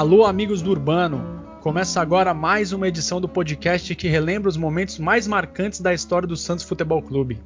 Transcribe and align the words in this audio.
Alô, 0.00 0.24
amigos 0.24 0.62
do 0.62 0.70
Urbano! 0.70 1.44
Começa 1.60 2.00
agora 2.00 2.32
mais 2.32 2.72
uma 2.72 2.88
edição 2.88 3.20
do 3.20 3.28
podcast 3.28 3.94
que 3.94 4.08
relembra 4.08 4.48
os 4.48 4.56
momentos 4.56 4.98
mais 4.98 5.26
marcantes 5.26 5.78
da 5.78 5.92
história 5.92 6.26
do 6.26 6.38
Santos 6.38 6.64
Futebol 6.64 7.02
Clube. 7.02 7.38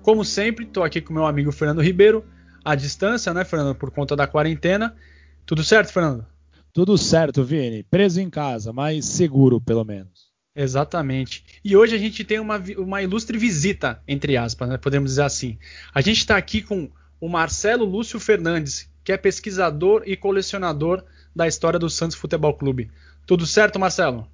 Como 0.00 0.24
sempre, 0.24 0.64
estou 0.64 0.82
aqui 0.82 1.02
com 1.02 1.12
meu 1.12 1.26
amigo 1.26 1.52
Fernando 1.52 1.82
Ribeiro, 1.82 2.24
à 2.64 2.74
distância, 2.74 3.34
né, 3.34 3.44
Fernando, 3.44 3.74
por 3.74 3.90
conta 3.90 4.16
da 4.16 4.26
quarentena. 4.26 4.96
Tudo 5.44 5.62
certo, 5.62 5.92
Fernando? 5.92 6.24
Tudo 6.72 6.96
certo, 6.96 7.44
Vini. 7.44 7.82
Preso 7.82 8.22
em 8.22 8.30
casa, 8.30 8.72
mas 8.72 9.04
seguro, 9.04 9.60
pelo 9.60 9.84
menos. 9.84 10.30
Exatamente. 10.56 11.44
E 11.62 11.76
hoje 11.76 11.94
a 11.94 11.98
gente 11.98 12.24
tem 12.24 12.40
uma, 12.40 12.56
uma 12.78 13.02
ilustre 13.02 13.36
visita, 13.36 14.02
entre 14.08 14.34
aspas, 14.34 14.66
né, 14.66 14.78
podemos 14.78 15.10
dizer 15.10 15.24
assim. 15.24 15.58
A 15.92 16.00
gente 16.00 16.20
está 16.20 16.38
aqui 16.38 16.62
com 16.62 16.90
o 17.20 17.28
Marcelo 17.28 17.84
Lúcio 17.84 18.18
Fernandes, 18.18 18.90
que 19.04 19.12
é 19.12 19.18
pesquisador 19.18 20.04
e 20.06 20.16
colecionador 20.16 21.04
da 21.34 21.46
história 21.46 21.78
do 21.78 21.88
Santos 21.88 22.16
Futebol 22.16 22.54
Clube. 22.54 22.90
Tudo 23.26 23.46
certo, 23.46 23.78
Marcelo? 23.78 24.26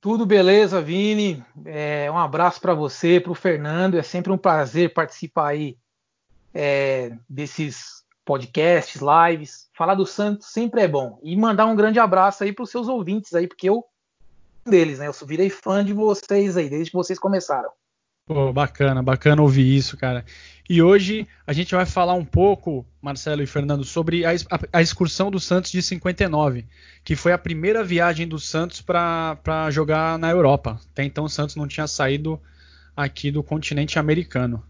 Tudo 0.00 0.24
beleza, 0.24 0.80
Vini. 0.80 1.44
É, 1.64 2.10
um 2.10 2.18
abraço 2.18 2.60
para 2.60 2.74
você, 2.74 3.20
para 3.20 3.32
o 3.32 3.34
Fernando. 3.34 3.98
É 3.98 4.02
sempre 4.02 4.32
um 4.32 4.38
prazer 4.38 4.94
participar 4.94 5.48
aí 5.48 5.76
é, 6.54 7.16
desses 7.28 8.02
podcasts, 8.24 9.00
lives. 9.00 9.68
Falar 9.76 9.94
do 9.94 10.06
Santos 10.06 10.48
sempre 10.48 10.82
é 10.82 10.88
bom. 10.88 11.18
E 11.22 11.36
mandar 11.36 11.66
um 11.66 11.76
grande 11.76 11.98
abraço 11.98 12.44
aí 12.44 12.52
para 12.52 12.62
os 12.62 12.70
seus 12.70 12.88
ouvintes 12.88 13.34
aí, 13.34 13.46
porque 13.46 13.68
eu 13.68 13.84
deles, 14.64 14.98
né? 14.98 15.08
Eu 15.08 15.26
virei 15.26 15.50
fã 15.50 15.84
de 15.84 15.92
vocês 15.92 16.56
aí, 16.56 16.68
desde 16.68 16.90
que 16.90 16.96
vocês 16.96 17.18
começaram. 17.18 17.70
Pô, 18.32 18.52
bacana, 18.52 19.02
bacana 19.02 19.42
ouvir 19.42 19.76
isso, 19.76 19.96
cara. 19.96 20.24
E 20.68 20.80
hoje 20.80 21.26
a 21.44 21.52
gente 21.52 21.74
vai 21.74 21.84
falar 21.84 22.14
um 22.14 22.24
pouco, 22.24 22.86
Marcelo 23.02 23.42
e 23.42 23.46
Fernando, 23.46 23.82
sobre 23.82 24.24
a, 24.24 24.30
a, 24.30 24.60
a 24.74 24.80
excursão 24.80 25.32
do 25.32 25.40
Santos 25.40 25.72
de 25.72 25.82
59, 25.82 26.64
que 27.02 27.16
foi 27.16 27.32
a 27.32 27.38
primeira 27.38 27.82
viagem 27.82 28.28
do 28.28 28.38
Santos 28.38 28.80
para 28.80 29.68
jogar 29.72 30.16
na 30.16 30.30
Europa. 30.30 30.78
Até 30.92 31.02
então 31.02 31.24
o 31.24 31.28
Santos 31.28 31.56
não 31.56 31.66
tinha 31.66 31.88
saído 31.88 32.40
aqui 32.96 33.32
do 33.32 33.42
continente 33.42 33.98
americano. 33.98 34.62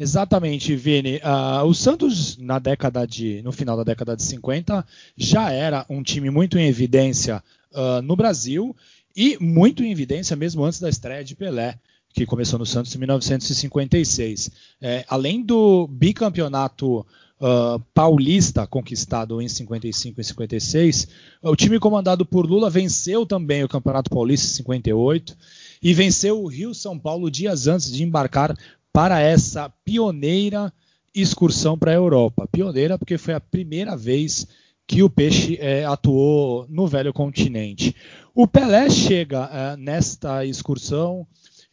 Exatamente, 0.00 0.74
Vini. 0.74 1.16
Uh, 1.16 1.62
o 1.66 1.74
Santos 1.74 2.38
na 2.38 2.58
década 2.58 3.06
de, 3.06 3.42
no 3.42 3.52
final 3.52 3.76
da 3.76 3.84
década 3.84 4.16
de 4.16 4.22
50 4.22 4.82
já 5.14 5.52
era 5.52 5.84
um 5.90 6.02
time 6.02 6.30
muito 6.30 6.58
em 6.58 6.68
evidência 6.68 7.44
uh, 7.74 8.00
no 8.00 8.16
Brasil 8.16 8.74
e 9.14 9.36
muito 9.38 9.84
em 9.84 9.92
evidência 9.92 10.34
mesmo 10.34 10.64
antes 10.64 10.80
da 10.80 10.88
estreia 10.88 11.22
de 11.22 11.36
Pelé 11.36 11.78
que 12.16 12.24
começou 12.24 12.58
no 12.58 12.64
Santos 12.64 12.94
em 12.94 12.98
1956. 12.98 14.50
É, 14.80 15.04
além 15.06 15.42
do 15.42 15.86
bicampeonato 15.86 17.00
uh, 17.00 17.78
paulista 17.92 18.66
conquistado 18.66 19.42
em 19.42 19.46
55 19.46 20.18
e 20.18 20.24
56, 20.24 21.08
o 21.42 21.54
time 21.54 21.78
comandado 21.78 22.24
por 22.24 22.46
Lula 22.46 22.70
venceu 22.70 23.26
também 23.26 23.62
o 23.62 23.68
Campeonato 23.68 24.08
Paulista 24.08 24.46
em 24.46 24.50
58 24.50 25.36
e 25.82 25.92
venceu 25.92 26.42
o 26.42 26.46
Rio 26.46 26.74
São 26.74 26.98
Paulo 26.98 27.30
dias 27.30 27.66
antes 27.66 27.92
de 27.92 28.02
embarcar 28.02 28.56
para 28.90 29.20
essa 29.20 29.68
pioneira 29.84 30.72
excursão 31.14 31.78
para 31.78 31.90
a 31.90 31.96
Europa. 31.96 32.48
Pioneira 32.50 32.96
porque 32.98 33.18
foi 33.18 33.34
a 33.34 33.40
primeira 33.40 33.94
vez 33.94 34.46
que 34.86 35.02
o 35.02 35.10
Peixe 35.10 35.58
é, 35.60 35.84
atuou 35.84 36.64
no 36.70 36.86
velho 36.86 37.12
continente. 37.12 37.94
O 38.34 38.46
Pelé 38.46 38.88
chega 38.88 39.50
é, 39.52 39.76
nesta 39.76 40.46
excursão 40.46 41.26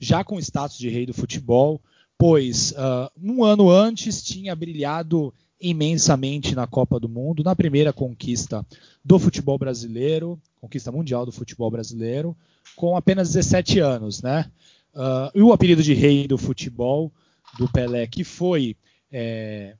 já 0.03 0.24
com 0.24 0.40
status 0.40 0.78
de 0.78 0.90
rei 0.90 1.06
do 1.06 1.14
futebol, 1.14 1.81
pois 2.18 2.72
uh, 2.72 3.09
um 3.22 3.44
ano 3.44 3.69
antes 3.69 4.22
tinha 4.24 4.56
brilhado 4.56 5.34
imensamente 5.59 6.53
na 6.53 6.68
Copa 6.68 7.00
do 7.00 7.08
Mundo, 7.08 7.44
na 7.44 7.56
primeira 7.56 7.94
conquista 7.94 8.66
do 9.03 9.18
futebol 9.18 9.58
brasileiro, 9.58 10.40
conquista 10.59 10.91
mundial 10.91 11.25
do 11.25 11.31
futebol 11.31 11.72
brasileiro, 11.72 12.36
com 12.75 12.97
apenas 12.97 13.34
17 13.34 13.80
anos, 13.80 14.22
né? 14.22 14.52
Uh, 14.94 15.31
e 15.34 15.41
o 15.41 15.53
apelido 15.53 15.81
de 15.81 15.94
rei 15.94 16.28
do 16.28 16.38
futebol 16.38 17.12
do 17.58 17.68
Pelé, 17.72 18.06
que 18.08 18.24
foi 18.24 18.75
é, 19.12 19.75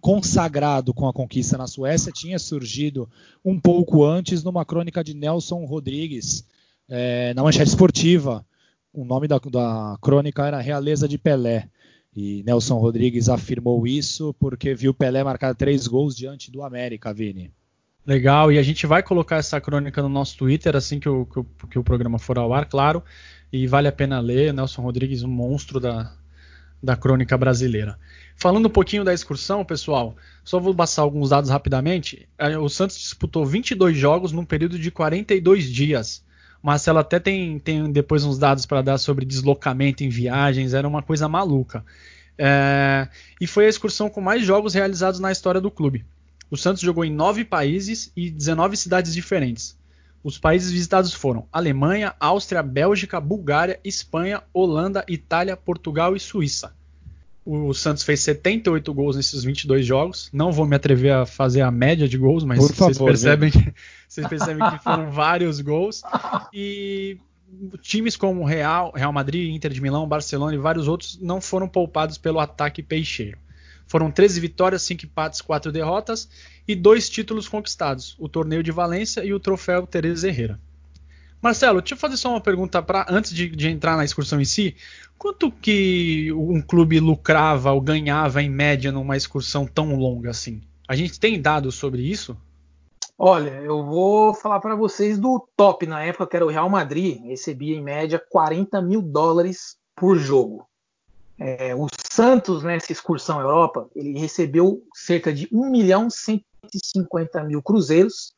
consagrado 0.00 0.94
com 0.94 1.08
a 1.08 1.12
conquista 1.12 1.58
na 1.58 1.66
Suécia, 1.66 2.12
tinha 2.12 2.38
surgido 2.38 3.08
um 3.44 3.58
pouco 3.58 4.04
antes 4.04 4.42
numa 4.42 4.64
crônica 4.64 5.02
de 5.02 5.14
Nelson 5.14 5.64
Rodrigues 5.64 6.44
é, 6.88 7.34
na 7.34 7.42
manchete 7.42 7.68
esportiva, 7.68 8.44
o 8.92 9.04
nome 9.04 9.28
da, 9.28 9.38
da 9.38 9.98
crônica 10.00 10.46
era 10.46 10.60
Realeza 10.60 11.08
de 11.08 11.18
Pelé. 11.18 11.68
E 12.14 12.42
Nelson 12.44 12.78
Rodrigues 12.78 13.28
afirmou 13.28 13.86
isso 13.86 14.34
porque 14.40 14.74
viu 14.74 14.92
Pelé 14.92 15.22
marcar 15.22 15.54
três 15.54 15.86
gols 15.86 16.16
diante 16.16 16.50
do 16.50 16.62
América, 16.62 17.12
Vini. 17.12 17.52
Legal, 18.06 18.50
e 18.50 18.58
a 18.58 18.62
gente 18.62 18.86
vai 18.86 19.02
colocar 19.02 19.36
essa 19.36 19.60
crônica 19.60 20.00
no 20.00 20.08
nosso 20.08 20.36
Twitter 20.36 20.74
assim 20.74 20.98
que 20.98 21.08
o, 21.08 21.26
que 21.26 21.38
o, 21.38 21.44
que 21.44 21.78
o 21.78 21.84
programa 21.84 22.18
for 22.18 22.38
ao 22.38 22.52
ar, 22.54 22.64
claro. 22.64 23.02
E 23.52 23.66
vale 23.66 23.86
a 23.86 23.92
pena 23.92 24.18
ler. 24.18 24.52
Nelson 24.52 24.82
Rodrigues, 24.82 25.22
um 25.22 25.28
monstro 25.28 25.78
da, 25.78 26.12
da 26.82 26.96
crônica 26.96 27.36
brasileira. 27.36 27.98
Falando 28.34 28.66
um 28.66 28.70
pouquinho 28.70 29.04
da 29.04 29.12
excursão, 29.12 29.64
pessoal, 29.64 30.16
só 30.44 30.58
vou 30.58 30.74
passar 30.74 31.02
alguns 31.02 31.30
dados 31.30 31.50
rapidamente. 31.50 32.28
É, 32.38 32.56
o 32.56 32.68
Santos 32.68 32.98
disputou 32.98 33.44
22 33.44 33.96
jogos 33.96 34.32
num 34.32 34.44
período 34.44 34.78
de 34.78 34.90
42 34.90 35.70
dias. 35.70 36.24
Marcelo 36.62 36.98
até 36.98 37.20
tem, 37.20 37.58
tem 37.58 37.90
depois 37.90 38.24
uns 38.24 38.38
dados 38.38 38.66
para 38.66 38.82
dar 38.82 38.98
sobre 38.98 39.24
deslocamento 39.24 40.02
em 40.02 40.08
viagens, 40.08 40.74
era 40.74 40.88
uma 40.88 41.02
coisa 41.02 41.28
maluca. 41.28 41.84
É, 42.36 43.08
e 43.40 43.46
foi 43.46 43.66
a 43.66 43.68
excursão 43.68 44.08
com 44.08 44.20
mais 44.20 44.44
jogos 44.44 44.74
realizados 44.74 45.20
na 45.20 45.32
história 45.32 45.60
do 45.60 45.70
clube. 45.70 46.04
O 46.50 46.56
Santos 46.56 46.82
jogou 46.82 47.04
em 47.04 47.12
nove 47.12 47.44
países 47.44 48.12
e 48.16 48.30
19 48.30 48.76
cidades 48.76 49.12
diferentes. 49.12 49.76
Os 50.22 50.38
países 50.38 50.70
visitados 50.70 51.12
foram 51.12 51.46
Alemanha, 51.52 52.14
Áustria, 52.18 52.62
Bélgica, 52.62 53.20
Bulgária, 53.20 53.78
Espanha, 53.84 54.42
Holanda, 54.52 55.04
Itália, 55.08 55.56
Portugal 55.56 56.16
e 56.16 56.20
Suíça. 56.20 56.74
O 57.50 57.72
Santos 57.72 58.02
fez 58.02 58.20
78 58.20 58.92
gols 58.92 59.16
nesses 59.16 59.42
22 59.42 59.86
jogos. 59.86 60.28
Não 60.34 60.52
vou 60.52 60.66
me 60.66 60.76
atrever 60.76 61.14
a 61.14 61.24
fazer 61.24 61.62
a 61.62 61.70
média 61.70 62.06
de 62.06 62.18
gols, 62.18 62.44
mas 62.44 62.58
Por 62.58 62.74
vocês 62.74 62.98
favor, 62.98 63.06
percebem 63.06 63.50
que, 63.50 63.72
vocês 64.06 64.28
percebem 64.28 64.68
que 64.68 64.78
foram 64.84 65.10
vários 65.10 65.58
gols. 65.62 66.02
E 66.52 67.16
times 67.80 68.18
como 68.18 68.44
Real, 68.44 68.92
Real 68.94 69.14
Madrid, 69.14 69.50
Inter 69.50 69.72
de 69.72 69.80
Milão, 69.80 70.06
Barcelona 70.06 70.54
e 70.54 70.58
vários 70.58 70.86
outros 70.86 71.18
não 71.22 71.40
foram 71.40 71.66
poupados 71.66 72.18
pelo 72.18 72.38
ataque 72.38 72.82
peixeiro. 72.82 73.38
Foram 73.86 74.10
13 74.10 74.40
vitórias, 74.40 74.82
5 74.82 75.06
empates, 75.06 75.40
4 75.40 75.72
derrotas 75.72 76.28
e 76.68 76.74
dois 76.74 77.08
títulos 77.08 77.48
conquistados: 77.48 78.14
o 78.18 78.28
Torneio 78.28 78.62
de 78.62 78.70
Valência 78.70 79.24
e 79.24 79.32
o 79.32 79.40
Troféu 79.40 79.86
Teresa 79.86 80.28
Herrera. 80.28 80.60
Marcelo, 81.40 81.80
deixa 81.80 81.94
eu 81.94 81.98
fazer 81.98 82.16
só 82.16 82.30
uma 82.30 82.40
pergunta 82.40 82.82
para 82.82 83.06
antes 83.08 83.32
de, 83.32 83.48
de, 83.48 83.68
entrar 83.68 83.96
na 83.96 84.04
excursão 84.04 84.40
em 84.40 84.44
si. 84.44 84.76
Quanto 85.16 85.50
que 85.50 86.32
um 86.32 86.60
clube 86.60 86.98
lucrava 86.98 87.72
ou 87.72 87.80
ganhava 87.80 88.42
em 88.42 88.50
média 88.50 88.90
numa 88.90 89.16
excursão 89.16 89.66
tão 89.66 89.94
longa 89.94 90.30
assim? 90.30 90.60
A 90.88 90.96
gente 90.96 91.18
tem 91.20 91.40
dados 91.40 91.76
sobre 91.76 92.02
isso? 92.02 92.36
Olha, 93.16 93.50
eu 93.50 93.84
vou 93.84 94.32
falar 94.32 94.60
para 94.60 94.76
vocês 94.76 95.18
do 95.18 95.46
top 95.56 95.86
na 95.86 96.02
época, 96.02 96.26
que 96.26 96.36
era 96.36 96.46
o 96.46 96.50
Real 96.50 96.70
Madrid, 96.70 97.20
recebia 97.24 97.76
em 97.76 97.82
média 97.82 98.22
40 98.30 98.80
mil 98.80 99.02
dólares 99.02 99.76
por 99.96 100.16
jogo. 100.16 100.66
É, 101.36 101.74
o 101.74 101.86
Santos, 102.10 102.62
nessa 102.64 102.92
excursão 102.92 103.40
Europa, 103.40 103.88
ele 103.94 104.18
recebeu 104.18 104.82
cerca 104.94 105.32
de 105.32 105.48
1 105.52 105.70
milhão 105.70 106.08
150 106.10 107.44
mil 107.44 107.62
cruzeiros, 107.62 108.32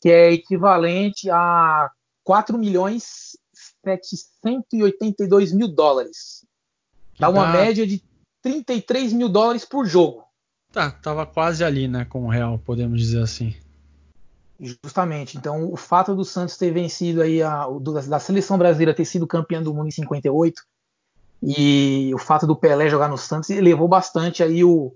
que 0.00 0.08
é 0.08 0.32
equivalente 0.32 1.30
a 1.30 1.90
4 2.24 2.58
milhões 2.58 3.36
782 3.84 5.52
mil 5.52 5.68
dólares. 5.68 6.44
Dá 7.18 7.28
uma 7.28 7.48
ah. 7.48 7.52
média 7.52 7.86
de 7.86 8.02
33 8.42 9.12
mil 9.12 9.28
dólares 9.28 9.64
por 9.64 9.86
jogo. 9.86 10.24
Tá, 10.72 10.90
tava 10.90 11.24
quase 11.24 11.62
ali, 11.62 11.86
né, 11.86 12.04
com 12.04 12.24
o 12.24 12.28
Real, 12.28 12.58
podemos 12.58 13.00
dizer 13.00 13.22
assim. 13.22 13.54
Justamente. 14.58 15.36
Então, 15.36 15.72
o 15.72 15.76
fato 15.76 16.14
do 16.14 16.24
Santos 16.24 16.56
ter 16.56 16.72
vencido 16.72 17.22
aí 17.22 17.42
a 17.42 17.66
da 18.08 18.18
seleção 18.18 18.58
brasileira 18.58 18.94
ter 18.94 19.04
sido 19.04 19.26
campeão 19.26 19.62
do 19.62 19.74
mundo 19.74 19.88
em 19.88 19.92
58 19.92 20.62
e 21.42 22.12
o 22.14 22.18
fato 22.18 22.46
do 22.46 22.56
Pelé 22.56 22.88
jogar 22.88 23.08
no 23.08 23.18
Santos 23.18 23.50
elevou 23.50 23.86
bastante 23.86 24.42
aí 24.42 24.64
o, 24.64 24.92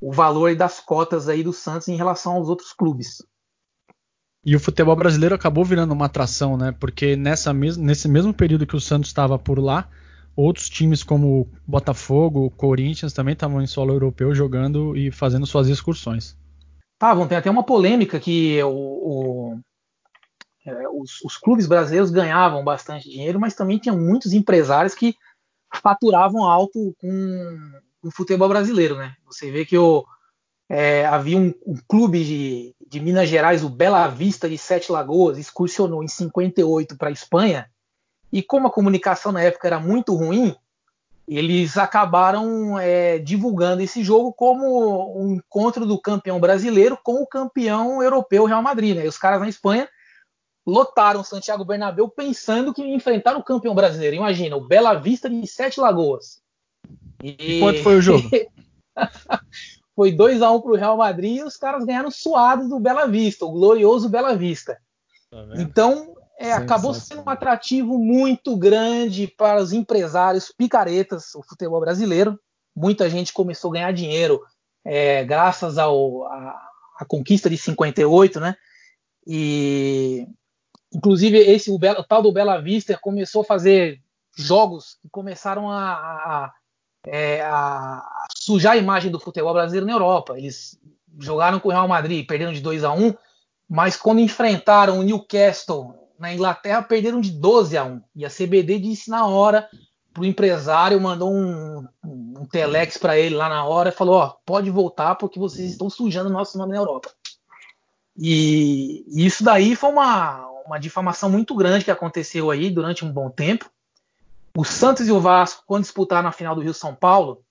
o 0.00 0.12
valor 0.12 0.54
das 0.54 0.78
cotas 0.80 1.28
aí 1.28 1.42
do 1.42 1.52
Santos 1.52 1.88
em 1.88 1.96
relação 1.96 2.34
aos 2.34 2.48
outros 2.48 2.72
clubes. 2.72 3.22
E 4.46 4.54
o 4.54 4.60
futebol 4.60 4.94
brasileiro 4.94 5.34
acabou 5.34 5.64
virando 5.64 5.92
uma 5.92 6.06
atração, 6.06 6.56
né? 6.56 6.70
Porque 6.78 7.16
nessa 7.16 7.52
mes 7.52 7.76
nesse 7.76 8.08
mesmo 8.08 8.32
período 8.32 8.64
que 8.64 8.76
o 8.76 8.80
Santos 8.80 9.10
estava 9.10 9.36
por 9.36 9.58
lá, 9.58 9.88
outros 10.36 10.70
times 10.70 11.02
como 11.02 11.50
Botafogo, 11.66 12.48
Corinthians 12.50 13.12
também 13.12 13.32
estavam 13.32 13.60
em 13.60 13.66
solo 13.66 13.92
europeu 13.92 14.32
jogando 14.32 14.96
e 14.96 15.10
fazendo 15.10 15.46
suas 15.46 15.66
excursões. 15.66 16.38
Estavam, 16.92 17.26
tem 17.26 17.36
até 17.36 17.50
uma 17.50 17.64
polêmica 17.64 18.20
que 18.20 18.62
o, 18.62 18.68
o, 18.68 19.60
é, 20.64 20.88
os, 20.90 21.20
os, 21.24 21.36
clubes 21.36 21.66
brasileiros 21.66 22.12
ganhavam 22.12 22.62
bastante 22.62 23.10
dinheiro, 23.10 23.40
mas 23.40 23.54
também 23.54 23.78
tinha 23.78 23.94
muitos 23.94 24.32
empresários 24.32 24.94
que 24.94 25.16
faturavam 25.82 26.44
alto 26.44 26.94
com 27.00 27.80
o 28.00 28.12
futebol 28.12 28.48
brasileiro, 28.48 28.96
né? 28.96 29.16
Você 29.26 29.50
vê 29.50 29.64
que 29.66 29.76
o, 29.76 30.06
é, 30.68 31.06
havia 31.06 31.38
um, 31.38 31.54
um 31.66 31.76
clube 31.86 32.24
de, 32.24 32.74
de, 32.88 33.00
Minas 33.00 33.28
Gerais, 33.28 33.62
o 33.62 33.68
Bela 33.68 34.08
Vista 34.08 34.48
de 34.48 34.58
Sete 34.58 34.90
Lagoas, 34.90 35.38
excursionou 35.38 36.02
em 36.02 36.08
58 36.08 36.96
para 36.96 37.08
a 37.08 37.12
Espanha, 37.12 37.70
e 38.32 38.42
como 38.42 38.66
a 38.66 38.72
comunicação 38.72 39.30
na 39.30 39.42
época 39.42 39.68
era 39.68 39.78
muito 39.78 40.14
ruim, 40.14 40.54
eles 41.28 41.76
acabaram 41.76 42.78
é, 42.78 43.18
divulgando 43.18 43.82
esse 43.82 44.02
jogo 44.04 44.32
como 44.32 45.20
um 45.20 45.34
encontro 45.34 45.84
do 45.84 46.00
campeão 46.00 46.38
brasileiro 46.38 46.98
com 47.02 47.22
o 47.22 47.26
campeão 47.26 48.02
europeu 48.02 48.44
Real 48.44 48.62
Madrid. 48.62 48.96
Né? 48.96 49.04
E 49.04 49.08
os 49.08 49.18
caras 49.18 49.40
na 49.40 49.48
Espanha 49.48 49.88
lotaram 50.64 51.24
Santiago 51.24 51.64
Bernabéu 51.64 52.08
pensando 52.08 52.72
que 52.72 52.82
enfrentaram 52.82 53.40
o 53.40 53.44
campeão 53.44 53.74
brasileiro. 53.74 54.16
Imagina, 54.16 54.56
o 54.56 54.66
Bela 54.66 54.94
Vista 54.94 55.28
de 55.28 55.44
Sete 55.46 55.80
Lagoas. 55.80 56.40
E, 57.22 57.56
e 57.56 57.60
quanto 57.60 57.82
foi 57.82 57.96
o 57.96 58.02
jogo? 58.02 58.28
foi 59.96 60.12
2 60.12 60.42
a 60.42 60.52
1 60.52 60.54
um 60.54 60.60
para 60.60 60.72
o 60.72 60.76
Real 60.76 60.96
Madrid 60.98 61.38
e 61.38 61.42
os 61.42 61.56
caras 61.56 61.84
ganharam 61.86 62.10
suados 62.10 62.68
do 62.68 62.78
Bela 62.78 63.06
Vista, 63.06 63.46
o 63.46 63.50
glorioso 63.50 64.10
Bela 64.10 64.36
Vista. 64.36 64.78
Tá 65.30 65.38
então, 65.56 66.14
é, 66.38 66.52
acabou 66.52 66.92
sendo 66.92 67.22
um 67.22 67.30
atrativo 67.30 67.98
muito 67.98 68.54
grande 68.58 69.26
para 69.26 69.60
os 69.60 69.72
empresários 69.72 70.52
picaretas, 70.52 71.34
o 71.34 71.42
futebol 71.42 71.80
brasileiro. 71.80 72.38
Muita 72.76 73.08
gente 73.08 73.32
começou 73.32 73.70
a 73.70 73.74
ganhar 73.74 73.92
dinheiro 73.92 74.42
é, 74.84 75.24
graças 75.24 75.78
ao, 75.78 76.26
a, 76.26 76.68
a, 77.00 77.04
conquista 77.06 77.48
de 77.48 77.56
58, 77.56 78.38
né? 78.38 78.54
E, 79.26 80.28
inclusive, 80.92 81.38
esse, 81.38 81.70
o, 81.70 81.76
o 81.76 82.04
tal 82.04 82.20
do 82.20 82.30
Bela 82.30 82.60
Vista 82.60 82.98
começou 83.00 83.40
a 83.40 83.46
fazer 83.46 83.98
jogos 84.36 84.98
que 85.00 85.08
começaram 85.08 85.70
a, 85.70 85.94
a 85.94 86.52
é, 87.06 87.40
a 87.42 88.02
sujar 88.46 88.74
a 88.74 88.76
imagem 88.76 89.10
do 89.10 89.18
futebol 89.18 89.52
brasileiro 89.52 89.86
na 89.86 89.92
Europa. 89.92 90.38
Eles 90.38 90.78
jogaram 91.18 91.58
com 91.58 91.68
o 91.68 91.72
Real 91.72 91.88
Madrid, 91.88 92.24
perderam 92.24 92.52
de 92.52 92.60
2 92.60 92.84
a 92.84 92.92
1 92.92 93.12
mas 93.68 93.96
quando 93.96 94.20
enfrentaram 94.20 95.00
o 95.00 95.02
Newcastle 95.02 95.92
na 96.16 96.32
Inglaterra, 96.32 96.82
perderam 96.82 97.20
de 97.20 97.32
12 97.32 97.76
a 97.76 97.84
1 97.84 98.00
E 98.14 98.24
a 98.24 98.30
CBD 98.30 98.78
disse 98.78 99.10
na 99.10 99.26
hora 99.26 99.68
para 100.14 100.22
o 100.22 100.24
empresário, 100.24 101.00
mandou 101.00 101.32
um, 101.32 101.84
um 102.04 102.46
telex 102.46 102.96
para 102.96 103.18
ele 103.18 103.34
lá 103.34 103.48
na 103.48 103.64
hora 103.64 103.88
e 103.88 103.92
falou: 103.92 104.14
Ó, 104.14 104.36
pode 104.46 104.70
voltar 104.70 105.16
porque 105.16 105.40
vocês 105.40 105.72
estão 105.72 105.90
sujando 105.90 106.30
o 106.30 106.32
nosso 106.32 106.56
nome 106.56 106.72
na 106.72 106.78
Europa. 106.78 107.10
E, 108.16 109.04
isso 109.08 109.42
daí 109.42 109.74
foi 109.74 109.90
uma, 109.90 110.46
uma 110.64 110.78
difamação 110.78 111.28
muito 111.28 111.54
grande 111.56 111.84
que 111.84 111.90
aconteceu 111.90 112.52
aí 112.52 112.70
durante 112.70 113.04
um 113.04 113.12
bom 113.12 113.28
tempo. 113.28 113.68
O 114.56 114.64
Santos 114.64 115.08
e 115.08 115.12
o 115.12 115.20
Vasco, 115.20 115.64
quando 115.66 115.82
disputaram 115.82 116.28
a 116.28 116.32
final 116.32 116.54
do 116.54 116.62
Rio 116.62 116.72
São 116.72 116.94
Paulo, 116.94 117.42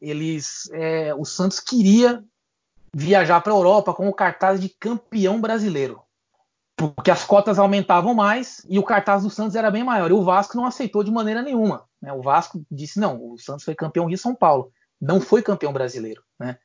eles, 0.00 0.68
é, 0.72 1.14
o 1.14 1.24
Santos 1.24 1.60
queria 1.60 2.24
viajar 2.94 3.40
para 3.40 3.52
a 3.52 3.56
Europa 3.56 3.92
com 3.92 4.08
o 4.08 4.14
cartaz 4.14 4.60
de 4.60 4.68
campeão 4.68 5.40
brasileiro, 5.40 6.00
porque 6.76 7.10
as 7.10 7.24
cotas 7.24 7.58
aumentavam 7.58 8.14
mais 8.14 8.64
e 8.68 8.78
o 8.78 8.82
cartaz 8.82 9.22
do 9.22 9.30
Santos 9.30 9.56
era 9.56 9.70
bem 9.70 9.84
maior. 9.84 10.10
E 10.10 10.14
o 10.14 10.22
Vasco 10.22 10.56
não 10.56 10.64
aceitou 10.64 11.02
de 11.02 11.10
maneira 11.10 11.42
nenhuma. 11.42 11.84
Né? 12.00 12.12
O 12.12 12.22
Vasco 12.22 12.64
disse 12.70 12.98
não, 12.98 13.32
o 13.32 13.38
Santos 13.38 13.64
foi 13.64 13.74
campeão 13.74 14.06
Rio 14.06 14.18
São 14.18 14.34
Paulo, 14.34 14.72
não 15.00 15.20
foi 15.20 15.42
campeão 15.42 15.72
brasileiro. 15.72 16.22
Né? 16.38 16.56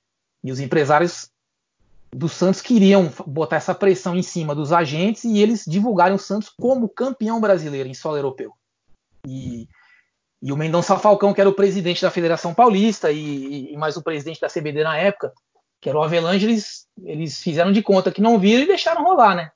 E 0.44 0.52
os 0.52 0.60
empresários 0.60 1.30
do 2.12 2.30
Santos 2.30 2.62
queriam 2.62 3.12
botar 3.26 3.56
essa 3.56 3.74
pressão 3.74 4.16
em 4.16 4.22
cima 4.22 4.54
dos 4.54 4.72
agentes 4.72 5.24
e 5.24 5.40
eles 5.40 5.66
divulgarem 5.68 6.16
o 6.16 6.20
Santos 6.20 6.50
como 6.50 6.88
campeão 6.88 7.42
brasileiro 7.42 7.90
em 7.90 7.94
solo 7.94 8.18
europeu. 8.18 8.54
E 9.26 9.68
e 10.44 10.52
o 10.52 10.58
Mendonça 10.58 11.00
Falcão, 11.00 11.34
que 11.34 11.40
era 11.40 11.50
o 11.50 11.54
presidente 11.54 12.02
da 12.02 12.12
Federação 12.12 12.54
Paulista 12.54 13.10
e, 13.10 13.72
e 13.72 13.78
mais 13.78 13.96
o 13.96 14.04
presidente 14.04 14.42
da 14.42 14.50
CBD 14.50 14.84
na 14.84 14.98
época, 14.98 15.32
que 15.80 15.88
era 15.88 15.98
o 15.98 16.04
Avelange, 16.04 16.46
eles, 16.46 16.86
eles 17.02 17.42
fizeram 17.42 17.72
de 17.72 17.82
conta 17.82 18.12
que 18.12 18.22
não 18.22 18.38
viram 18.38 18.64
e 18.64 18.68
deixaram 18.68 19.06
rolar, 19.06 19.36
né? 19.36 19.52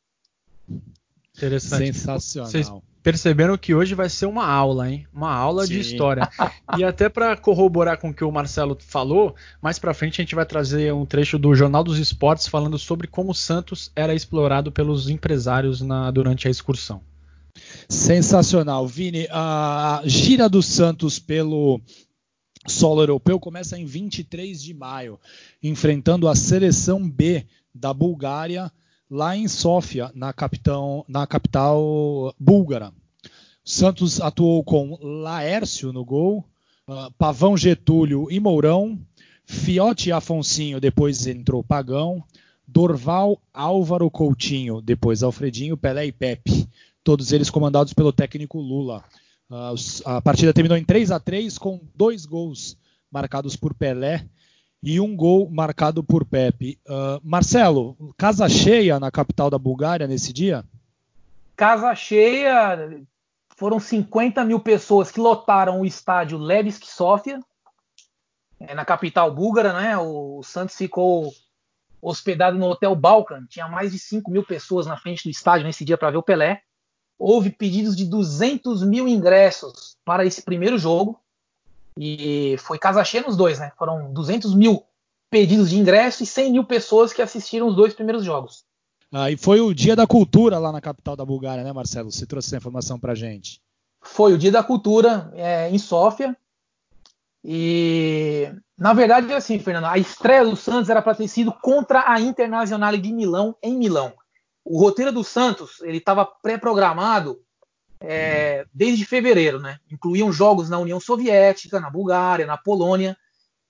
Interessante. 1.35 1.93
Sensacional. 1.93 2.49
Vocês 2.49 2.71
perceberam 3.03 3.57
que 3.57 3.75
hoje 3.75 3.95
vai 3.95 4.07
ser 4.07 4.27
uma 4.27 4.45
aula, 4.47 4.89
hein? 4.89 5.05
Uma 5.13 5.33
aula 5.33 5.65
Sim. 5.65 5.73
de 5.73 5.79
história. 5.81 6.29
e 6.77 6.85
até 6.85 7.09
para 7.09 7.35
corroborar 7.35 7.97
com 7.97 8.11
o 8.11 8.13
que 8.13 8.23
o 8.23 8.31
Marcelo 8.31 8.77
falou, 8.79 9.35
mais 9.61 9.77
para 9.77 9.93
frente 9.93 10.21
a 10.21 10.23
gente 10.23 10.35
vai 10.35 10.45
trazer 10.45 10.93
um 10.93 11.05
trecho 11.05 11.37
do 11.37 11.53
Jornal 11.53 11.83
dos 11.83 11.99
Esportes 11.99 12.47
falando 12.47 12.79
sobre 12.79 13.07
como 13.07 13.31
o 13.31 13.35
Santos 13.35 13.91
era 13.93 14.15
explorado 14.15 14.71
pelos 14.71 15.09
empresários 15.09 15.81
na, 15.81 16.09
durante 16.11 16.47
a 16.47 16.51
excursão. 16.51 17.01
Sensacional. 17.89 18.85
Vini, 18.85 19.27
a 19.31 20.01
gira 20.03 20.49
do 20.49 20.61
Santos 20.61 21.19
pelo 21.19 21.79
solo 22.67 23.01
europeu 23.01 23.39
começa 23.39 23.79
em 23.79 23.85
23 23.85 24.61
de 24.61 24.73
maio, 24.73 25.17
enfrentando 25.63 26.27
a 26.27 26.35
seleção 26.35 27.09
B 27.09 27.45
da 27.73 27.93
Bulgária 27.93 28.69
lá 29.09 29.37
em 29.37 29.47
Sófia, 29.47 30.11
na 30.13 30.33
capital, 30.33 31.05
na 31.07 31.25
capital 31.25 32.35
búlgara. 32.37 32.91
Santos 33.63 34.19
atuou 34.19 34.63
com 34.65 34.97
Laércio 35.01 35.93
no 35.93 36.03
gol, 36.03 36.43
uh, 36.87 37.11
Pavão 37.17 37.55
Getúlio 37.55 38.27
e 38.29 38.37
Mourão, 38.37 38.99
Fiote 39.45 40.09
e 40.09 40.11
Afonsinho, 40.11 40.81
depois 40.81 41.25
entrou 41.25 41.63
Pagão, 41.63 42.21
Dorval, 42.67 43.41
Álvaro 43.53 44.11
Coutinho, 44.11 44.81
depois 44.81 45.23
Alfredinho, 45.23 45.77
Pelé 45.77 46.07
e 46.07 46.11
Pepe 46.11 46.66
todos 47.07 47.31
eles 47.31 47.49
comandados 47.49 47.93
pelo 47.93 48.11
técnico 48.11 48.59
Lula. 48.59 49.01
Uh, 49.49 49.75
a 50.03 50.21
partida 50.21 50.53
terminou 50.53 50.77
em 50.77 50.83
3 50.83 51.09
a 51.09 51.17
3 51.21 51.57
com 51.57 51.79
dois 51.95 52.25
gols 52.25 52.77
marcados 53.09 53.55
por 53.55 53.73
Pelé 53.73 54.27
e 54.83 54.99
um 54.99 55.15
gol 55.15 55.49
marcado 55.49 56.03
por 56.03 56.25
Pepe. 56.25 56.77
Uh, 56.85 57.21
Marcelo, 57.23 57.95
casa 58.17 58.49
cheia 58.49 58.99
na 58.99 59.09
capital 59.09 59.49
da 59.49 59.57
Bulgária 59.57 60.05
nesse 60.05 60.33
dia? 60.33 60.65
Casa 61.55 61.95
cheia, 61.95 62.77
foram 63.55 63.79
50 63.79 64.43
mil 64.43 64.59
pessoas 64.59 65.09
que 65.09 65.21
lotaram 65.21 65.79
o 65.79 65.85
estádio 65.85 66.37
Levski 66.37 66.87
Sofia, 66.87 67.39
é, 68.59 68.75
na 68.75 68.83
capital 68.83 69.33
búlgara, 69.33 69.71
né? 69.71 69.97
O 69.97 70.43
Santos 70.43 70.75
ficou 70.75 71.31
hospedado 72.01 72.57
no 72.57 72.65
Hotel 72.65 72.93
Balkan, 72.97 73.45
tinha 73.49 73.69
mais 73.69 73.93
de 73.93 73.97
5 73.97 74.29
mil 74.29 74.45
pessoas 74.45 74.85
na 74.85 74.97
frente 74.97 75.23
do 75.23 75.29
estádio 75.29 75.65
nesse 75.65 75.85
dia 75.85 75.97
para 75.97 76.11
ver 76.11 76.17
o 76.17 76.21
Pelé 76.23 76.63
houve 77.17 77.49
pedidos 77.49 77.95
de 77.95 78.05
200 78.05 78.83
mil 78.83 79.07
ingressos 79.07 79.97
para 80.05 80.25
esse 80.25 80.41
primeiro 80.41 80.77
jogo. 80.77 81.19
E 81.97 82.55
foi 82.59 82.77
casa 82.77 83.03
cheia 83.03 83.23
nos 83.23 83.35
dois, 83.35 83.59
né? 83.59 83.71
Foram 83.77 84.13
200 84.13 84.53
mil 84.53 84.83
pedidos 85.29 85.69
de 85.69 85.77
ingresso 85.77 86.23
e 86.23 86.25
100 86.25 86.51
mil 86.51 86.63
pessoas 86.63 87.11
que 87.11 87.21
assistiram 87.21 87.67
os 87.67 87.75
dois 87.75 87.93
primeiros 87.93 88.23
jogos. 88.23 88.63
Ah, 89.11 89.31
e 89.31 89.37
foi 89.37 89.59
o 89.59 89.73
Dia 89.73 89.95
da 89.95 90.05
Cultura 90.05 90.59
lá 90.59 90.71
na 90.71 90.81
capital 90.81 91.15
da 91.15 91.25
Bulgária, 91.25 91.63
né, 91.63 91.73
Marcelo? 91.73 92.11
Você 92.11 92.25
trouxe 92.25 92.49
essa 92.49 92.57
informação 92.57 92.99
para 92.99 93.15
gente. 93.15 93.59
Foi 94.01 94.33
o 94.33 94.37
Dia 94.37 94.51
da 94.51 94.63
Cultura 94.63 95.31
é, 95.33 95.69
em 95.69 95.79
Sófia. 95.79 96.37
E 97.43 98.51
na 98.77 98.93
verdade 98.93 99.31
é 99.31 99.35
assim, 99.35 99.57
Fernando, 99.57 99.85
a 99.85 99.97
estreia 99.97 100.45
do 100.45 100.55
Santos 100.55 100.89
era 100.89 101.01
para 101.01 101.15
ter 101.15 101.27
sido 101.27 101.51
contra 101.51 102.11
a 102.11 102.19
Internacional 102.19 102.95
de 102.95 103.11
Milão 103.11 103.55
em 103.63 103.75
Milão 103.75 104.13
o 104.69 104.79
roteiro 104.79 105.11
do 105.11 105.23
Santos 105.23 105.81
ele 105.81 105.97
estava 105.97 106.25
pré-programado 106.25 107.41
é, 107.99 108.65
desde 108.73 109.05
fevereiro, 109.05 109.59
né? 109.59 109.79
Incluíam 109.89 110.31
jogos 110.31 110.69
na 110.69 110.77
União 110.77 110.99
Soviética, 110.99 111.79
na 111.79 111.89
Bulgária, 111.89 112.45
na 112.45 112.57
Polônia, 112.57 113.17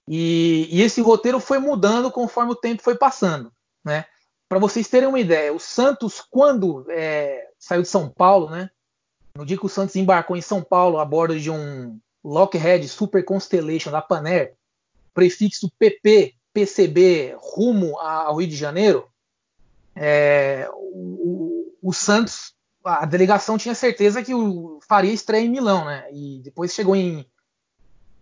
e, 0.07 0.67
e 0.71 0.81
esse 0.81 1.01
roteiro 1.01 1.39
foi 1.39 1.59
mudando 1.59 2.11
conforme 2.11 2.51
o 2.51 2.55
tempo 2.55 2.81
foi 2.81 2.95
passando, 2.95 3.51
né? 3.83 4.05
Para 4.49 4.59
vocês 4.59 4.87
terem 4.87 5.07
uma 5.09 5.19
ideia, 5.19 5.53
o 5.53 5.59
Santos 5.59 6.21
quando 6.29 6.85
é, 6.89 7.47
saiu 7.59 7.81
de 7.81 7.87
São 7.87 8.09
Paulo, 8.09 8.49
né? 8.49 8.69
No 9.35 9.45
dia 9.45 9.57
que 9.57 9.65
o 9.65 9.69
Santos 9.69 9.95
embarcou 9.95 10.35
em 10.35 10.41
São 10.41 10.63
Paulo 10.63 10.97
a 10.97 11.05
bordo 11.05 11.39
de 11.39 11.51
um 11.51 11.99
Lockheed 12.23 12.87
Super 12.87 13.23
Constellation 13.23 13.91
da 13.91 14.01
Panair, 14.01 14.55
prefixo 15.13 15.71
PP, 15.77 16.33
PCB, 16.53 17.35
rumo 17.39 17.99
ao 17.99 18.37
Rio 18.37 18.47
de 18.47 18.55
Janeiro, 18.55 19.07
é, 19.99 20.69
o, 20.73 21.75
o, 21.81 21.93
Santos, 21.93 22.53
a 22.83 23.05
delegação 23.05 23.57
tinha 23.57 23.73
certeza 23.73 24.23
que 24.23 24.33
o, 24.33 24.79
faria 24.87 25.11
estreia 25.11 25.45
em 25.45 25.49
Milão, 25.49 25.85
né? 25.85 26.07
E 26.13 26.41
depois 26.43 26.73
chegou 26.73 26.95
em 26.95 27.25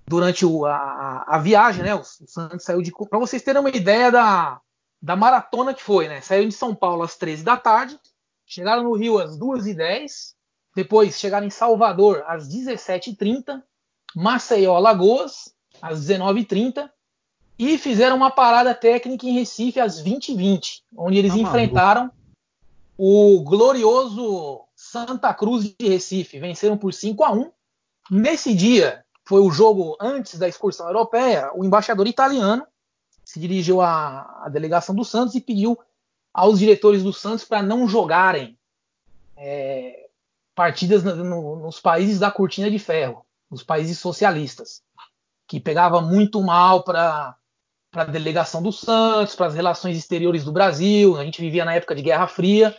durante 0.07 0.45
o, 0.45 0.65
a, 0.65 1.25
a, 1.27 1.37
viagem, 1.39 1.83
né? 1.83 1.93
O, 1.95 1.99
o 1.99 2.27
Santos 2.27 2.63
saiu 2.63 2.81
de 2.81 2.91
para 2.91 3.19
vocês 3.19 3.41
terem 3.41 3.59
uma 3.59 3.69
ideia 3.69 4.11
da, 4.11 4.61
da 5.01 5.15
maratona 5.15 5.73
que 5.73 5.83
foi, 5.83 6.07
né? 6.07 6.21
Saiu 6.21 6.47
de 6.47 6.53
São 6.53 6.73
Paulo 6.73 7.03
às 7.03 7.17
13 7.17 7.43
da 7.43 7.57
tarde, 7.57 7.99
chegaram 8.45 8.83
no 8.83 8.93
Rio 8.93 9.19
às 9.19 9.37
2h10, 9.37 10.33
depois 10.75 11.19
chegaram 11.19 11.45
em 11.45 11.51
Salvador 11.51 12.23
às 12.27 12.47
17h30, 12.47 13.61
Maceió, 14.15 14.75
Alagoas 14.75 15.53
às 15.81 16.07
19h30 16.07 16.89
e 17.57 17.77
fizeram 17.77 18.15
uma 18.15 18.31
parada 18.31 18.73
técnica 18.73 19.25
em 19.25 19.33
Recife 19.33 19.79
às 19.79 20.01
20h20, 20.03 20.81
onde 20.95 21.17
eles 21.17 21.33
tá 21.33 21.39
enfrentaram 21.39 22.11
o 22.97 23.41
glorioso 23.41 24.61
Santa 24.75 25.33
Cruz 25.33 25.63
de 25.63 25.87
Recife. 25.87 26.39
Venceram 26.39 26.77
por 26.77 26.93
5 26.93 27.23
a 27.23 27.31
1 27.31 27.51
Nesse 28.11 28.53
dia, 28.53 29.03
foi 29.23 29.41
o 29.41 29.49
jogo 29.49 29.97
antes 29.99 30.37
da 30.37 30.47
excursão 30.47 30.87
europeia, 30.87 31.51
o 31.55 31.65
embaixador 31.65 32.07
italiano 32.07 32.65
se 33.23 33.39
dirigiu 33.39 33.81
à, 33.81 34.43
à 34.45 34.49
delegação 34.49 34.93
do 34.93 35.03
Santos 35.03 35.33
e 35.33 35.41
pediu 35.41 35.79
aos 36.31 36.59
diretores 36.59 37.01
do 37.01 37.11
Santos 37.11 37.43
para 37.43 37.63
não 37.63 37.87
jogarem 37.87 38.55
é, 39.35 40.07
partidas 40.53 41.03
no, 41.03 41.15
no, 41.15 41.55
nos 41.55 41.79
países 41.79 42.19
da 42.19 42.29
cortina 42.29 42.69
de 42.69 42.77
ferro, 42.77 43.25
nos 43.49 43.63
países 43.63 43.97
socialistas, 43.97 44.83
que 45.47 45.59
pegava 45.59 46.01
muito 46.01 46.41
mal 46.43 46.83
para 46.83 47.35
a 48.03 48.05
delegação 48.05 48.61
do 48.61 48.71
Santos, 48.71 49.35
para 49.35 49.47
as 49.47 49.55
relações 49.55 49.97
exteriores 49.97 50.43
do 50.43 50.51
Brasil. 50.51 51.17
A 51.17 51.23
gente 51.23 51.41
vivia 51.41 51.65
na 51.65 51.73
época 51.73 51.95
de 51.95 52.01
Guerra 52.01 52.27
Fria 52.27 52.75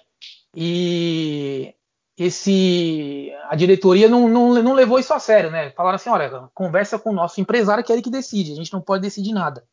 e 0.54 1.74
esse 2.16 3.30
a 3.48 3.54
diretoria 3.54 4.08
não, 4.08 4.28
não, 4.28 4.62
não 4.62 4.72
levou 4.72 4.98
isso 4.98 5.12
a 5.12 5.18
sério, 5.18 5.50
né? 5.50 5.70
Falaram 5.70 5.96
assim, 5.96 6.08
olha, 6.08 6.48
conversa 6.54 6.98
com 6.98 7.10
o 7.10 7.14
nosso 7.14 7.40
empresário 7.40 7.84
que 7.84 7.92
é 7.92 7.94
ele 7.94 8.02
que 8.02 8.10
decide, 8.10 8.52
a 8.52 8.56
gente 8.56 8.72
não 8.72 8.80
pode 8.80 9.02
decidir 9.02 9.32
nada. 9.32 9.64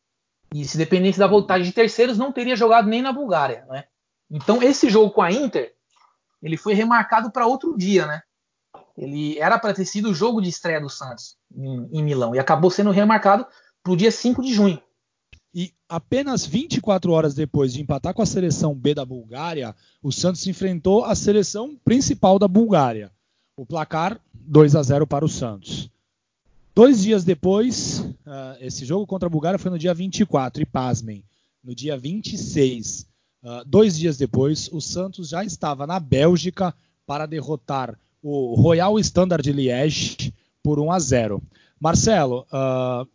E 0.52 0.64
se 0.64 0.76
dependesse 0.76 1.18
da 1.18 1.26
vontade 1.26 1.64
de 1.64 1.72
terceiros, 1.72 2.18
não 2.18 2.32
teria 2.32 2.54
jogado 2.54 2.88
nem 2.88 3.02
na 3.02 3.12
Bulgária, 3.12 3.64
né? 3.68 3.84
Então 4.30 4.62
esse 4.62 4.90
jogo 4.90 5.10
com 5.10 5.22
a 5.22 5.32
Inter, 5.32 5.74
ele 6.42 6.56
foi 6.56 6.74
remarcado 6.74 7.30
para 7.30 7.46
outro 7.46 7.76
dia, 7.76 8.06
né? 8.06 8.22
Ele 8.96 9.38
era 9.38 9.58
para 9.58 9.74
ter 9.74 9.84
sido 9.84 10.10
o 10.10 10.14
jogo 10.14 10.40
de 10.40 10.48
estreia 10.48 10.80
do 10.80 10.90
Santos 10.90 11.36
em, 11.56 11.88
em 11.92 12.02
Milão 12.02 12.34
e 12.34 12.38
acabou 12.38 12.70
sendo 12.70 12.90
remarcado 12.90 13.46
para 13.82 13.92
o 13.92 13.96
dia 13.96 14.10
5 14.10 14.42
de 14.42 14.52
junho. 14.52 14.80
E 15.54 15.72
apenas 15.88 16.44
24 16.44 17.12
horas 17.12 17.34
depois 17.34 17.72
de 17.72 17.80
empatar 17.80 18.12
com 18.12 18.22
a 18.22 18.26
seleção 18.26 18.74
B 18.74 18.92
da 18.92 19.04
Bulgária, 19.04 19.74
o 20.02 20.10
Santos 20.10 20.44
enfrentou 20.48 21.04
a 21.04 21.14
seleção 21.14 21.76
principal 21.84 22.38
da 22.40 22.48
Bulgária. 22.48 23.12
O 23.56 23.64
placar 23.64 24.20
2 24.34 24.74
a 24.74 24.82
0 24.82 25.06
para 25.06 25.24
o 25.24 25.28
Santos. 25.28 25.88
Dois 26.74 27.02
dias 27.02 27.22
depois, 27.22 28.00
uh, 28.00 28.56
esse 28.60 28.84
jogo 28.84 29.06
contra 29.06 29.28
a 29.28 29.30
Bulgária 29.30 29.60
foi 29.60 29.70
no 29.70 29.78
dia 29.78 29.94
24, 29.94 30.60
e 30.60 30.66
pasmem, 30.66 31.22
no 31.62 31.72
dia 31.72 31.96
26. 31.96 33.06
Uh, 33.40 33.64
dois 33.64 33.96
dias 33.96 34.16
depois, 34.16 34.68
o 34.72 34.80
Santos 34.80 35.28
já 35.28 35.44
estava 35.44 35.86
na 35.86 36.00
Bélgica 36.00 36.74
para 37.06 37.26
derrotar 37.26 37.96
o 38.20 38.56
Royal 38.56 38.98
Standard 38.98 39.44
de 39.44 39.52
Liège 39.52 40.34
por 40.64 40.80
1 40.80 40.90
a 40.90 40.98
0. 40.98 41.42
Marcelo, 41.78 42.44
uh, 42.50 43.06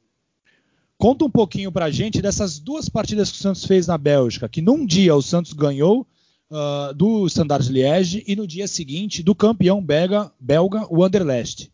Conta 1.02 1.24
um 1.24 1.32
pouquinho 1.32 1.72
para 1.72 1.86
a 1.86 1.90
gente 1.90 2.22
dessas 2.22 2.60
duas 2.60 2.90
partidas 2.90 3.32
que 3.32 3.38
o 3.38 3.42
Santos 3.42 3.64
fez 3.64 3.88
na 3.88 3.98
Bélgica, 3.98 4.50
que 4.50 4.62
num 4.62 4.86
dia 4.86 5.16
o 5.16 5.22
Santos 5.22 5.54
ganhou 5.54 6.06
uh, 6.52 6.94
do 6.94 7.26
Standard 7.28 7.72
Liège 7.72 8.22
e 8.28 8.36
no 8.36 8.46
dia 8.46 8.68
seguinte 8.68 9.24
do 9.24 9.34
campeão 9.34 9.82
belga, 9.82 10.30
belga 10.38 10.86
o 10.90 11.02
Anderlecht. 11.02 11.72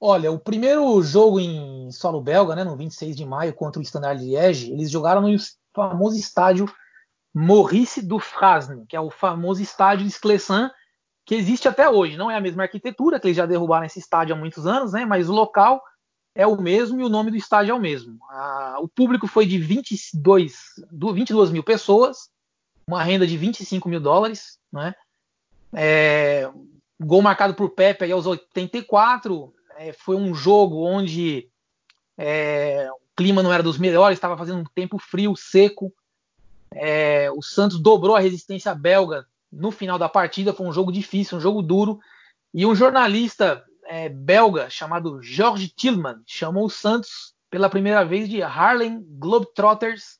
Olha, 0.00 0.32
o 0.32 0.40
primeiro 0.40 1.00
jogo 1.04 1.38
em 1.38 1.88
solo 1.92 2.20
belga, 2.20 2.56
né, 2.56 2.64
no 2.64 2.76
26 2.76 3.16
de 3.16 3.24
maio 3.24 3.54
contra 3.54 3.78
o 3.78 3.82
Standard 3.84 4.20
Liège, 4.20 4.72
eles 4.72 4.90
jogaram 4.90 5.20
no 5.20 5.36
famoso 5.72 6.18
estádio 6.18 6.68
Maurice 7.32 8.02
du 8.02 8.18
Frasne, 8.18 8.86
que 8.88 8.96
é 8.96 9.00
o 9.00 9.08
famoso 9.08 9.62
estádio 9.62 10.04
de 10.04 10.10
Sclessin, 10.10 10.68
que 11.24 11.36
existe 11.36 11.68
até 11.68 11.88
hoje. 11.88 12.16
Não 12.16 12.28
é 12.28 12.36
a 12.36 12.40
mesma 12.40 12.64
arquitetura, 12.64 13.20
que 13.20 13.28
eles 13.28 13.36
já 13.36 13.46
derrubaram 13.46 13.86
esse 13.86 14.00
estádio 14.00 14.34
há 14.34 14.38
muitos 14.38 14.66
anos, 14.66 14.94
né, 14.94 15.04
mas 15.04 15.28
o 15.28 15.32
local 15.32 15.80
é 16.36 16.46
o 16.46 16.60
mesmo 16.60 17.00
e 17.00 17.04
o 17.04 17.08
nome 17.08 17.30
do 17.30 17.36
estádio 17.36 17.72
é 17.72 17.74
o 17.74 17.80
mesmo. 17.80 18.18
Ah, 18.28 18.76
o 18.80 18.86
público 18.86 19.26
foi 19.26 19.46
de 19.46 19.58
22, 19.58 20.54
22 20.92 21.50
mil 21.50 21.64
pessoas, 21.64 22.28
uma 22.86 23.02
renda 23.02 23.26
de 23.26 23.36
25 23.38 23.88
mil 23.88 23.98
dólares, 23.98 24.58
né? 24.70 24.94
É, 25.72 26.48
gol 27.00 27.22
marcado 27.22 27.54
por 27.54 27.70
Pepe 27.70 28.04
aí 28.04 28.12
aos 28.12 28.26
84. 28.26 29.52
É, 29.78 29.92
foi 29.94 30.14
um 30.14 30.34
jogo 30.34 30.86
onde 30.86 31.48
é, 32.18 32.88
o 32.92 33.16
clima 33.16 33.42
não 33.42 33.52
era 33.52 33.62
dos 33.62 33.78
melhores, 33.78 34.18
estava 34.18 34.36
fazendo 34.36 34.60
um 34.60 34.64
tempo 34.74 34.98
frio, 34.98 35.34
seco. 35.34 35.90
É, 36.70 37.30
o 37.30 37.40
Santos 37.40 37.80
dobrou 37.80 38.14
a 38.14 38.20
resistência 38.20 38.74
belga 38.74 39.26
no 39.50 39.70
final 39.70 39.98
da 39.98 40.08
partida. 40.08 40.52
Foi 40.52 40.66
um 40.66 40.72
jogo 40.72 40.92
difícil, 40.92 41.38
um 41.38 41.40
jogo 41.40 41.62
duro. 41.62 41.98
E 42.52 42.66
um 42.66 42.74
jornalista 42.74 43.64
é, 43.88 44.08
belga 44.08 44.68
chamado 44.68 45.22
George 45.22 45.68
Tillman 45.68 46.22
chamou 46.26 46.66
o 46.66 46.70
Santos 46.70 47.34
pela 47.50 47.70
primeira 47.70 48.04
vez 48.04 48.28
de 48.28 48.42
Harlem 48.42 49.04
Globetrotters 49.18 50.18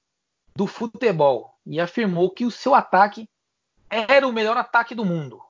do 0.55 0.67
futebol 0.67 1.55
e 1.67 1.81
afirmou 1.81 2.31
que 2.31 2.47
o 2.47 2.51
seu 2.51 2.75
ataque 2.75 3.29
era 3.91 4.27
o 4.27 4.33
melhor 4.33 4.57
ataque 4.57 4.95
do 4.95 5.05
mundo. 5.05 5.41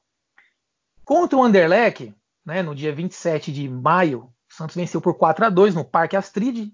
Contra 1.05 1.39
o 1.39 1.45
Anderlecht, 1.45 2.15
né, 2.45 2.63
no 2.63 2.75
dia 2.75 2.95
27 2.95 3.53
de 3.53 3.69
maio, 3.69 4.33
o 4.51 4.55
Santos 4.55 4.75
venceu 4.75 5.01
por 5.01 5.15
4 5.15 5.45
a 5.45 5.51
2 5.51 5.75
no 5.75 5.85
Parque 5.85 6.17
Astrid, 6.17 6.73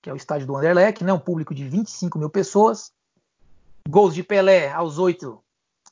que 0.00 0.08
é 0.08 0.12
o 0.12 0.16
estádio 0.16 0.46
do 0.46 0.56
Anderlecht, 0.56 1.04
né, 1.04 1.12
um 1.12 1.18
público 1.18 1.54
de 1.54 1.68
25 1.68 2.18
mil 2.18 2.30
pessoas. 2.30 2.92
Gols 3.88 4.14
de 4.14 4.22
Pelé 4.22 4.70
aos 4.70 4.98
8 4.98 5.38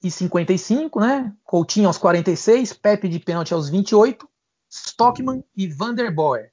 e 0.02 0.11
55, 0.11 0.99
né? 0.99 1.32
Coutinho 1.44 1.87
aos 1.87 1.99
46, 1.99 2.73
Pepe 2.73 3.09
de 3.09 3.21
pênalti 3.21 3.52
aos 3.52 3.68
28 3.68 4.28
Stockman 4.73 5.45
e 5.55 5.69
Vanderboer. 5.69 6.50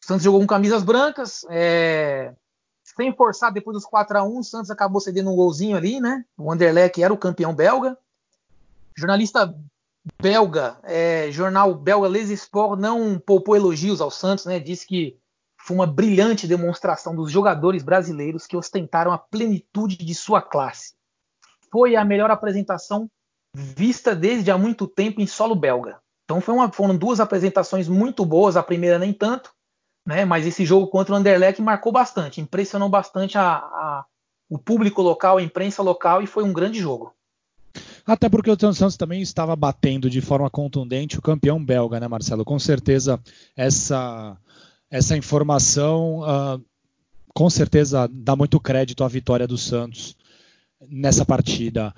Santos 0.00 0.24
jogou 0.24 0.40
com 0.40 0.46
camisas 0.48 0.82
brancas, 0.82 1.44
é, 1.48 2.34
sem 2.82 3.14
forçar 3.14 3.52
depois 3.52 3.76
dos 3.76 3.86
4 3.86 4.18
a 4.18 4.24
1 4.24 4.38
o 4.38 4.44
Santos 4.44 4.70
acabou 4.70 5.00
cedendo 5.00 5.30
um 5.30 5.36
golzinho 5.36 5.76
ali, 5.76 6.00
né? 6.00 6.24
O 6.36 6.50
Anderlecht 6.50 7.00
era 7.00 7.14
o 7.14 7.18
campeão 7.18 7.54
belga. 7.54 7.96
Jornalista 8.98 9.54
belga, 10.20 10.78
é, 10.82 11.30
jornal 11.30 11.72
belga 11.74 12.08
Les 12.08 12.30
Sport, 12.30 12.80
não 12.80 13.18
poupou 13.18 13.54
elogios 13.54 14.00
ao 14.00 14.10
Santos, 14.10 14.44
né? 14.44 14.58
Disse 14.58 14.84
que 14.84 15.16
foi 15.56 15.76
uma 15.76 15.86
brilhante 15.86 16.48
demonstração 16.48 17.14
dos 17.14 17.30
jogadores 17.30 17.84
brasileiros 17.84 18.46
que 18.46 18.56
ostentaram 18.56 19.12
a 19.12 19.18
plenitude 19.18 19.96
de 19.96 20.14
sua 20.14 20.42
classe. 20.42 20.94
Foi 21.70 21.94
a 21.94 22.04
melhor 22.04 22.30
apresentação 22.30 23.08
vista 23.54 24.16
desde 24.16 24.50
há 24.50 24.58
muito 24.58 24.88
tempo 24.88 25.20
em 25.20 25.26
solo 25.26 25.54
belga. 25.54 26.00
Então 26.38 26.54
uma, 26.54 26.70
foram 26.70 26.96
duas 26.96 27.18
apresentações 27.18 27.88
muito 27.88 28.24
boas, 28.24 28.56
a 28.56 28.62
primeira 28.62 28.98
nem 28.98 29.12
tanto, 29.12 29.50
né? 30.06 30.24
Mas 30.24 30.46
esse 30.46 30.64
jogo 30.64 30.86
contra 30.86 31.14
o 31.14 31.16
Anderlecht 31.16 31.60
marcou 31.60 31.90
bastante, 31.90 32.40
impressionou 32.40 32.88
bastante 32.88 33.36
a, 33.36 33.56
a, 33.56 34.04
o 34.48 34.56
público 34.56 35.02
local, 35.02 35.38
a 35.38 35.42
imprensa 35.42 35.82
local 35.82 36.22
e 36.22 36.26
foi 36.26 36.44
um 36.44 36.52
grande 36.52 36.78
jogo. 36.78 37.12
Até 38.06 38.28
porque 38.28 38.50
o 38.50 38.72
Santos 38.72 38.96
também 38.96 39.20
estava 39.22 39.56
batendo 39.56 40.08
de 40.08 40.20
forma 40.20 40.48
contundente 40.48 41.18
o 41.18 41.22
campeão 41.22 41.62
belga, 41.64 41.98
né, 41.98 42.06
Marcelo? 42.06 42.44
Com 42.44 42.58
certeza 42.58 43.20
essa 43.56 44.36
essa 44.90 45.16
informação 45.16 46.20
uh, 46.20 46.64
com 47.32 47.48
certeza 47.48 48.08
dá 48.12 48.34
muito 48.34 48.58
crédito 48.58 49.04
à 49.04 49.08
vitória 49.08 49.46
do 49.46 49.56
Santos 49.58 50.16
nessa 50.88 51.24
partida. 51.24 51.94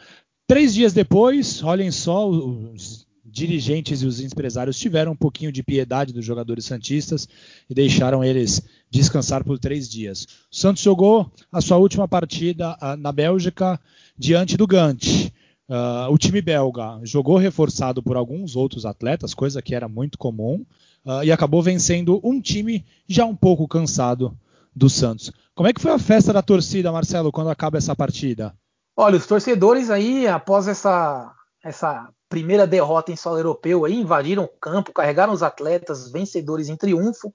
Três 0.47 0.75
dias 0.75 0.93
depois, 0.93 1.63
olhem 1.63 1.91
só, 1.91 2.29
os 2.29 3.07
dirigentes 3.33 4.03
e 4.03 4.07
os 4.07 4.21
empresários 4.21 4.79
tiveram 4.79 5.13
um 5.13 5.17
pouquinho 5.17 5.51
de 5.51 5.63
piedade 5.63 6.13
dos 6.13 6.25
jogadores 6.25 6.67
santistas 6.67 7.27
e 7.69 7.75
deixaram 7.75 8.23
eles 8.23 8.63
descansar 8.91 9.43
por 9.43 9.59
três 9.59 9.89
dias. 9.89 10.27
O 10.53 10.57
Santos 10.57 10.83
jogou 10.83 11.33
a 11.51 11.61
sua 11.63 11.79
última 11.79 12.07
partida 12.07 12.77
uh, 12.81 12.97
na 12.97 13.11
Bélgica 13.11 13.81
diante 14.17 14.57
do 14.57 14.67
Gant. 14.67 15.33
Uh, 15.69 16.13
o 16.13 16.19
time 16.19 16.43
belga 16.43 17.01
jogou 17.03 17.39
reforçado 17.39 18.03
por 18.03 18.17
alguns 18.17 18.55
outros 18.55 18.85
atletas, 18.85 19.33
coisa 19.33 19.63
que 19.63 19.75
era 19.75 19.89
muito 19.89 20.19
comum, 20.19 20.67
uh, 21.07 21.25
e 21.25 21.33
acabou 21.33 21.63
vencendo 21.63 22.21
um 22.23 22.39
time 22.39 22.85
já 23.09 23.25
um 23.25 23.35
pouco 23.35 23.67
cansado 23.67 24.37
do 24.77 24.91
Santos. 24.91 25.33
Como 25.55 25.69
é 25.69 25.73
que 25.73 25.81
foi 25.81 25.93
a 25.93 25.99
festa 25.99 26.33
da 26.33 26.43
torcida, 26.43 26.93
Marcelo, 26.93 27.33
quando 27.33 27.49
acaba 27.49 27.79
essa 27.79 27.97
partida? 27.97 28.55
Olha, 28.95 29.17
os 29.17 29.27
torcedores 29.27 29.89
aí, 29.89 30.27
após 30.27 30.69
essa, 30.69 31.33
essa 31.65 32.11
primeira 32.33 32.67
derrota 32.67 33.13
em 33.13 33.17
solo 33.17 33.37
europeu, 33.37 33.85
aí, 33.85 33.93
invadiram 33.93 34.45
o 34.45 34.49
campo, 34.49 34.91
carregaram 34.91 35.35
os 35.35 35.43
atletas 35.43 36.11
vencedores 36.11 36.71
em 36.71 36.77
triunfo. 36.79 37.31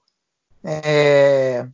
É, 0.64 1.68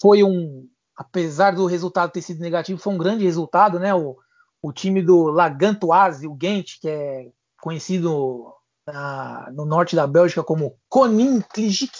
foi 0.00 0.24
um, 0.24 0.68
apesar 0.96 1.54
do 1.54 1.66
resultado 1.66 2.10
ter 2.10 2.20
sido 2.20 2.40
negativo, 2.40 2.80
foi 2.80 2.92
um 2.92 2.98
grande 2.98 3.22
resultado, 3.22 3.78
né? 3.78 3.94
O, 3.94 4.16
o 4.60 4.72
time 4.72 5.00
do 5.00 5.28
Lagantoise, 5.28 6.26
o 6.26 6.36
Gent, 6.36 6.80
que 6.80 6.88
é 6.88 7.28
conhecido 7.60 8.52
na, 8.84 9.48
no 9.52 9.64
norte 9.64 9.94
da 9.94 10.04
Bélgica 10.04 10.42
como 10.42 10.76
Koninklijke 10.88 11.92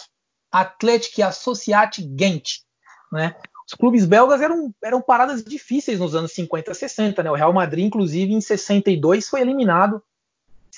Athletic 0.51 1.21
Associate 1.21 2.01
Gent, 2.19 2.63
né? 3.13 3.33
Os 3.65 3.75
clubes 3.75 4.05
belgas 4.05 4.41
eram, 4.41 4.75
eram 4.83 5.01
paradas 5.01 5.41
difíceis 5.41 6.01
nos 6.01 6.15
anos 6.15 6.33
50 6.33 6.69
e 6.69 6.75
60, 6.75 7.23
né? 7.23 7.31
O 7.31 7.35
Real 7.35 7.53
Madrid, 7.53 7.85
inclusive, 7.85 8.33
em 8.33 8.41
62 8.41 9.29
foi 9.29 9.39
eliminado 9.39 10.03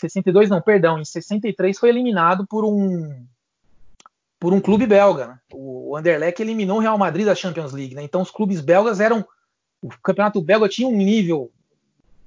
62 0.02 0.50
não, 0.50 0.62
perdão, 0.62 1.00
em 1.00 1.06
63 1.06 1.78
foi 1.78 1.90
eliminado 1.90 2.46
por 2.48 2.66
um 2.66 3.26
por 4.40 4.54
um 4.54 4.60
clube 4.60 4.88
belga. 4.88 5.28
Né? 5.28 5.40
O 5.54 5.96
Anderlecht 5.96 6.42
eliminou 6.42 6.78
o 6.78 6.82
Real 6.82 6.98
Madrid 6.98 7.28
da 7.28 7.36
Champions 7.36 7.74
League. 7.74 7.94
Né? 7.94 8.02
Então 8.04 8.22
os 8.22 8.32
clubes 8.32 8.60
belgas 8.60 9.00
eram 9.00 9.26
o 9.82 9.90
campeonato 10.02 10.42
belga 10.42 10.70
tinha 10.70 10.88
um 10.88 10.96
nível 10.96 11.52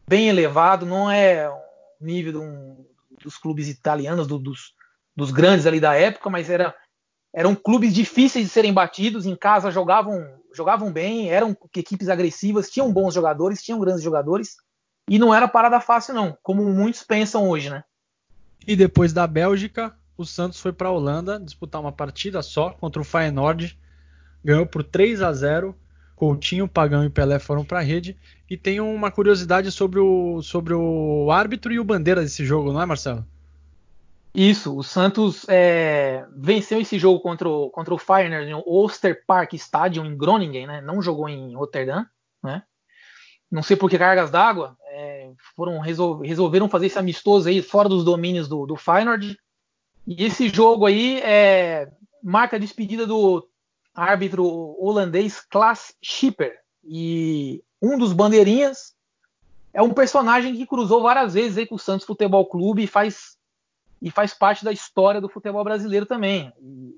bem 0.06 0.28
elevado, 0.28 0.84
não 0.84 1.10
é 1.10 1.48
o 1.48 1.56
nível 2.00 2.42
um, 2.42 2.84
dos 3.22 3.38
clubes 3.38 3.68
italianos, 3.68 4.26
do, 4.26 4.38
dos, 4.38 4.74
dos 5.16 5.30
grandes 5.30 5.66
ali 5.66 5.80
da 5.80 5.94
época, 5.94 6.28
mas 6.28 6.50
era 6.50 6.74
eram 7.36 7.52
clubes 7.52 7.92
difíceis 7.92 8.44
de 8.44 8.50
serem 8.50 8.72
batidos, 8.72 9.26
em 9.26 9.34
casa 9.34 9.70
jogavam, 9.70 10.24
jogavam 10.54 10.92
bem, 10.92 11.30
eram 11.30 11.56
equipes 11.74 12.08
agressivas, 12.08 12.70
tinham 12.70 12.92
bons 12.92 13.12
jogadores, 13.12 13.60
tinham 13.60 13.80
grandes 13.80 14.04
jogadores, 14.04 14.56
e 15.08 15.18
não 15.18 15.34
era 15.34 15.48
parada 15.48 15.80
fácil 15.80 16.14
não, 16.14 16.36
como 16.42 16.64
muitos 16.64 17.02
pensam 17.02 17.48
hoje, 17.48 17.70
né? 17.70 17.84
E 18.66 18.74
depois 18.74 19.12
da 19.12 19.26
Bélgica, 19.26 19.94
o 20.16 20.24
Santos 20.24 20.60
foi 20.60 20.72
para 20.72 20.88
a 20.88 20.92
Holanda 20.92 21.38
disputar 21.38 21.80
uma 21.80 21.92
partida 21.92 22.42
só 22.42 22.70
contra 22.70 23.02
o 23.02 23.04
Feyenoord, 23.04 23.78
ganhou 24.42 24.66
por 24.66 24.82
3 24.82 25.22
a 25.22 25.32
0. 25.32 25.76
Coutinho, 26.16 26.68
Pagão 26.68 27.04
e 27.04 27.10
Pelé 27.10 27.40
foram 27.40 27.64
para 27.64 27.80
a 27.80 27.82
rede. 27.82 28.16
E 28.48 28.56
tem 28.56 28.80
uma 28.80 29.10
curiosidade 29.10 29.70
sobre 29.72 29.98
o, 29.98 30.40
sobre 30.42 30.72
o 30.72 31.30
árbitro 31.30 31.72
e 31.72 31.80
o 31.80 31.84
bandeira 31.84 32.22
desse 32.22 32.44
jogo, 32.44 32.72
não 32.72 32.80
é, 32.80 32.86
Marcelo? 32.86 33.26
Isso, 34.34 34.76
o 34.76 34.82
Santos 34.82 35.44
é, 35.48 36.24
venceu 36.36 36.80
esse 36.80 36.98
jogo 36.98 37.20
contra 37.20 37.48
o, 37.48 37.70
contra 37.70 37.94
o 37.94 37.98
Feyenoord 37.98 38.50
no 38.50 38.62
Oster 38.66 39.24
Park 39.26 39.54
Stadium 39.54 40.04
em 40.06 40.16
Groningen, 40.16 40.66
né? 40.66 40.80
Não 40.80 41.02
jogou 41.02 41.28
em 41.28 41.54
Rotterdam, 41.54 42.06
né? 42.42 42.62
Não 43.50 43.62
sei 43.62 43.76
por 43.76 43.88
que 43.88 43.98
cargas 43.98 44.30
d'água, 44.30 44.76
foram 45.56 45.78
resol, 45.78 46.20
resolveram 46.20 46.68
fazer 46.68 46.86
esse 46.86 46.98
amistoso 46.98 47.48
aí 47.48 47.62
fora 47.62 47.88
dos 47.88 48.04
domínios 48.04 48.48
do, 48.48 48.66
do 48.66 48.76
Feyenoord. 48.76 49.38
E 50.06 50.24
esse 50.24 50.48
jogo 50.48 50.86
aí 50.86 51.20
é, 51.20 51.90
marca 52.22 52.56
a 52.56 52.58
despedida 52.58 53.06
do 53.06 53.48
árbitro 53.94 54.44
holandês 54.78 55.40
Klaas 55.40 55.94
Schipper. 56.02 56.58
E 56.82 57.62
um 57.80 57.96
dos 57.96 58.12
bandeirinhas 58.12 58.94
é 59.72 59.82
um 59.82 59.92
personagem 59.92 60.54
que 60.54 60.66
cruzou 60.66 61.02
várias 61.02 61.34
vezes 61.34 61.58
aí 61.58 61.66
com 61.66 61.74
o 61.74 61.78
Santos 61.78 62.06
Futebol 62.06 62.46
Clube 62.46 62.84
e 62.84 62.86
faz, 62.86 63.36
e 64.00 64.10
faz 64.10 64.34
parte 64.34 64.64
da 64.64 64.72
história 64.72 65.20
do 65.20 65.28
futebol 65.28 65.64
brasileiro 65.64 66.06
também. 66.06 66.52
E, 66.60 66.94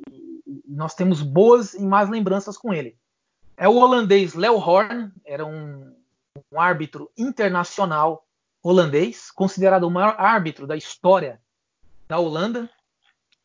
nós 0.69 0.95
temos 0.95 1.23
boas 1.23 1.73
e 1.75 1.83
más 1.83 2.11
lembranças 2.11 2.59
com 2.59 2.73
ele. 2.73 2.97
É 3.57 3.67
o 3.67 3.77
holandês 3.77 4.35
Leo 4.35 4.57
Horn, 4.57 5.11
era 5.25 5.45
um, 5.47 5.97
um 6.53 6.61
árbitro 6.61 7.11
internacional 7.17 8.26
holandês, 8.69 9.31
considerado 9.31 9.85
o 9.85 9.91
maior 9.91 10.17
árbitro 10.19 10.67
da 10.67 10.77
história 10.77 11.41
da 12.09 12.19
Holanda. 12.19 12.69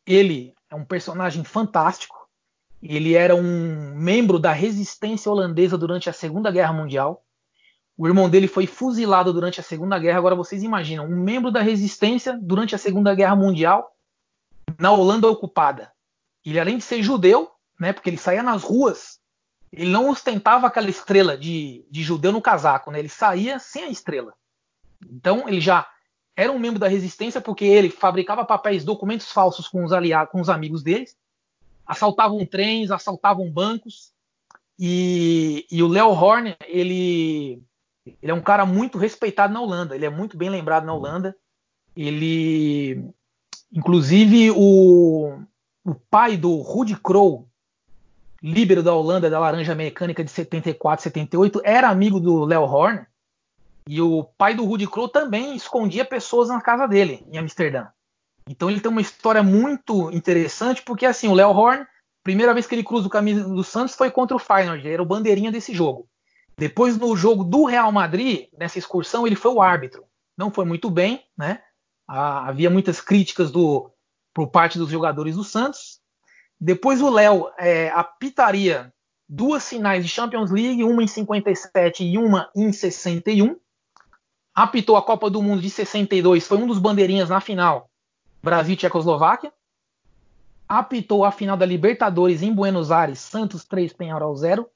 Ele 0.06 0.56
é 0.68 0.76
um 0.76 0.84
personagem 0.84 1.44
fantástico. 1.44 2.28
Ele 2.82 3.14
era 3.14 3.36
um 3.36 3.94
membro 3.96 4.40
da 4.40 4.52
resistência 4.52 5.32
holandesa 5.32 5.78
durante 5.78 6.10
a 6.10 6.14
Segunda 6.14 6.50
Guerra 6.50 6.74
Mundial. 6.74 7.24
O 7.96 8.08
irmão 8.08 8.28
dele 8.28 8.48
foi 8.48 8.66
fuzilado 8.66 9.32
durante 9.32 9.60
a 9.60 9.64
Segunda 9.64 10.00
Guerra. 10.00 10.18
Agora 10.18 10.34
vocês 10.34 10.64
imaginam, 10.64 11.06
um 11.06 11.16
membro 11.16 11.52
da 11.52 11.62
resistência 11.62 12.40
durante 12.42 12.74
a 12.74 12.80
Segunda 12.80 13.14
Guerra 13.14 13.36
Mundial 13.36 13.96
na 14.80 14.92
Holanda 14.92 15.28
ocupada. 15.28 15.92
Ele, 16.44 16.60
além 16.60 16.78
de 16.78 16.84
ser 16.84 17.04
judeu, 17.04 17.52
né, 17.80 17.94
porque 17.94 18.10
ele 18.10 18.18
saía 18.18 18.42
nas 18.42 18.64
ruas, 18.64 19.20
ele 19.72 19.92
não 19.92 20.10
ostentava 20.10 20.66
aquela 20.66 20.90
estrela 20.90 21.38
de, 21.38 21.86
de 21.92 22.02
judeu 22.02 22.32
no 22.32 22.42
casaco, 22.42 22.90
né, 22.90 22.98
ele 22.98 23.10
saía 23.10 23.60
sem 23.60 23.84
a 23.84 23.90
estrela. 23.90 24.34
Então 25.10 25.48
ele 25.48 25.62
já 25.62 25.88
era 26.36 26.52
um 26.52 26.60
membro 26.60 26.80
da 26.80 26.88
resistência 26.88 27.42
porque 27.42 27.66
ele 27.66 27.90
fabricava 27.90 28.46
papéis, 28.46 28.84
documentos 28.84 29.32
falsos 29.32 29.68
com 29.68 29.84
os 29.84 29.92
aliados, 29.92 30.32
com 30.32 30.42
os 30.42 30.50
amigos 30.50 30.84
deles 30.84 31.16
assaltavam 31.92 32.46
trens, 32.46 32.90
assaltavam 32.90 33.52
bancos. 33.52 34.14
E, 34.80 35.68
e 35.70 35.84
o 35.84 35.88
Leo 35.88 36.10
Horn, 36.10 36.56
ele, 36.66 37.62
ele 38.22 38.32
é 38.32 38.34
um 38.34 38.42
cara 38.42 38.66
muito 38.66 38.98
respeitado 38.98 39.54
na 39.54 39.62
Holanda, 39.62 39.94
ele 39.94 40.06
é 40.06 40.10
muito 40.10 40.38
bem 40.38 40.50
lembrado 40.50 40.86
na 40.86 40.94
Holanda. 40.94 41.36
Ele, 41.96 43.04
inclusive, 43.72 44.52
o, 44.52 45.38
o 45.84 45.94
pai 46.10 46.38
do 46.38 46.56
Rudy 46.62 46.96
Crow, 46.96 47.48
líbero 48.42 48.82
da 48.82 48.96
Holanda 48.96 49.30
da 49.30 49.40
Laranja 49.40 49.76
Mecânica 49.76 50.24
de 50.24 50.32
74, 50.32 51.04
78, 51.04 51.62
era 51.66 51.90
amigo 51.90 52.22
do 52.22 52.46
Leo 52.46 52.64
Horn. 52.64 53.06
E 53.88 54.02
o 54.02 54.24
pai 54.24 54.54
do 54.54 54.66
Rudy 54.66 54.88
Crow 54.88 55.10
também 55.10 55.56
escondia 55.56 56.06
pessoas 56.06 56.50
na 56.50 56.62
casa 56.62 56.88
dele, 56.88 57.26
em 57.32 57.38
Amsterdã. 57.38 57.88
Então 58.48 58.70
ele 58.70 58.80
tem 58.80 58.92
uma 58.92 59.02
história 59.02 59.44
muito 59.44 60.12
interessante, 60.12 60.82
porque 60.82 61.06
assim, 61.06 61.28
o 61.28 61.34
Léo 61.34 61.50
Horn, 61.50 61.86
primeira 62.24 62.54
vez 62.54 62.68
que 62.68 62.76
ele 62.76 62.84
cruza 62.84 63.08
o 63.08 63.12
caminho 63.12 63.50
do 63.50 63.64
Santos 63.64 63.96
foi 63.96 64.12
contra 64.12 64.36
o 64.36 64.40
Feyenoord, 64.40 64.88
era 64.88 65.02
o 65.02 65.06
bandeirinha 65.06 65.52
desse 65.52 65.74
jogo. 65.74 66.08
Depois 66.58 66.98
no 66.98 67.16
jogo 67.16 67.44
do 67.44 67.66
Real 67.66 67.92
Madrid, 67.92 68.48
nessa 68.58 68.78
excursão, 68.78 69.26
ele 69.26 69.36
foi 69.36 69.52
o 69.52 69.62
árbitro. 69.62 70.04
Não 70.38 70.52
foi 70.52 70.66
muito 70.66 70.90
bem, 70.90 71.24
né? 71.38 71.62
havia 72.08 72.70
muitas 72.70 73.00
críticas 73.00 73.52
do, 73.52 73.90
por 74.34 74.48
parte 74.48 74.78
dos 74.78 74.90
jogadores 74.90 75.36
do 75.36 75.44
Santos. 75.44 76.00
Depois 76.60 77.02
o 77.02 77.10
Léo 77.10 77.50
é, 77.58 77.90
apitaria 77.90 78.94
duas 79.28 79.68
finais 79.68 80.04
de 80.04 80.12
Champions 80.12 80.52
League, 80.52 80.84
uma 80.84 81.02
em 81.02 81.08
57 81.08 82.04
e 82.04 82.18
uma 82.18 82.50
em 82.56 82.72
61. 82.72 83.56
Apitou 84.54 84.98
a 84.98 85.02
Copa 85.02 85.30
do 85.30 85.42
Mundo 85.42 85.62
de 85.62 85.70
62, 85.70 86.46
foi 86.46 86.58
um 86.58 86.68
dos 86.68 86.78
bandeirinhas 86.78 87.30
na 87.30 87.40
final 87.40 87.90
Brasil 88.44 88.74
e 88.74 88.78
Tchecoslováquia. 88.78 89.52
Apitou 90.68 91.24
a 91.24 91.32
final 91.32 91.56
da 91.56 91.66
Libertadores 91.66 92.42
em 92.42 92.54
Buenos 92.54 92.92
Aires, 92.92 93.20
Santos 93.20 93.66
3, 93.66 93.94
Penharol 93.94 94.36
0. 94.36 94.68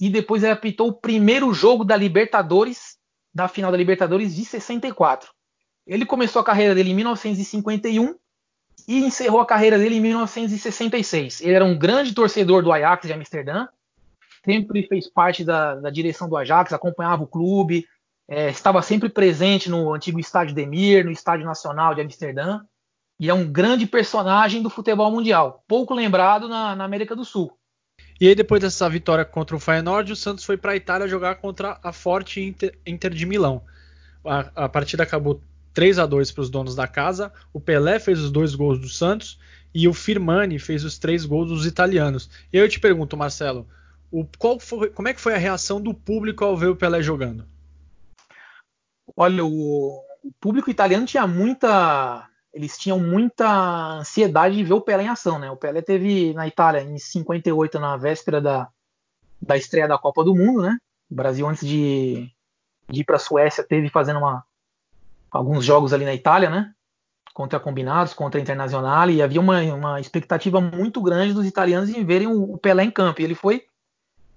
E 0.00 0.08
depois 0.10 0.42
ele 0.42 0.52
apitou 0.52 0.88
o 0.88 0.92
primeiro 0.92 1.52
jogo 1.52 1.84
da 1.84 1.96
Libertadores, 1.96 2.98
da 3.32 3.48
final 3.48 3.70
da 3.70 3.78
Libertadores 3.78 4.34
de 4.34 4.44
64. 4.44 5.30
Ele 5.86 6.06
começou 6.06 6.40
a 6.40 6.44
carreira 6.44 6.74
dele 6.74 6.90
em 6.90 6.94
1951 6.94 8.16
e 8.86 9.04
encerrou 9.04 9.40
a 9.40 9.46
carreira 9.46 9.78
dele 9.78 9.96
em 9.96 10.00
1966. 10.00 11.40
Ele 11.40 11.52
era 11.52 11.64
um 11.64 11.76
grande 11.76 12.14
torcedor 12.14 12.62
do 12.62 12.72
Ajax 12.72 13.06
de 13.06 13.12
Amsterdã, 13.12 13.66
sempre 14.44 14.86
fez 14.86 15.08
parte 15.08 15.44
da, 15.44 15.74
da 15.76 15.90
direção 15.90 16.28
do 16.28 16.36
Ajax, 16.36 16.72
acompanhava 16.72 17.22
o 17.22 17.26
clube, 17.26 17.86
é, 18.28 18.48
estava 18.50 18.80
sempre 18.82 19.08
presente 19.08 19.68
no 19.68 19.92
antigo 19.92 20.18
estádio 20.18 20.54
Demir, 20.54 21.04
no 21.04 21.10
estádio 21.10 21.44
nacional 21.44 21.94
de 21.94 22.00
Amsterdã 22.00 22.60
e 23.18 23.28
é 23.28 23.34
um 23.34 23.50
grande 23.50 23.86
personagem 23.86 24.62
do 24.62 24.70
futebol 24.70 25.10
mundial, 25.10 25.64
pouco 25.68 25.94
lembrado 25.94 26.48
na, 26.48 26.74
na 26.74 26.84
América 26.84 27.14
do 27.14 27.24
Sul. 27.24 27.56
E 28.20 28.28
aí, 28.28 28.34
depois 28.34 28.60
dessa 28.60 28.88
vitória 28.88 29.24
contra 29.24 29.56
o 29.56 29.60
Feyenoord, 29.60 30.12
o 30.12 30.16
Santos 30.16 30.44
foi 30.44 30.56
para 30.56 30.72
a 30.72 30.76
Itália 30.76 31.08
jogar 31.08 31.36
contra 31.36 31.78
a 31.82 31.92
forte 31.92 32.40
Inter, 32.40 32.76
Inter 32.86 33.12
de 33.12 33.26
Milão. 33.26 33.62
A, 34.24 34.64
a, 34.64 34.68
partida 34.68 35.02
acabou 35.02 35.40
3 35.72 35.98
a 35.98 36.06
2 36.06 36.32
para 36.32 36.42
os 36.42 36.50
donos 36.50 36.74
da 36.74 36.86
casa. 36.86 37.32
O 37.52 37.60
Pelé 37.60 37.98
fez 37.98 38.20
os 38.20 38.30
dois 38.30 38.54
gols 38.54 38.78
do 38.78 38.88
Santos 38.88 39.38
e 39.74 39.88
o 39.88 39.92
Firmani 39.92 40.58
fez 40.58 40.84
os 40.84 40.98
três 40.98 41.24
gols 41.24 41.48
dos 41.48 41.66
italianos. 41.66 42.30
E 42.52 42.56
eu 42.56 42.68
te 42.68 42.78
pergunto, 42.78 43.16
Marcelo, 43.16 43.66
o, 44.10 44.24
foi, 44.60 44.90
como 44.90 45.08
é 45.08 45.14
que 45.14 45.20
foi 45.20 45.34
a 45.34 45.38
reação 45.38 45.80
do 45.80 45.92
público 45.92 46.44
ao 46.44 46.56
ver 46.56 46.68
o 46.68 46.76
Pelé 46.76 47.02
jogando? 47.02 47.44
Olha, 49.16 49.44
o, 49.44 50.02
o 50.22 50.32
público 50.40 50.70
italiano 50.70 51.06
tinha 51.06 51.26
muita 51.26 52.28
eles 52.54 52.78
tinham 52.78 53.00
muita 53.00 53.98
ansiedade 53.98 54.56
de 54.56 54.62
ver 54.62 54.74
o 54.74 54.80
Pelé 54.80 55.02
em 55.02 55.08
ação, 55.08 55.40
né? 55.40 55.50
O 55.50 55.56
Pelé 55.56 55.82
teve 55.82 56.32
na 56.34 56.46
Itália 56.46 56.82
em 56.82 56.96
58, 56.96 57.80
na 57.80 57.96
véspera 57.96 58.40
da, 58.40 58.68
da 59.42 59.56
estreia 59.56 59.88
da 59.88 59.98
Copa 59.98 60.22
do 60.22 60.36
Mundo, 60.36 60.62
né? 60.62 60.78
O 61.10 61.14
Brasil, 61.16 61.48
antes 61.48 61.66
de, 61.66 62.30
de 62.88 63.00
ir 63.00 63.04
para 63.04 63.16
a 63.16 63.18
Suécia, 63.18 63.64
teve 63.64 63.88
fazendo 63.88 64.20
uma, 64.20 64.44
alguns 65.32 65.64
jogos 65.64 65.92
ali 65.92 66.04
na 66.04 66.14
Itália, 66.14 66.48
né? 66.48 66.72
Contra 67.34 67.58
combinados, 67.58 68.14
contra 68.14 68.40
Internacional, 68.40 69.10
e 69.10 69.20
havia 69.20 69.40
uma, 69.40 69.60
uma 69.74 70.00
expectativa 70.00 70.60
muito 70.60 71.02
grande 71.02 71.34
dos 71.34 71.46
italianos 71.46 71.90
em 71.90 72.04
verem 72.04 72.28
o, 72.28 72.52
o 72.52 72.58
Pelé 72.58 72.84
em 72.84 72.90
campo. 72.90 73.20
E 73.20 73.24
ele 73.24 73.34
foi 73.34 73.64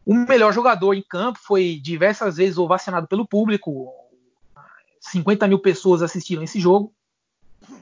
o 0.03 0.15
melhor 0.15 0.51
jogador 0.51 0.95
em 0.95 1.03
campo, 1.03 1.37
foi 1.39 1.79
diversas 1.79 2.37
vezes 2.37 2.57
ovacionado 2.57 3.07
pelo 3.07 3.27
público. 3.27 3.93
50 5.12 5.48
mil 5.48 5.60
pessoas 5.60 6.02
assistiram 6.02 6.43
esse 6.43 6.60
jogo 6.60 6.93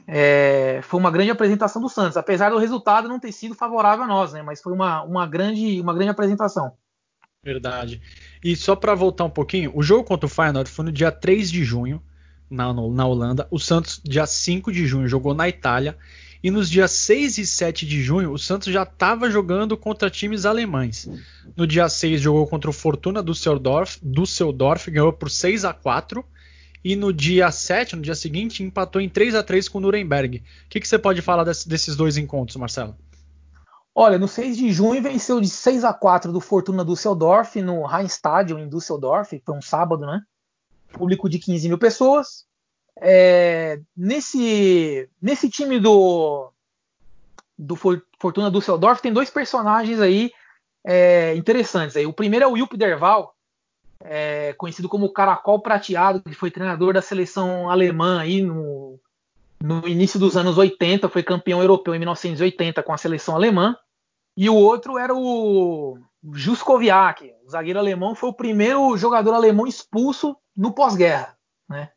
é, 0.08 0.82
foi 0.84 1.00
uma 1.00 1.12
grande 1.12 1.32
apresentação 1.32 1.82
do 1.82 1.90
Santos, 1.90 2.18
apesar 2.18 2.50
do 2.50 2.58
resultado 2.58 3.08
não 3.08 3.20
ter 3.20 3.32
sido 3.32 3.56
favorável 3.56 4.04
a 4.04 4.08
nós, 4.08 4.34
né? 4.34 4.42
Mas 4.42 4.62
foi 4.62 4.74
uma, 4.74 5.04
uma, 5.04 5.26
grande, 5.26 5.80
uma 5.82 5.94
grande 5.94 6.12
apresentação. 6.12 6.74
Verdade. 7.44 8.02
E 8.44 8.56
só 8.56 8.76
para 8.76 8.96
voltar 8.96 9.26
um 9.26 9.30
pouquinho, 9.30 9.72
o 9.76 9.84
jogo 9.84 10.04
contra 10.04 10.26
o 10.26 10.30
Feyenoord 10.30 10.70
foi 10.70 10.86
no 10.86 10.92
dia 10.92 11.12
3 11.12 11.52
de 11.52 11.64
junho, 11.64 12.02
na, 12.50 12.74
na 12.74 13.06
Holanda. 13.06 13.48
O 13.52 13.60
Santos, 13.60 14.02
dia 14.04 14.26
5 14.26 14.72
de 14.72 14.86
junho, 14.86 15.08
jogou 15.08 15.34
na 15.34 15.48
Itália. 15.50 15.98
E 16.44 16.52
nos 16.52 16.70
dias 16.70 16.92
6 16.92 17.40
e 17.40 17.46
7 17.46 17.88
de 17.88 18.04
junho, 18.04 18.32
o 18.32 18.38
Santos 18.38 18.72
já 18.72 18.84
estava 18.84 19.32
jogando 19.32 19.76
contra 19.76 20.12
times 20.12 20.46
alemães. 20.46 21.10
No 21.56 21.66
dia 21.66 21.90
6 21.90 22.22
jogou 22.22 22.46
contra 22.46 22.70
o 22.70 22.74
Fortuna 22.74 23.24
Düsseldorf, 23.24 23.98
Düsseldorf 24.04 24.92
ganhou 24.92 25.12
por 25.12 25.32
6 25.32 25.66
a 25.66 25.74
4 25.74 26.24
e 26.86 26.96
no 26.96 27.12
dia 27.12 27.52
7, 27.52 27.96
no 27.96 28.02
dia 28.04 28.14
seguinte, 28.14 28.62
empatou 28.62 29.02
em 29.02 29.10
3 29.10 29.34
a 29.34 29.42
3 29.42 29.68
com 29.68 29.80
o 29.80 29.82
Nuremberg. 29.82 30.38
O 30.38 30.70
que, 30.70 30.80
que 30.80 30.88
você 30.88 31.00
pode 31.00 31.20
falar 31.20 31.44
desse, 31.44 31.68
desses 31.68 31.96
dois 31.96 32.16
encontros, 32.16 32.58
Marcelo? 32.58 32.96
Olha, 33.96 34.20
no 34.20 34.28
6 34.28 34.56
de 34.56 34.72
junho 34.72 35.02
venceu 35.02 35.42
de 35.42 35.50
6 35.50 35.84
a 35.84 35.92
4 35.92 36.32
do 36.32 36.40
Fortuna 36.40 36.86
Düsseldorf 36.86 37.60
no 37.60 37.84
Rheinstadion 37.88 38.60
em 38.60 38.70
Düsseldorf, 38.70 39.42
foi 39.44 39.58
um 39.58 39.64
sábado, 39.64 40.06
né? 40.06 40.22
Público 40.94 41.28
de 41.28 41.40
15 41.40 41.68
mil 41.70 41.80
pessoas. 41.80 42.46
É, 43.02 43.80
nesse, 43.98 45.10
nesse 45.20 45.50
time 45.50 45.80
do, 45.80 46.52
do 47.58 47.76
Fortuna 47.76 48.52
Düsseldorf 48.52 49.02
tem 49.02 49.12
dois 49.12 49.32
personagens 49.32 50.00
aí 50.00 50.32
é, 50.86 51.36
interessantes. 51.36 51.98
Aí. 51.98 52.06
O 52.06 52.14
primeiro 52.14 52.46
é 52.46 52.48
o 52.48 52.52
Wilp 52.52 52.74
Derval, 52.74 53.35
é, 54.02 54.54
conhecido 54.54 54.90
como 54.90 55.12
Caracol 55.12 55.60
Prateado, 55.60 56.22
que 56.22 56.34
foi 56.34 56.52
treinador 56.52 56.94
da 56.94 57.02
seleção 57.02 57.70
alemã 57.70 58.20
aí 58.20 58.42
no, 58.42 59.00
no 59.62 59.88
início 59.88 60.20
dos 60.20 60.36
anos 60.36 60.58
80, 60.58 61.10
foi 61.10 61.24
campeão 61.24 61.62
europeu 61.62 61.96
em 61.96 62.00
1980 62.00 62.84
com 62.84 62.94
a 62.94 62.98
seleção 62.98 63.36
alemã. 63.36 63.76
E 64.38 64.50
o 64.50 64.56
outro 64.56 64.98
era 64.98 65.16
o 65.16 65.98
Juskoviak, 66.34 67.34
o 67.46 67.50
zagueiro 67.50 67.80
alemão, 67.80 68.16
foi 68.16 68.30
o 68.30 68.34
primeiro 68.34 68.98
jogador 68.98 69.34
alemão 69.34 69.66
expulso 69.66 70.36
no 70.56 70.74
pós-guerra. 70.74 71.38
Né? 71.70 71.90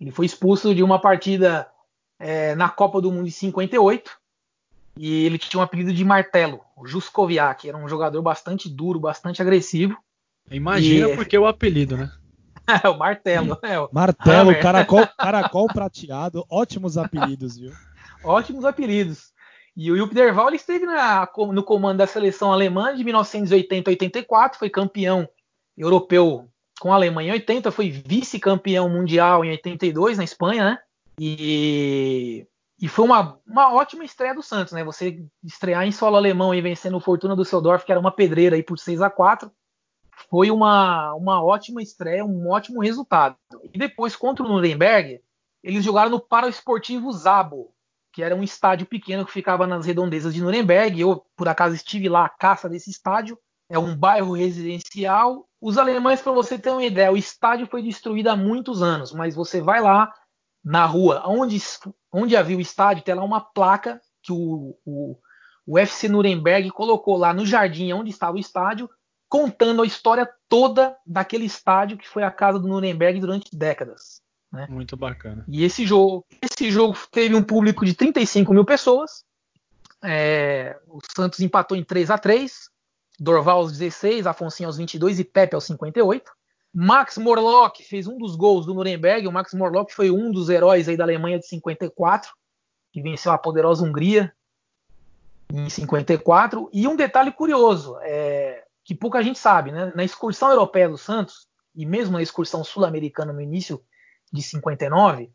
Ele 0.00 0.10
foi 0.10 0.26
expulso 0.26 0.74
de 0.74 0.82
uma 0.82 1.00
partida 1.00 1.68
é, 2.18 2.54
na 2.54 2.68
Copa 2.68 3.00
do 3.00 3.10
Mundo 3.10 3.28
em 3.28 3.30
58 3.30 4.10
e 4.98 5.24
ele 5.24 5.38
tinha 5.38 5.60
um 5.60 5.64
apelido 5.64 5.92
de 5.92 6.04
Martelo, 6.04 6.60
o 6.76 6.86
Juskoviak. 6.86 7.68
Era 7.68 7.76
um 7.76 7.88
jogador 7.88 8.20
bastante 8.22 8.68
duro, 8.68 8.98
bastante 8.98 9.42
agressivo. 9.42 9.96
Imagina 10.50 11.08
e... 11.08 11.16
porque 11.16 11.36
o 11.36 11.46
apelido, 11.46 11.96
né? 11.96 12.10
é 12.84 12.88
o 12.88 12.98
Martelo. 12.98 13.58
É 13.62 13.78
o... 13.78 13.88
Martelo, 13.92 14.50
Hammer. 14.50 14.62
caracol, 14.62 15.06
caracol 15.18 15.66
prateado, 15.68 16.44
ótimos 16.50 16.98
apelidos, 16.98 17.56
viu? 17.56 17.72
ótimos 18.24 18.64
apelidos. 18.64 19.32
E 19.76 19.90
o 19.90 19.96
Jupp 19.96 20.14
Derval 20.14 20.48
ele 20.48 20.56
esteve 20.56 20.86
na, 20.86 21.28
no 21.52 21.62
comando 21.62 21.98
da 21.98 22.06
seleção 22.06 22.52
alemã 22.52 22.94
de 22.94 23.04
1980 23.04 23.90
a 23.90 23.92
84, 23.92 24.58
foi 24.58 24.70
campeão 24.70 25.28
europeu 25.76 26.48
com 26.80 26.92
a 26.92 26.94
Alemanha 26.94 27.30
em 27.30 27.32
80, 27.32 27.70
foi 27.70 27.90
vice-campeão 27.90 28.88
mundial 28.88 29.44
em 29.44 29.50
82 29.50 30.18
na 30.18 30.24
Espanha, 30.24 30.64
né? 30.64 30.78
E, 31.18 32.46
e 32.80 32.88
foi 32.88 33.04
uma, 33.04 33.38
uma 33.46 33.72
ótima 33.74 34.04
estreia 34.04 34.34
do 34.34 34.42
Santos, 34.42 34.72
né? 34.72 34.82
Você 34.84 35.22
estrear 35.44 35.86
em 35.86 35.92
solo 35.92 36.16
alemão 36.16 36.54
e 36.54 36.60
vencendo 36.60 36.96
o 36.96 37.00
Fortuna 37.00 37.36
do 37.36 37.44
Seudorf, 37.44 37.84
que 37.84 37.92
era 37.92 38.00
uma 38.00 38.12
pedreira 38.12 38.56
aí 38.56 38.62
por 38.62 38.78
6 38.78 39.02
a 39.02 39.10
4 39.10 39.50
foi 40.30 40.50
uma, 40.50 41.14
uma 41.14 41.44
ótima 41.44 41.82
estreia, 41.82 42.24
um 42.24 42.50
ótimo 42.50 42.82
resultado. 42.82 43.36
E 43.72 43.78
depois, 43.78 44.16
contra 44.16 44.44
o 44.44 44.48
Nuremberg, 44.48 45.20
eles 45.62 45.84
jogaram 45.84 46.10
no 46.10 46.20
Paraesportivo 46.20 47.12
Zabo, 47.12 47.74
que 48.12 48.22
era 48.22 48.34
um 48.34 48.42
estádio 48.42 48.86
pequeno 48.86 49.26
que 49.26 49.32
ficava 49.32 49.66
nas 49.66 49.84
redondezas 49.84 50.32
de 50.32 50.40
Nuremberg. 50.40 50.98
Eu, 50.98 51.24
por 51.36 51.48
acaso, 51.48 51.74
estive 51.74 52.08
lá 52.08 52.24
à 52.24 52.28
caça 52.28 52.68
desse 52.68 52.90
estádio. 52.90 53.38
É 53.68 53.78
um 53.78 53.94
bairro 53.94 54.32
residencial. 54.32 55.46
Os 55.60 55.76
alemães, 55.76 56.22
para 56.22 56.32
você 56.32 56.58
ter 56.58 56.70
uma 56.70 56.84
ideia, 56.84 57.12
o 57.12 57.16
estádio 57.16 57.66
foi 57.66 57.82
destruído 57.82 58.28
há 58.28 58.36
muitos 58.36 58.82
anos, 58.82 59.12
mas 59.12 59.34
você 59.34 59.60
vai 59.60 59.80
lá 59.80 60.12
na 60.64 60.86
rua 60.86 61.22
onde, 61.26 61.58
onde 62.12 62.36
havia 62.36 62.56
o 62.56 62.60
estádio, 62.60 63.04
tem 63.04 63.14
lá 63.14 63.22
uma 63.22 63.40
placa 63.40 64.00
que 64.22 64.32
o, 64.32 64.76
o, 64.84 65.16
o 65.66 65.78
FC 65.78 66.08
Nuremberg 66.08 66.70
colocou 66.70 67.16
lá 67.16 67.32
no 67.32 67.46
jardim 67.46 67.92
onde 67.92 68.10
estava 68.10 68.36
o 68.36 68.40
estádio, 68.40 68.90
contando 69.36 69.82
a 69.82 69.86
história 69.86 70.26
toda 70.48 70.96
daquele 71.04 71.44
estádio 71.44 71.98
que 71.98 72.08
foi 72.08 72.22
a 72.22 72.30
casa 72.30 72.58
do 72.58 72.66
Nuremberg 72.66 73.20
durante 73.20 73.54
décadas. 73.54 74.22
Né? 74.50 74.66
Muito 74.70 74.96
bacana. 74.96 75.44
E 75.46 75.62
esse 75.62 75.84
jogo, 75.84 76.24
esse 76.40 76.70
jogo 76.70 76.96
teve 77.10 77.34
um 77.34 77.42
público 77.42 77.84
de 77.84 77.92
35 77.92 78.54
mil 78.54 78.64
pessoas. 78.64 79.24
É, 80.02 80.78
o 80.88 81.00
Santos 81.14 81.40
empatou 81.40 81.76
em 81.76 81.84
3 81.84 82.10
a 82.10 82.16
3 82.16 82.70
Dorval 83.18 83.58
aos 83.58 83.72
16, 83.72 84.26
Afonso 84.26 84.64
aos 84.64 84.78
22 84.78 85.20
e 85.20 85.24
Pepe 85.24 85.54
aos 85.54 85.64
58. 85.64 86.30
Max 86.72 87.18
Morlock 87.18 87.82
fez 87.82 88.06
um 88.06 88.16
dos 88.16 88.36
gols 88.36 88.64
do 88.64 88.74
Nuremberg. 88.74 89.26
O 89.26 89.32
Max 89.32 89.52
Morlock 89.52 89.94
foi 89.94 90.10
um 90.10 90.30
dos 90.30 90.48
heróis 90.48 90.88
aí 90.88 90.96
da 90.96 91.04
Alemanha 91.04 91.38
de 91.38 91.46
54, 91.46 92.30
que 92.92 93.02
venceu 93.02 93.32
a 93.32 93.38
poderosa 93.38 93.84
Hungria 93.84 94.32
em 95.52 95.68
54. 95.68 96.70
E 96.72 96.86
um 96.86 96.96
detalhe 96.96 97.32
curioso, 97.32 97.98
é, 98.02 98.65
que 98.86 98.94
pouca 98.94 99.20
gente 99.20 99.36
sabe, 99.36 99.72
né? 99.72 99.92
Na 99.96 100.04
excursão 100.04 100.48
europeia 100.48 100.88
do 100.88 100.96
Santos, 100.96 101.48
e 101.74 101.84
mesmo 101.84 102.12
na 102.12 102.22
excursão 102.22 102.62
sul-americana 102.62 103.32
no 103.32 103.40
início 103.40 103.82
de 104.32 104.40
59, 104.40 105.28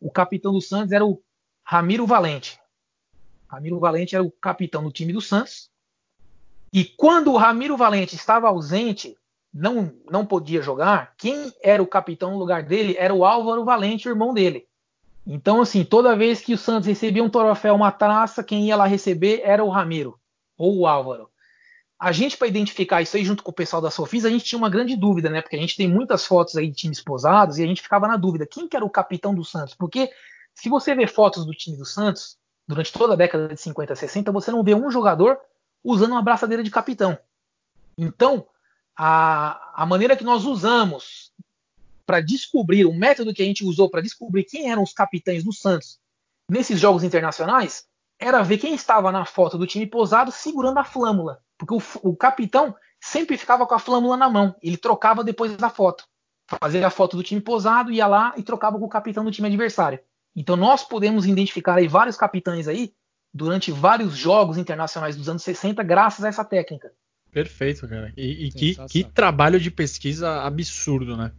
o 0.00 0.12
capitão 0.12 0.52
do 0.52 0.60
Santos 0.60 0.92
era 0.92 1.04
o 1.04 1.20
Ramiro 1.64 2.06
Valente. 2.06 2.58
Ramiro 3.48 3.80
Valente 3.80 4.14
era 4.14 4.22
o 4.22 4.30
capitão 4.30 4.84
do 4.84 4.92
time 4.92 5.12
do 5.12 5.20
Santos. 5.20 5.68
E 6.72 6.84
quando 6.84 7.32
o 7.32 7.36
Ramiro 7.36 7.76
Valente 7.76 8.14
estava 8.14 8.48
ausente, 8.48 9.16
não, 9.52 9.92
não 10.08 10.24
podia 10.24 10.62
jogar, 10.62 11.14
quem 11.18 11.52
era 11.62 11.82
o 11.82 11.88
capitão 11.88 12.30
no 12.30 12.38
lugar 12.38 12.62
dele 12.62 12.94
era 12.96 13.12
o 13.12 13.24
Álvaro 13.24 13.64
Valente, 13.64 14.08
o 14.08 14.12
irmão 14.12 14.32
dele. 14.32 14.68
Então, 15.26 15.60
assim, 15.60 15.84
toda 15.84 16.16
vez 16.16 16.40
que 16.40 16.54
o 16.54 16.58
Santos 16.58 16.86
recebia 16.86 17.24
um 17.24 17.30
troféu, 17.30 17.74
uma 17.74 17.90
traça, 17.90 18.44
quem 18.44 18.66
ia 18.66 18.76
lá 18.76 18.86
receber 18.86 19.40
era 19.42 19.64
o 19.64 19.68
Ramiro 19.68 20.16
ou 20.56 20.78
o 20.78 20.86
Álvaro 20.86 21.33
a 21.98 22.12
gente, 22.12 22.36
para 22.36 22.48
identificar 22.48 23.02
isso 23.02 23.16
aí 23.16 23.24
junto 23.24 23.42
com 23.42 23.50
o 23.50 23.54
pessoal 23.54 23.80
da 23.80 23.90
Sofis, 23.90 24.24
a 24.24 24.30
gente 24.30 24.44
tinha 24.44 24.58
uma 24.58 24.68
grande 24.68 24.96
dúvida, 24.96 25.30
né? 25.30 25.40
Porque 25.40 25.56
a 25.56 25.60
gente 25.60 25.76
tem 25.76 25.88
muitas 25.88 26.26
fotos 26.26 26.56
aí 26.56 26.68
de 26.68 26.74
times 26.74 27.00
posados 27.00 27.58
e 27.58 27.62
a 27.62 27.66
gente 27.66 27.82
ficava 27.82 28.08
na 28.08 28.16
dúvida: 28.16 28.46
quem 28.46 28.68
que 28.68 28.76
era 28.76 28.84
o 28.84 28.90
capitão 28.90 29.34
do 29.34 29.44
Santos? 29.44 29.74
Porque 29.74 30.10
se 30.54 30.68
você 30.68 30.94
vê 30.94 31.06
fotos 31.06 31.46
do 31.46 31.52
time 31.52 31.76
do 31.76 31.84
Santos, 31.84 32.36
durante 32.66 32.92
toda 32.92 33.14
a 33.14 33.16
década 33.16 33.48
de 33.48 33.60
50, 33.60 33.94
60, 33.94 34.32
você 34.32 34.50
não 34.50 34.62
vê 34.62 34.74
um 34.74 34.90
jogador 34.90 35.38
usando 35.82 36.12
uma 36.12 36.22
braçadeira 36.22 36.62
de 36.62 36.70
capitão. 36.70 37.18
Então, 37.96 38.46
a, 38.96 39.82
a 39.82 39.86
maneira 39.86 40.16
que 40.16 40.24
nós 40.24 40.44
usamos 40.44 41.32
para 42.06 42.20
descobrir, 42.20 42.84
o 42.84 42.94
método 42.94 43.32
que 43.32 43.42
a 43.42 43.46
gente 43.46 43.64
usou 43.64 43.88
para 43.88 44.02
descobrir 44.02 44.44
quem 44.44 44.70
eram 44.70 44.82
os 44.82 44.92
capitães 44.92 45.42
do 45.42 45.52
Santos 45.52 45.98
nesses 46.50 46.78
jogos 46.78 47.02
internacionais, 47.02 47.86
era 48.18 48.42
ver 48.42 48.58
quem 48.58 48.74
estava 48.74 49.10
na 49.10 49.24
foto 49.24 49.56
do 49.58 49.66
time 49.66 49.86
posado 49.86 50.30
segurando 50.30 50.78
a 50.78 50.84
flâmula. 50.84 51.42
Porque 51.58 51.74
o, 51.74 51.82
o, 52.02 52.16
capitão 52.16 52.74
sempre 53.00 53.36
ficava 53.36 53.66
com 53.66 53.74
a 53.74 53.78
flâmula 53.78 54.16
na 54.16 54.28
mão. 54.28 54.54
Ele 54.62 54.76
trocava 54.76 55.22
depois 55.22 55.56
da 55.56 55.70
foto. 55.70 56.04
Fazia 56.60 56.86
a 56.86 56.90
foto 56.90 57.16
do 57.16 57.22
time 57.22 57.40
posado, 57.40 57.92
ia 57.92 58.06
lá 58.06 58.34
e 58.36 58.42
trocava 58.42 58.78
com 58.78 58.84
o 58.84 58.88
capitão 58.88 59.24
do 59.24 59.30
time 59.30 59.48
adversário. 59.48 59.98
Então 60.36 60.56
nós 60.56 60.84
podemos 60.84 61.26
identificar 61.26 61.76
aí 61.76 61.88
vários 61.88 62.16
capitães 62.16 62.68
aí 62.68 62.92
durante 63.32 63.72
vários 63.72 64.16
jogos 64.16 64.58
internacionais 64.58 65.16
dos 65.16 65.28
anos 65.28 65.42
60 65.42 65.82
graças 65.82 66.24
a 66.24 66.28
essa 66.28 66.44
técnica. 66.44 66.92
Perfeito, 67.30 67.88
cara. 67.88 68.12
E, 68.16 68.46
e 68.46 68.52
que, 68.52 68.76
que, 68.86 69.04
trabalho 69.04 69.58
de 69.58 69.70
pesquisa 69.70 70.42
absurdo, 70.42 71.16
né? 71.16 71.32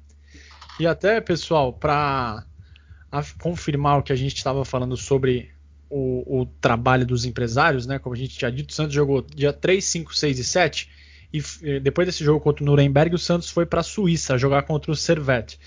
E 0.77 0.85
até, 0.85 1.21
pessoal, 1.21 1.71
para 1.71 2.45
confirmar 3.39 3.99
o 3.99 4.03
que 4.03 4.11
a 4.11 4.15
gente 4.15 4.35
estava 4.35 4.65
falando 4.65 4.97
sobre 4.97 5.54
o, 5.89 6.41
o, 6.41 6.45
trabalho 6.45 7.05
dos 7.05 7.25
empresários, 7.25 7.85
né? 7.85 7.99
Como 7.99 8.15
a 8.15 8.17
gente 8.17 8.37
tinha 8.37 8.51
dito, 8.51 8.71
o 8.71 8.73
Santos 8.73 8.93
jogou 8.93 9.21
dia 9.21 9.53
3, 9.53 9.83
5, 9.83 10.15
6 10.15 10.39
e 10.39 10.43
7. 10.43 10.89
E 11.33 11.79
depois 11.79 12.07
desse 12.07 12.23
jogo 12.23 12.39
contra 12.39 12.63
o 12.63 12.65
Nuremberg, 12.65 13.13
o 13.13 13.19
Santos 13.19 13.49
foi 13.49 13.65
para 13.65 13.81
a 13.81 13.83
Suíça 13.83 14.37
jogar 14.37 14.63
contra 14.63 14.91
o 14.91 14.95
Servette. 14.95 15.59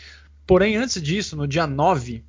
Porém, 0.47 0.77
antes 0.77 1.01
disso, 1.03 1.37
no 1.37 1.47
dia 1.47 1.67
9, 1.67 2.25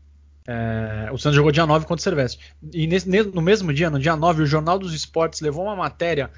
é, 0.45 1.09
o 1.11 1.17
Santos 1.17 1.35
jogou 1.35 1.51
dia 1.51 1.65
9 1.65 1.85
contra 1.85 2.01
o 2.01 2.03
Servette. 2.03 2.39
E 2.73 2.85
nesse, 2.85 3.07
no 3.07 3.41
mesmo 3.41 3.71
dia, 3.71 3.89
no 3.89 3.99
dia 3.99 4.15
9, 4.15 4.43
o 4.43 4.45
Jornal 4.45 4.77
dos 4.77 4.93
Esportes 4.93 5.39
levou 5.41 5.63
uma 5.63 5.75
matéria 5.75 6.29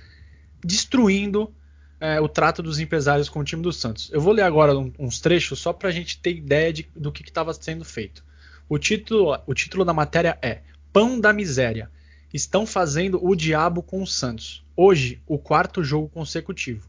destruindo 0.63 1.51
é, 1.99 2.19
o 2.19 2.27
trato 2.27 2.61
dos 2.61 2.79
empresários 2.79 3.29
com 3.29 3.39
o 3.39 3.43
time 3.43 3.61
do 3.61 3.71
Santos. 3.71 4.11
Eu 4.11 4.19
vou 4.19 4.33
ler 4.33 4.41
agora 4.41 4.73
uns 4.99 5.19
trechos 5.19 5.59
só 5.59 5.71
para 5.71 5.89
a 5.89 5.91
gente 5.91 6.19
ter 6.19 6.35
ideia 6.35 6.73
de, 6.73 6.87
do 6.95 7.11
que 7.11 7.23
estava 7.23 7.53
sendo 7.53 7.85
feito. 7.85 8.23
O 8.67 8.77
título, 8.77 9.37
o 9.45 9.53
título 9.53 9.85
da 9.85 9.93
matéria 9.93 10.37
é 10.41 10.61
pão 10.91 11.19
da 11.19 11.31
miséria. 11.31 11.89
Estão 12.33 12.65
fazendo 12.65 13.19
o 13.25 13.35
diabo 13.35 13.81
com 13.81 14.01
o 14.01 14.07
Santos. 14.07 14.63
Hoje, 14.75 15.21
o 15.27 15.37
quarto 15.37 15.83
jogo 15.83 16.09
consecutivo. 16.09 16.87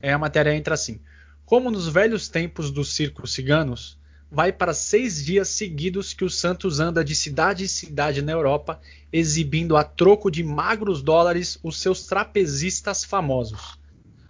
É 0.00 0.12
a 0.12 0.18
matéria 0.18 0.54
entra 0.54 0.74
assim. 0.74 1.00
Como 1.44 1.70
nos 1.70 1.88
velhos 1.88 2.28
tempos 2.28 2.70
dos 2.70 2.94
circos 2.94 3.32
ciganos, 3.32 3.98
vai 4.30 4.52
para 4.52 4.74
seis 4.74 5.24
dias 5.24 5.48
seguidos 5.48 6.12
que 6.12 6.24
o 6.24 6.30
Santos 6.30 6.78
anda 6.78 7.04
de 7.04 7.14
cidade 7.14 7.64
em 7.64 7.68
cidade 7.68 8.22
na 8.22 8.32
Europa, 8.32 8.80
exibindo 9.12 9.76
a 9.76 9.82
troco 9.82 10.30
de 10.30 10.44
magros 10.44 11.02
dólares 11.02 11.58
os 11.62 11.80
seus 11.80 12.06
trapezistas 12.06 13.04
famosos. 13.04 13.78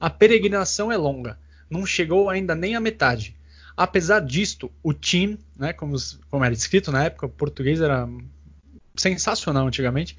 A 0.00 0.08
peregrinação 0.08 0.92
é 0.92 0.96
longa, 0.96 1.38
não 1.68 1.84
chegou 1.84 2.30
ainda 2.30 2.54
nem 2.54 2.76
à 2.76 2.80
metade. 2.80 3.36
Apesar 3.76 4.20
disto, 4.20 4.70
o 4.82 4.92
team, 4.94 5.38
né, 5.56 5.72
como, 5.72 5.96
como 6.30 6.44
era 6.44 6.54
escrito 6.54 6.90
na 6.90 7.04
época, 7.04 7.26
o 7.26 7.30
português 7.30 7.80
era 7.80 8.08
sensacional 9.00 9.66
antigamente, 9.66 10.16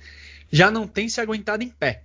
já 0.51 0.71
não 0.71 0.87
tem 0.87 1.07
se 1.07 1.21
aguentado 1.21 1.63
em 1.63 1.69
pé. 1.69 2.03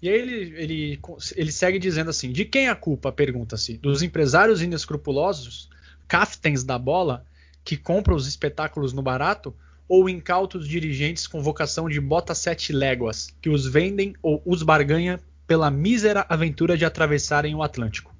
E 0.00 0.08
aí 0.08 0.14
ele, 0.14 0.54
ele, 0.56 1.00
ele 1.36 1.52
segue 1.52 1.78
dizendo 1.78 2.10
assim: 2.10 2.30
de 2.30 2.44
quem 2.44 2.68
a 2.68 2.74
culpa? 2.74 3.10
Pergunta-se. 3.10 3.78
Dos 3.78 4.02
empresários 4.02 4.62
inescrupulosos, 4.62 5.68
caftens 6.06 6.62
da 6.62 6.78
bola, 6.78 7.24
que 7.64 7.76
compram 7.76 8.14
os 8.14 8.26
espetáculos 8.26 8.92
no 8.92 9.02
barato, 9.02 9.54
ou 9.88 10.08
incautos 10.08 10.68
dirigentes 10.68 11.26
com 11.26 11.42
vocação 11.42 11.88
de 11.88 12.00
bota 12.00 12.34
sete 12.34 12.72
léguas, 12.72 13.34
que 13.40 13.48
os 13.48 13.66
vendem 13.66 14.14
ou 14.22 14.42
os 14.44 14.62
barganha 14.62 15.20
pela 15.46 15.70
mísera 15.70 16.26
aventura 16.28 16.76
de 16.76 16.84
atravessarem 16.84 17.54
o 17.54 17.62
Atlântico. 17.62 18.14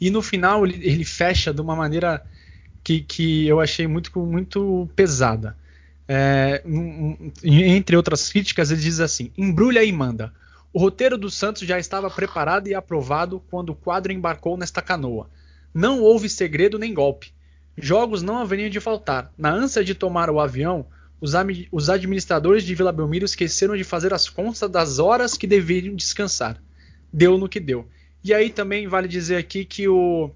E 0.00 0.10
no 0.10 0.22
final 0.22 0.66
ele, 0.66 0.78
ele 0.86 1.04
fecha 1.04 1.52
de 1.52 1.60
uma 1.60 1.74
maneira 1.74 2.24
que, 2.82 3.00
que 3.00 3.46
eu 3.46 3.60
achei 3.60 3.86
muito, 3.86 4.18
muito 4.20 4.88
pesada. 4.94 5.56
É, 6.08 6.62
entre 7.44 7.94
outras 7.94 8.30
críticas, 8.30 8.70
ele 8.70 8.80
diz 8.80 8.98
assim: 8.98 9.30
embrulha 9.36 9.84
e 9.84 9.92
manda. 9.92 10.32
O 10.72 10.78
roteiro 10.78 11.18
do 11.18 11.30
Santos 11.30 11.62
já 11.62 11.78
estava 11.78 12.10
preparado 12.10 12.68
e 12.68 12.74
aprovado 12.74 13.42
quando 13.50 13.70
o 13.70 13.74
quadro 13.74 14.12
embarcou 14.12 14.56
nesta 14.56 14.80
canoa. 14.80 15.28
Não 15.72 16.00
houve 16.00 16.28
segredo 16.28 16.78
nem 16.78 16.94
golpe. 16.94 17.32
Jogos 17.76 18.22
não 18.22 18.38
haveriam 18.38 18.68
de 18.68 18.80
faltar. 18.80 19.32
Na 19.36 19.50
ânsia 19.50 19.84
de 19.84 19.94
tomar 19.94 20.30
o 20.30 20.40
avião, 20.40 20.86
os, 21.20 21.32
os 21.70 21.90
administradores 21.90 22.64
de 22.64 22.74
Vila 22.74 22.92
Belmiro 22.92 23.24
esqueceram 23.24 23.76
de 23.76 23.84
fazer 23.84 24.12
as 24.12 24.28
contas 24.28 24.68
das 24.70 24.98
horas 24.98 25.34
que 25.34 25.46
deveriam 25.46 25.94
descansar. 25.94 26.60
Deu 27.12 27.38
no 27.38 27.48
que 27.48 27.60
deu. 27.60 27.86
E 28.22 28.34
aí 28.34 28.50
também 28.50 28.88
vale 28.88 29.08
dizer 29.08 29.36
aqui 29.36 29.64
que 29.64 29.88
o, 29.88 30.30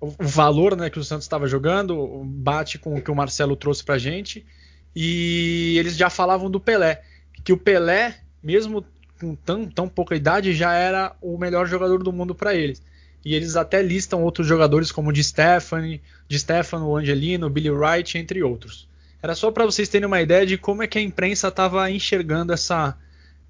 o 0.00 0.14
valor 0.18 0.76
né, 0.76 0.90
que 0.90 0.98
o 0.98 1.04
Santos 1.04 1.24
estava 1.24 1.46
jogando 1.46 2.22
bate 2.24 2.78
com 2.78 2.94
o 2.94 3.02
que 3.02 3.10
o 3.10 3.14
Marcelo 3.14 3.56
trouxe 3.56 3.84
pra 3.84 3.98
gente. 3.98 4.44
E 4.94 5.76
eles 5.78 5.96
já 5.96 6.10
falavam 6.10 6.50
do 6.50 6.60
Pelé. 6.60 7.02
Que 7.44 7.52
o 7.52 7.56
Pelé, 7.56 8.20
mesmo 8.42 8.84
com 9.20 9.34
tão, 9.34 9.66
tão 9.66 9.88
pouca 9.88 10.16
idade, 10.16 10.52
já 10.52 10.72
era 10.72 11.14
o 11.20 11.36
melhor 11.36 11.66
jogador 11.66 12.02
do 12.02 12.12
mundo 12.12 12.34
para 12.34 12.54
eles. 12.54 12.82
E 13.24 13.34
eles 13.34 13.54
até 13.54 13.82
listam 13.82 14.22
outros 14.22 14.46
jogadores 14.46 14.90
como 14.90 15.12
Di 15.12 15.22
Stefano, 15.22 16.00
Di 16.26 16.38
Stefano, 16.38 16.96
Angelino, 16.96 17.50
Billy 17.50 17.70
Wright, 17.70 18.16
entre 18.16 18.42
outros. 18.42 18.88
Era 19.22 19.34
só 19.34 19.50
para 19.50 19.66
vocês 19.66 19.88
terem 19.88 20.06
uma 20.06 20.22
ideia 20.22 20.46
de 20.46 20.56
como 20.56 20.82
é 20.82 20.86
que 20.86 20.98
a 20.98 21.02
imprensa 21.02 21.48
estava 21.48 21.90
enxergando 21.90 22.52
essa, 22.52 22.96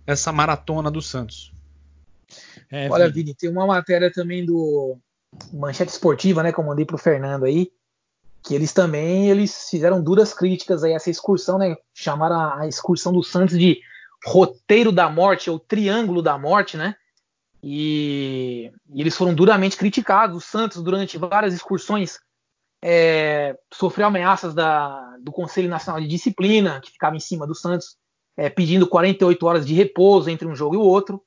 essa 0.05 0.33
maratona 0.33 0.91
do 0.91 1.01
Santos. 1.01 1.53
É, 2.71 2.89
Olha, 2.91 3.09
Vini, 3.09 3.35
tem 3.35 3.49
uma 3.49 3.67
matéria 3.67 4.13
também 4.13 4.45
do 4.45 4.99
Manchete 5.53 5.93
Esportiva, 5.93 6.43
né, 6.43 6.53
que 6.53 6.59
eu 6.59 6.65
mandei 6.65 6.85
pro 6.85 6.99
Fernando 6.99 7.45
aí, 7.45 7.71
que 8.43 8.55
eles 8.55 8.73
também 8.73 9.29
eles 9.29 9.69
fizeram 9.69 10.03
duras 10.03 10.33
críticas 10.33 10.83
a 10.83 10.91
essa 10.91 11.11
excursão, 11.11 11.59
né? 11.59 11.77
Chamaram 11.95 12.59
a, 12.59 12.67
excursão 12.67 13.13
do 13.13 13.23
Santos 13.23 13.59
de 13.59 13.81
roteiro 14.25 14.93
da 14.93 15.09
morte 15.09 15.51
ou 15.51 15.59
triângulo 15.59 16.23
da 16.23 16.39
morte, 16.39 16.77
né? 16.77 16.95
E, 17.63 18.71
e 18.95 19.01
eles 19.01 19.17
foram 19.17 19.35
duramente 19.35 19.77
criticados. 19.77 20.37
O 20.37 20.41
Santos, 20.41 20.83
durante 20.83 21.19
várias 21.19 21.53
excursões, 21.53 22.19
é, 22.83 23.59
sofreu 23.73 24.07
ameaças 24.07 24.55
da, 24.55 25.17
do 25.21 25.31
Conselho 25.31 25.69
Nacional 25.69 26.01
de 26.01 26.09
Disciplina, 26.09 26.81
que 26.81 26.91
ficava 26.91 27.17
em 27.17 27.21
cima 27.21 27.47
do 27.47 27.55
Santos, 27.55 27.97
é, 28.37 28.49
pedindo 28.49 28.87
48 28.87 29.47
horas 29.47 29.67
de 29.67 29.75
repouso 29.75 30.31
entre 30.31 30.49
um 30.49 30.57
jogo 30.57 30.75
e 30.75 30.79
o 30.79 30.83
outro. 30.83 31.23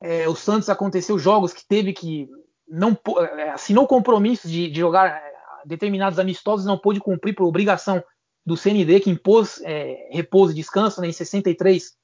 É, 0.00 0.28
o 0.28 0.36
Santos 0.36 0.68
aconteceu 0.68 1.18
jogos 1.18 1.52
que 1.52 1.66
teve 1.66 1.92
que 1.92 2.28
não 2.68 2.96
é, 3.36 3.50
assinou 3.50 3.86
compromissos 3.86 4.50
de, 4.50 4.70
de 4.70 4.80
jogar 4.80 5.31
determinados 5.64 6.18
amistosos, 6.18 6.66
não 6.66 6.78
pôde 6.78 7.00
cumprir 7.00 7.34
por 7.34 7.46
obrigação 7.46 8.02
do 8.44 8.56
CND, 8.56 9.00
que 9.00 9.10
impôs 9.10 9.60
é, 9.62 10.08
repouso 10.10 10.52
e 10.52 10.56
descanso 10.56 11.00
né, 11.00 11.08
em 11.08 11.12
63 11.12 11.96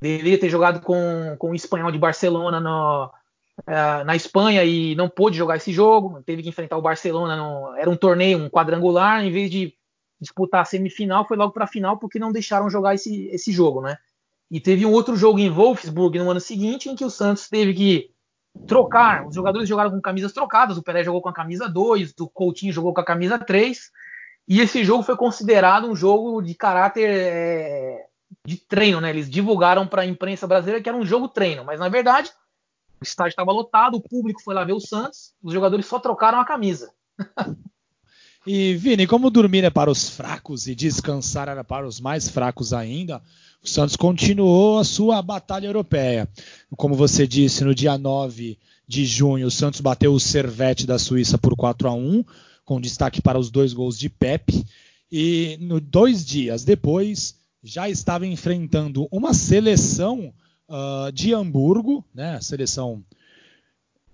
deveria 0.00 0.38
ter 0.38 0.48
jogado 0.48 0.80
com, 0.80 1.36
com 1.38 1.50
o 1.50 1.54
espanhol 1.54 1.92
de 1.92 1.98
Barcelona 1.98 2.58
no, 2.58 3.06
uh, 3.06 4.04
na 4.04 4.16
Espanha 4.16 4.64
e 4.64 4.94
não 4.94 5.08
pôde 5.08 5.36
jogar 5.36 5.56
esse 5.56 5.72
jogo. 5.72 6.22
Teve 6.22 6.42
que 6.42 6.48
enfrentar 6.48 6.78
o 6.78 6.82
Barcelona. 6.82 7.36
No, 7.36 7.76
era 7.76 7.90
um 7.90 7.96
torneio, 7.96 8.38
um 8.38 8.48
quadrangular. 8.48 9.22
Em 9.22 9.30
vez 9.30 9.50
de 9.50 9.74
disputar 10.18 10.62
a 10.62 10.64
semifinal, 10.64 11.26
foi 11.26 11.36
logo 11.36 11.52
para 11.52 11.64
a 11.64 11.68
final 11.68 11.98
porque 11.98 12.18
não 12.18 12.32
deixaram 12.32 12.70
jogar 12.70 12.94
esse, 12.94 13.26
esse 13.26 13.52
jogo, 13.52 13.82
né? 13.82 13.96
E 14.50 14.58
teve 14.58 14.84
um 14.84 14.92
outro 14.92 15.14
jogo 15.14 15.38
em 15.38 15.50
Wolfsburg 15.50 16.18
no 16.18 16.30
ano 16.30 16.40
seguinte 16.40 16.88
em 16.88 16.96
que 16.96 17.04
o 17.04 17.10
Santos 17.10 17.48
teve 17.48 17.74
que 17.74 18.10
trocar. 18.66 19.26
Os 19.26 19.34
jogadores 19.34 19.68
jogaram 19.68 19.90
com 19.90 20.00
camisas 20.00 20.32
trocadas. 20.32 20.76
O 20.76 20.82
Pelé 20.82 21.04
jogou 21.04 21.22
com 21.22 21.28
a 21.28 21.34
camisa 21.34 21.68
2, 21.68 22.14
o 22.20 22.28
Coutinho 22.28 22.72
jogou 22.72 22.92
com 22.92 23.00
a 23.00 23.04
camisa 23.04 23.38
3. 23.38 23.90
E 24.48 24.60
esse 24.60 24.84
jogo 24.84 25.02
foi 25.02 25.16
considerado 25.16 25.88
um 25.88 25.94
jogo 25.94 26.42
de 26.42 26.54
caráter 26.54 27.08
é, 27.08 28.06
de 28.44 28.56
treino, 28.56 29.00
né? 29.00 29.10
Eles 29.10 29.30
divulgaram 29.30 29.86
para 29.86 30.02
a 30.02 30.06
imprensa 30.06 30.46
brasileira 30.46 30.82
que 30.82 30.88
era 30.88 30.98
um 30.98 31.06
jogo 31.06 31.28
treino, 31.28 31.64
mas 31.64 31.78
na 31.78 31.88
verdade 31.88 32.30
o 33.00 33.04
estádio 33.04 33.30
estava 33.30 33.52
lotado, 33.52 33.96
o 33.96 34.02
público 34.02 34.42
foi 34.42 34.54
lá 34.54 34.62
ver 34.62 34.74
o 34.74 34.80
Santos, 34.80 35.34
os 35.42 35.54
jogadores 35.54 35.86
só 35.86 35.98
trocaram 35.98 36.38
a 36.38 36.44
camisa. 36.44 36.92
e 38.46 38.74
Vini, 38.74 39.06
como 39.06 39.30
dormir 39.30 39.64
é 39.64 39.70
para 39.70 39.90
os 39.90 40.08
fracos 40.08 40.66
e 40.66 40.74
descansar 40.74 41.48
era 41.48 41.62
para 41.62 41.86
os 41.86 42.00
mais 42.00 42.28
fracos 42.28 42.72
ainda, 42.72 43.20
o 43.62 43.68
Santos 43.68 43.96
continuou 43.96 44.78
a 44.78 44.84
sua 44.84 45.20
batalha 45.20 45.66
europeia. 45.66 46.28
Como 46.76 46.94
você 46.94 47.26
disse, 47.26 47.62
no 47.62 47.74
dia 47.74 47.98
9 47.98 48.58
de 48.88 49.04
junho, 49.04 49.46
o 49.46 49.50
Santos 49.50 49.80
bateu 49.80 50.14
o 50.14 50.20
Servete 50.20 50.86
da 50.86 50.98
Suíça 50.98 51.36
por 51.36 51.54
4 51.54 51.88
a 51.88 51.92
1 51.92 52.24
com 52.64 52.80
destaque 52.80 53.20
para 53.20 53.38
os 53.38 53.50
dois 53.50 53.72
gols 53.72 53.98
de 53.98 54.08
Pepe. 54.08 54.64
E 55.12 55.58
no, 55.60 55.80
dois 55.80 56.24
dias 56.24 56.64
depois, 56.64 57.34
já 57.62 57.90
estava 57.90 58.26
enfrentando 58.26 59.06
uma 59.10 59.34
seleção 59.34 60.32
uh, 60.68 61.12
de 61.12 61.34
Hamburgo, 61.34 62.04
né? 62.14 62.36
A 62.36 62.40
seleção 62.40 63.04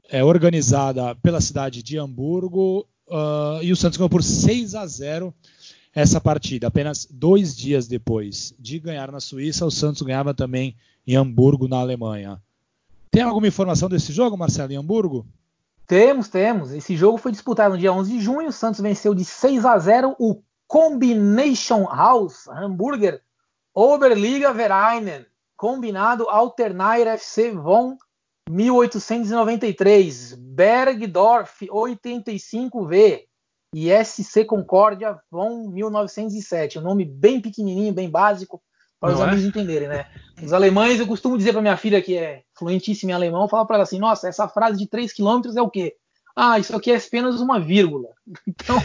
é 0.08 0.24
organizada 0.24 1.14
pela 1.16 1.40
cidade 1.40 1.82
de 1.82 1.98
Hamburgo 1.98 2.88
uh, 3.08 3.62
e 3.62 3.72
o 3.72 3.76
Santos 3.76 3.96
ganhou 3.96 4.10
por 4.10 4.22
6 4.22 4.74
a 4.74 4.86
0 4.86 5.34
essa 5.94 6.20
partida. 6.20 6.66
Apenas 6.66 7.06
dois 7.10 7.56
dias 7.56 7.86
depois 7.86 8.54
de 8.58 8.78
ganhar 8.78 9.10
na 9.10 9.20
Suíça, 9.20 9.64
o 9.64 9.70
Santos 9.70 10.02
ganhava 10.02 10.34
também 10.34 10.76
em 11.06 11.16
Hamburgo, 11.16 11.68
na 11.68 11.78
Alemanha. 11.78 12.40
Tem 13.10 13.22
alguma 13.22 13.48
informação 13.48 13.88
desse 13.88 14.12
jogo, 14.12 14.36
Marcelo, 14.36 14.72
em 14.72 14.76
Hamburgo? 14.76 15.26
Temos, 15.86 16.28
temos. 16.28 16.72
Esse 16.72 16.96
jogo 16.96 17.16
foi 17.16 17.32
disputado 17.32 17.74
no 17.74 17.80
dia 17.80 17.92
11 17.92 18.12
de 18.12 18.20
junho. 18.20 18.48
O 18.48 18.52
Santos 18.52 18.80
venceu 18.80 19.14
de 19.14 19.24
6 19.24 19.64
a 19.64 19.78
0 19.78 20.16
o 20.18 20.42
Combination 20.66 21.84
House 21.84 22.48
Hamburger 22.48 23.22
Oberliga 23.72 24.52
Vereinen, 24.52 25.24
combinado 25.56 26.28
Alternair 26.28 27.06
FC 27.06 27.52
von 27.52 27.96
1893, 28.50 30.38
Bergdorf 30.56 31.66
85V 31.66 33.24
e 33.74 33.90
SC 34.02 34.46
Concórdia 34.46 35.20
von 35.30 35.68
1907. 35.68 36.78
Um 36.78 36.82
nome 36.82 37.04
bem 37.04 37.42
pequenininho, 37.42 37.92
bem 37.92 38.08
básico, 38.08 38.62
para 38.98 39.12
os 39.12 39.20
é? 39.20 39.24
amigos 39.24 39.44
entenderem, 39.44 39.86
né? 39.86 40.06
Os 40.42 40.54
alemães, 40.54 40.98
eu 40.98 41.06
costumo 41.06 41.36
dizer 41.36 41.52
para 41.52 41.60
minha 41.60 41.76
filha 41.76 42.00
que 42.00 42.16
é 42.16 42.42
fluentíssima 42.58 43.12
em 43.12 43.14
alemão, 43.14 43.46
falar 43.46 43.66
para 43.66 43.76
ela 43.76 43.82
assim: 43.82 43.98
nossa, 43.98 44.28
essa 44.28 44.48
frase 44.48 44.78
de 44.78 44.88
3 44.88 45.12
km 45.12 45.42
é 45.54 45.60
o 45.60 45.68
quê? 45.68 45.94
Ah, 46.34 46.58
isso 46.58 46.74
aqui 46.74 46.90
é 46.90 46.96
apenas 46.96 47.38
uma 47.38 47.60
vírgula. 47.60 48.08
Então, 48.48 48.76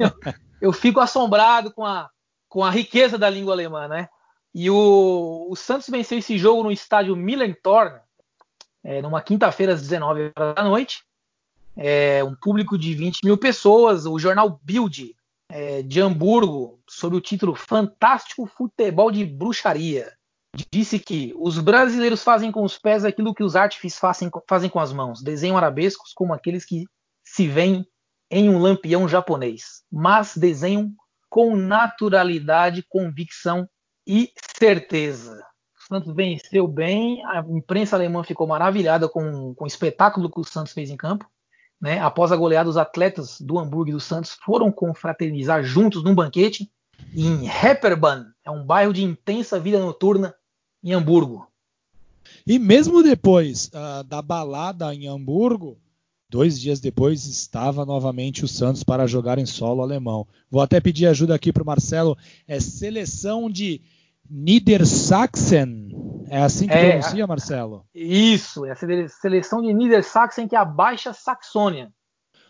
eu, 0.00 0.32
eu 0.60 0.72
fico 0.72 0.98
assombrado 0.98 1.72
com 1.72 1.84
a, 1.84 2.10
com 2.48 2.64
a 2.64 2.70
riqueza 2.70 3.16
da 3.16 3.30
língua 3.30 3.54
alemã, 3.54 3.86
né? 3.86 4.08
E 4.52 4.68
o, 4.68 5.46
o 5.48 5.54
Santos 5.54 5.88
venceu 5.88 6.18
esse 6.18 6.36
jogo 6.36 6.64
no 6.64 6.72
estádio 6.72 7.14
Millentorn, 7.14 8.00
é, 8.84 9.02
numa 9.02 9.22
quinta-feira 9.22 9.74
às 9.74 9.82
19 9.82 10.32
horas 10.36 10.54
da 10.54 10.64
noite. 10.64 11.02
É, 11.76 12.24
um 12.24 12.34
público 12.34 12.76
de 12.76 12.94
20 12.94 13.24
mil 13.24 13.38
pessoas. 13.38 14.06
O 14.06 14.18
jornal 14.18 14.60
Bild 14.62 15.14
é, 15.50 15.82
de 15.82 16.00
Hamburgo, 16.00 16.80
sob 16.88 17.16
o 17.16 17.20
título 17.20 17.54
Fantástico 17.54 18.46
Futebol 18.46 19.10
de 19.10 19.24
Bruxaria, 19.24 20.12
disse 20.72 20.98
que 20.98 21.32
os 21.36 21.58
brasileiros 21.58 22.22
fazem 22.22 22.50
com 22.50 22.62
os 22.62 22.78
pés 22.78 23.04
aquilo 23.04 23.34
que 23.34 23.42
os 23.42 23.54
artífices 23.54 23.98
fazem, 23.98 24.30
fazem 24.48 24.70
com 24.70 24.80
as 24.80 24.92
mãos, 24.92 25.22
desenham 25.22 25.56
arabescos 25.56 26.12
como 26.12 26.32
aqueles 26.32 26.64
que 26.64 26.84
se 27.24 27.46
veem 27.46 27.86
em 28.30 28.48
um 28.48 28.58
lampião 28.58 29.08
japonês, 29.08 29.82
mas 29.90 30.36
desenham 30.36 30.92
com 31.30 31.56
naturalidade, 31.56 32.84
convicção 32.88 33.68
e 34.06 34.32
certeza. 34.58 35.42
Santos 35.88 36.14
venceu 36.14 36.68
bem, 36.68 37.24
a 37.24 37.40
imprensa 37.48 37.96
alemã 37.96 38.22
ficou 38.22 38.46
maravilhada 38.46 39.08
com, 39.08 39.54
com 39.54 39.64
o 39.64 39.66
espetáculo 39.66 40.30
que 40.30 40.38
o 40.38 40.44
Santos 40.44 40.72
fez 40.72 40.90
em 40.90 40.96
campo. 40.96 41.26
Né? 41.80 41.98
Após 41.98 42.30
a 42.30 42.36
goleada, 42.36 42.68
os 42.68 42.76
atletas 42.76 43.40
do 43.40 43.58
Hamburgo 43.58 43.90
e 43.90 43.92
do 43.92 44.00
Santos 44.00 44.36
foram 44.44 44.70
confraternizar 44.70 45.62
juntos 45.62 46.04
num 46.04 46.14
banquete 46.14 46.70
em 47.14 47.48
Hepperbahn, 47.48 48.26
é 48.44 48.50
um 48.50 48.64
bairro 48.64 48.92
de 48.92 49.02
intensa 49.02 49.58
vida 49.58 49.78
noturna 49.78 50.34
em 50.82 50.92
Hamburgo. 50.92 51.46
E 52.46 52.58
mesmo 52.58 53.02
depois 53.02 53.68
uh, 53.68 54.04
da 54.04 54.20
balada 54.20 54.94
em 54.94 55.06
Hamburgo, 55.06 55.78
dois 56.28 56.60
dias 56.60 56.80
depois 56.80 57.24
estava 57.24 57.86
novamente 57.86 58.44
o 58.44 58.48
Santos 58.48 58.84
para 58.84 59.06
jogar 59.06 59.38
em 59.38 59.46
solo 59.46 59.82
alemão. 59.82 60.26
Vou 60.50 60.60
até 60.60 60.80
pedir 60.80 61.06
ajuda 61.06 61.34
aqui 61.34 61.52
para 61.52 61.62
o 61.62 61.66
Marcelo. 61.66 62.16
É 62.46 62.60
seleção 62.60 63.50
de 63.50 63.80
Niedersachsen. 64.30 65.88
É 66.30 66.42
assim 66.42 66.66
que 66.66 66.74
é, 66.74 66.98
pronuncia, 66.98 67.26
Marcelo? 67.26 67.86
Isso, 67.94 68.64
é 68.66 68.72
a 68.72 68.76
seleção 69.08 69.62
de 69.62 69.72
Niedersachsen, 69.72 70.46
que 70.46 70.54
é 70.54 70.58
a 70.58 70.64
Baixa 70.64 71.12
Saxônia. 71.12 71.90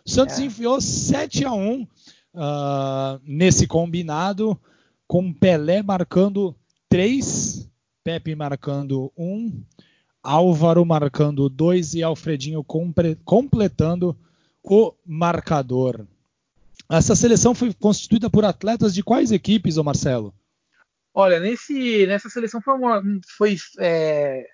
O 0.06 0.10
Santos 0.10 0.38
é. 0.38 0.44
enfiou 0.44 0.80
7 0.80 1.44
a 1.44 1.52
1 1.52 1.82
uh, 1.82 1.88
ah, 2.34 3.20
nesse 3.24 3.66
combinado, 3.66 4.58
com 5.06 5.32
Pelé 5.32 5.82
marcando 5.82 6.56
3, 6.88 7.70
Pepe 8.02 8.34
marcando 8.34 9.12
1, 9.16 9.62
Álvaro 10.22 10.84
marcando 10.84 11.48
2 11.48 11.94
e 11.94 12.02
Alfredinho 12.02 12.64
completando 13.24 14.16
o 14.70 14.94
marcador. 15.06 16.06
Essa 16.90 17.14
seleção 17.14 17.54
foi 17.54 17.72
constituída 17.72 18.28
por 18.28 18.44
atletas 18.44 18.94
de 18.94 19.02
quais 19.02 19.32
equipes, 19.32 19.76
ô 19.76 19.84
Marcelo? 19.84 20.34
Olha, 21.18 21.40
nesse, 21.40 22.06
nessa 22.06 22.28
seleção 22.28 22.60
foi, 22.60 22.74
uma, 22.74 23.02
foi 23.36 23.56
é, 23.80 24.46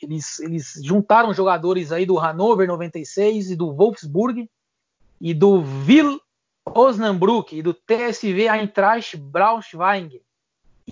eles, 0.00 0.40
eles 0.40 0.80
juntaram 0.82 1.34
jogadores 1.34 1.92
aí 1.92 2.06
do 2.06 2.16
Hannover 2.16 2.66
96 2.66 3.50
e 3.50 3.54
do 3.54 3.70
Wolfsburg 3.70 4.48
e 5.20 5.34
do 5.34 5.62
Will 5.86 6.18
Osnabrück 6.64 7.54
e 7.54 7.60
do 7.60 7.74
TSV 7.74 8.48
Eintracht 8.48 9.18
Braunschweig 9.18 10.22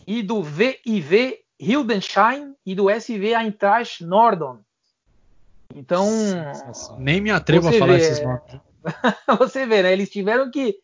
e 0.07 0.23
do 0.23 0.43
VIV 0.43 1.39
Hildesheim 1.59 2.55
e 2.67 2.75
do 2.75 2.91
SV 2.91 3.33
Eintracht 3.33 4.05
Nordon. 4.05 4.59
Então, 5.75 6.07
nem 6.99 7.19
me 7.19 7.31
atrevo 7.31 7.69
a 7.69 7.73
falar 7.73 7.97
vê, 7.97 8.03
esses 8.03 8.23
nomes. 8.23 8.43
você 9.39 9.65
vê, 9.65 9.83
né? 9.83 9.91
Eles 9.91 10.11
tiveram 10.11 10.51
que 10.51 10.79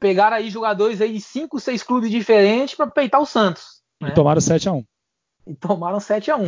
pegar 0.00 0.32
aí 0.32 0.50
jogadores 0.50 1.00
aí 1.00 1.12
de 1.12 1.20
5, 1.20 1.60
6 1.60 1.82
clubes 1.82 2.10
diferentes 2.10 2.74
para 2.74 2.86
peitar 2.86 3.20
o 3.20 3.26
Santos. 3.26 3.82
E 4.00 4.06
né? 4.06 4.10
tomaram 4.12 4.40
7 4.40 4.68
a 4.68 4.72
1 4.72 4.84
E 5.46 5.54
tomaram 5.54 6.00
7 6.00 6.30
a 6.30 6.36
1 6.36 6.44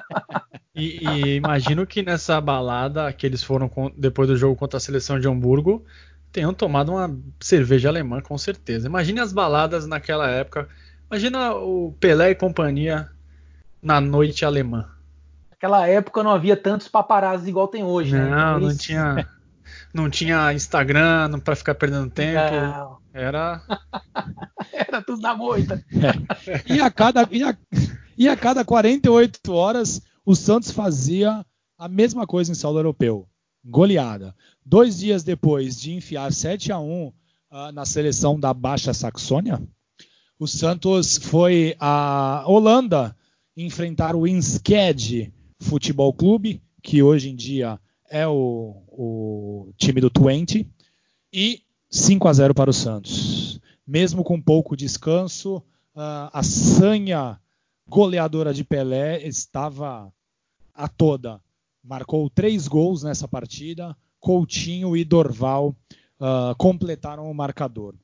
e, 0.74 1.06
e 1.06 1.34
imagino 1.36 1.86
que 1.86 2.02
nessa 2.02 2.40
balada 2.40 3.12
que 3.12 3.26
eles 3.26 3.42
foram 3.42 3.68
com, 3.68 3.92
depois 3.96 4.26
do 4.26 4.36
jogo 4.36 4.56
contra 4.56 4.78
a 4.78 4.80
seleção 4.80 5.20
de 5.20 5.28
Hamburgo, 5.28 5.84
tenham 6.32 6.54
tomado 6.54 6.92
uma 6.92 7.14
cerveja 7.38 7.90
alemã 7.90 8.22
com 8.22 8.36
certeza. 8.38 8.88
Imagine 8.88 9.20
as 9.20 9.32
baladas 9.32 9.86
naquela 9.86 10.28
época. 10.28 10.66
Imagina 11.10 11.54
o 11.54 11.94
Pelé 12.00 12.30
e 12.30 12.34
companhia 12.34 13.10
na 13.82 14.00
noite 14.00 14.44
alemã. 14.44 14.88
Naquela 15.50 15.86
época 15.86 16.22
não 16.22 16.30
havia 16.30 16.56
tantos 16.56 16.88
paparazzi 16.88 17.50
igual 17.50 17.68
tem 17.68 17.82
hoje. 17.84 18.12
Né? 18.12 18.30
Não, 18.30 18.60
né? 18.60 18.66
não 18.66 18.76
tinha, 18.76 19.28
não 19.92 20.10
tinha 20.10 20.52
Instagram 20.52 21.38
para 21.40 21.56
ficar 21.56 21.74
perdendo 21.74 22.10
tempo. 22.10 22.54
Não. 22.54 22.98
Era, 23.12 23.62
era 24.72 25.02
tudo 25.02 25.20
na 25.20 25.34
moita. 25.34 25.84
É. 25.92 26.74
E 26.74 26.80
a 26.80 26.90
cada 26.90 27.26
e 27.30 27.42
a, 27.42 27.56
e 28.16 28.28
a 28.28 28.36
cada 28.36 28.64
48 28.64 29.52
horas 29.52 30.00
o 30.24 30.34
Santos 30.34 30.70
fazia 30.70 31.44
a 31.78 31.88
mesma 31.88 32.26
coisa 32.26 32.52
em 32.52 32.54
solo 32.54 32.78
europeu 32.78 33.28
goleada. 33.64 34.34
Dois 34.64 34.98
dias 34.98 35.22
depois 35.22 35.78
de 35.80 35.92
enfiar 35.92 36.32
7 36.32 36.72
a 36.72 36.78
1 36.78 37.06
uh, 37.06 37.14
ah, 37.50 37.72
na 37.72 37.84
seleção 37.84 38.38
da 38.38 38.52
Baixa 38.52 38.94
Saxônia, 38.94 39.60
o 40.38 40.46
Santos 40.46 41.18
foi 41.18 41.74
à 41.80 42.44
Holanda 42.46 43.16
enfrentar 43.56 44.14
o 44.14 44.26
Insked 44.26 45.32
Futebol 45.60 46.12
Clube, 46.12 46.62
que 46.82 47.02
hoje 47.02 47.30
em 47.30 47.36
dia 47.36 47.80
é 48.10 48.26
o, 48.26 48.82
o 48.88 49.72
time 49.76 50.00
do 50.00 50.10
Twente, 50.10 50.68
e 51.32 51.62
5 51.90 52.28
a 52.28 52.32
0 52.32 52.54
para 52.54 52.70
o 52.70 52.74
Santos. 52.74 53.60
Mesmo 53.86 54.22
com 54.22 54.40
pouco 54.40 54.76
descanso, 54.76 55.62
a 55.94 56.42
sanha 56.42 57.38
goleadora 57.88 58.52
de 58.52 58.64
Pelé 58.64 59.26
estava 59.26 60.12
a 60.74 60.88
toda 60.88 61.40
marcou 61.88 62.28
três 62.28 62.68
gols 62.68 63.02
nessa 63.02 63.26
partida. 63.26 63.96
Coutinho 64.20 64.96
e 64.96 65.04
Dorval 65.04 65.74
uh, 66.20 66.54
completaram 66.58 67.30
o 67.30 67.34
marcador. 67.34 67.94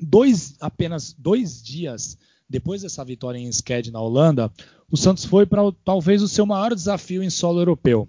Dois, 0.00 0.56
apenas 0.60 1.12
dois 1.12 1.62
dias 1.62 2.18
depois 2.48 2.82
dessa 2.82 3.04
vitória 3.04 3.38
em 3.38 3.48
Sked 3.48 3.90
na 3.90 4.00
Holanda, 4.00 4.52
o 4.90 4.96
Santos 4.96 5.24
foi 5.24 5.46
para 5.46 5.62
talvez 5.84 6.22
o 6.22 6.28
seu 6.28 6.44
maior 6.44 6.74
desafio 6.74 7.22
em 7.22 7.30
solo 7.30 7.60
europeu. 7.60 8.08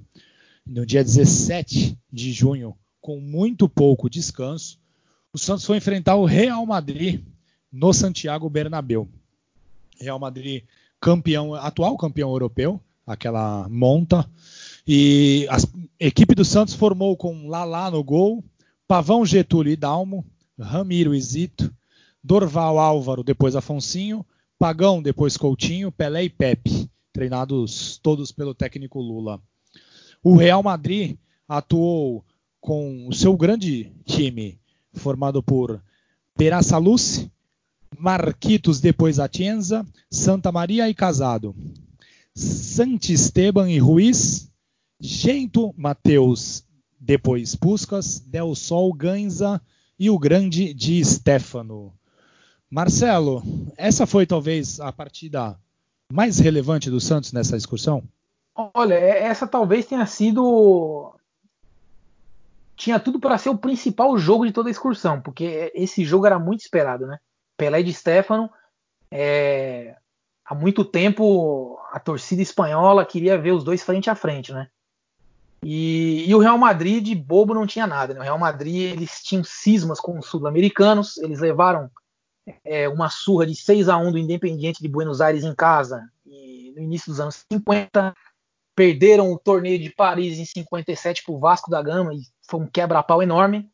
No 0.67 0.83
dia 0.83 1.03
17 1.03 1.95
de 2.11 2.31
junho, 2.31 2.75
com 2.99 3.19
muito 3.19 3.69
pouco 3.69 4.09
descanso, 4.09 4.79
o 5.31 5.37
Santos 5.37 5.63
foi 5.63 5.77
enfrentar 5.77 6.15
o 6.15 6.25
Real 6.25 6.65
Madrid 6.65 7.23
no 7.71 7.93
Santiago 7.93 8.49
Bernabéu. 8.49 9.07
Real 9.99 10.17
Madrid 10.17 10.63
campeão, 10.99 11.53
atual 11.53 11.95
campeão 11.97 12.31
europeu, 12.31 12.81
aquela 13.05 13.69
monta, 13.69 14.27
e 14.87 15.47
a 15.51 15.57
equipe 15.99 16.33
do 16.33 16.43
Santos 16.43 16.73
formou 16.73 17.15
com 17.15 17.47
Lalá 17.47 17.91
no 17.91 18.03
gol, 18.03 18.43
Pavão, 18.87 19.23
Getúlio 19.23 19.71
e 19.71 19.75
Dalmo, 19.75 20.25
Ramiro 20.59 21.13
e 21.13 21.21
Zito, 21.21 21.71
Dorval 22.23 22.79
Álvaro, 22.79 23.23
depois 23.23 23.55
Afonsinho, 23.55 24.25
Pagão, 24.57 24.99
depois 24.99 25.37
Coutinho, 25.37 25.91
Pelé 25.91 26.23
e 26.23 26.29
Pepe, 26.29 26.89
treinados 27.13 27.99
todos 28.01 28.31
pelo 28.31 28.55
técnico 28.55 28.99
Lula. 28.99 29.39
O 30.27 30.35
Real 30.35 30.63
Madrid 30.63 31.19
atuou 31.47 32.25
com 32.59 33.07
o 33.07 33.13
seu 33.13 33.37
grande 33.37 33.91
time, 34.05 34.59
formado 34.91 35.43
por 35.43 35.79
Perasalus, 36.35 37.27
Marquitos, 37.95 38.81
depois 38.81 39.19
Atienza, 39.19 39.85
Santa 40.09 40.51
Maria 40.51 40.89
e 40.89 40.95
Casado, 40.95 41.55
Santisteban 42.33 43.69
e 43.69 43.77
Ruiz, 43.77 44.49
Gento, 44.99 45.71
Mateus, 45.77 46.63
depois 46.99 47.55
Puscas, 47.55 48.19
Del 48.19 48.55
Sol, 48.55 48.91
Ganza 48.93 49.61
e 49.99 50.09
o 50.09 50.17
grande 50.17 50.73
Di 50.73 51.05
Stefano. 51.05 51.93
Marcelo, 52.67 53.43
essa 53.77 54.07
foi 54.07 54.25
talvez 54.25 54.79
a 54.79 54.91
partida 54.91 55.55
mais 56.11 56.39
relevante 56.39 56.89
do 56.89 56.99
Santos 56.99 57.31
nessa 57.31 57.55
excursão? 57.55 58.03
Olha, 58.55 58.93
é, 58.93 59.23
essa 59.23 59.45
talvez 59.45 59.85
tenha 59.85 60.05
sido. 60.05 61.13
Tinha 62.75 62.99
tudo 62.99 63.19
para 63.19 63.37
ser 63.37 63.49
o 63.49 63.57
principal 63.57 64.17
jogo 64.17 64.45
de 64.45 64.51
toda 64.51 64.69
a 64.69 64.71
excursão, 64.71 65.21
porque 65.21 65.71
esse 65.75 66.03
jogo 66.03 66.25
era 66.25 66.39
muito 66.39 66.61
esperado, 66.61 67.05
né? 67.05 67.19
Pelé 67.57 67.83
de 67.83 67.93
Stefano. 67.93 68.49
É... 69.11 69.95
Há 70.45 70.53
muito 70.53 70.85
tempo 70.85 71.79
a 71.91 71.99
torcida 71.99 72.41
espanhola 72.41 73.05
queria 73.05 73.37
ver 73.37 73.51
os 73.51 73.63
dois 73.63 73.83
frente 73.83 74.09
a 74.09 74.15
frente, 74.15 74.53
né? 74.53 74.67
E, 75.63 76.29
e, 76.29 76.35
o 76.35 76.39
Real 76.39 76.57
Madrid 76.57 77.17
bobo 77.17 77.53
não 77.53 77.65
tinha 77.65 77.87
nada. 77.87 78.13
Né? 78.13 78.19
O 78.19 78.23
Real 78.23 78.37
Madrid 78.37 78.93
eles 78.93 79.23
tinham 79.23 79.43
cismas 79.43 79.99
com 79.99 80.19
os 80.19 80.27
sul-americanos, 80.27 81.17
eles 81.17 81.39
levaram 81.39 81.89
é, 82.63 82.87
uma 82.87 83.09
surra 83.09 83.47
de 83.47 83.55
6 83.55 83.89
a 83.89 83.97
1 83.97 84.11
do 84.11 84.19
Independiente 84.19 84.83
de 84.83 84.87
Buenos 84.87 85.21
Aires 85.21 85.43
em 85.43 85.55
casa 85.55 86.07
no 86.75 86.83
início 86.83 87.09
dos 87.09 87.19
anos 87.19 87.45
50. 87.51 88.13
Perderam 88.75 89.31
o 89.31 89.39
torneio 89.39 89.79
de 89.79 89.89
Paris 89.89 90.37
em 90.37 90.45
57 90.45 91.23
para 91.23 91.33
o 91.33 91.39
Vasco 91.39 91.71
da 91.71 91.81
Gama 91.81 92.13
e 92.13 92.19
foi 92.49 92.59
um 92.59 92.67
quebra-pau 92.67 93.23
enorme. 93.23 93.69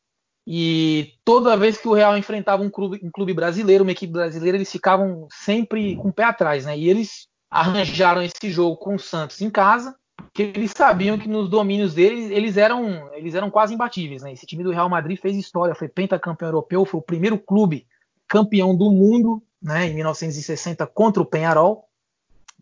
E 0.46 1.14
toda 1.24 1.58
vez 1.58 1.78
que 1.78 1.88
o 1.88 1.94
Real 1.94 2.18
enfrentava 2.18 2.64
um 2.64 2.70
clube, 2.70 3.00
um 3.04 3.12
clube 3.12 3.34
brasileiro, 3.34 3.84
uma 3.84 3.92
equipe 3.92 4.12
brasileira, 4.12 4.58
eles 4.58 4.72
ficavam 4.72 5.28
sempre 5.32 5.96
com 5.96 6.10
o 6.10 6.14
pé 6.14 6.24
atrás, 6.24 6.66
né? 6.66 6.78
E 6.78 6.90
eles 6.90 7.28
arranjaram 7.50 8.22
esse 8.22 8.50
jogo 8.50 8.78
com 8.78 8.96
o 8.96 9.00
Santos 9.00 9.42
em 9.42 9.50
casa 9.50 9.96
que 10.34 10.44
eles 10.44 10.72
sabiam 10.72 11.18
que 11.18 11.28
nos 11.28 11.50
domínios 11.50 11.94
deles 11.94 12.30
eles 12.32 12.58
eram, 12.58 13.14
eles 13.14 13.36
eram 13.36 13.50
quase 13.50 13.74
imbatíveis. 13.74 14.22
Né? 14.22 14.34
Esse 14.34 14.46
time 14.46 14.64
do 14.64 14.72
Real 14.72 14.90
Madrid 14.90 15.20
fez 15.20 15.36
história, 15.36 15.76
foi 15.76 15.90
pentacampeão 15.90 16.50
europeu, 16.50 16.86
foi 16.86 17.00
o 17.00 17.04
primeiro 17.04 17.38
clube 17.38 17.88
campeão 18.28 18.76
do 18.76 18.92
mundo 18.92 19.44
né, 19.62 19.88
em 19.88 19.94
1960 19.94 20.86
contra 20.88 21.22
o 21.22 21.26
Penharol. 21.26 21.86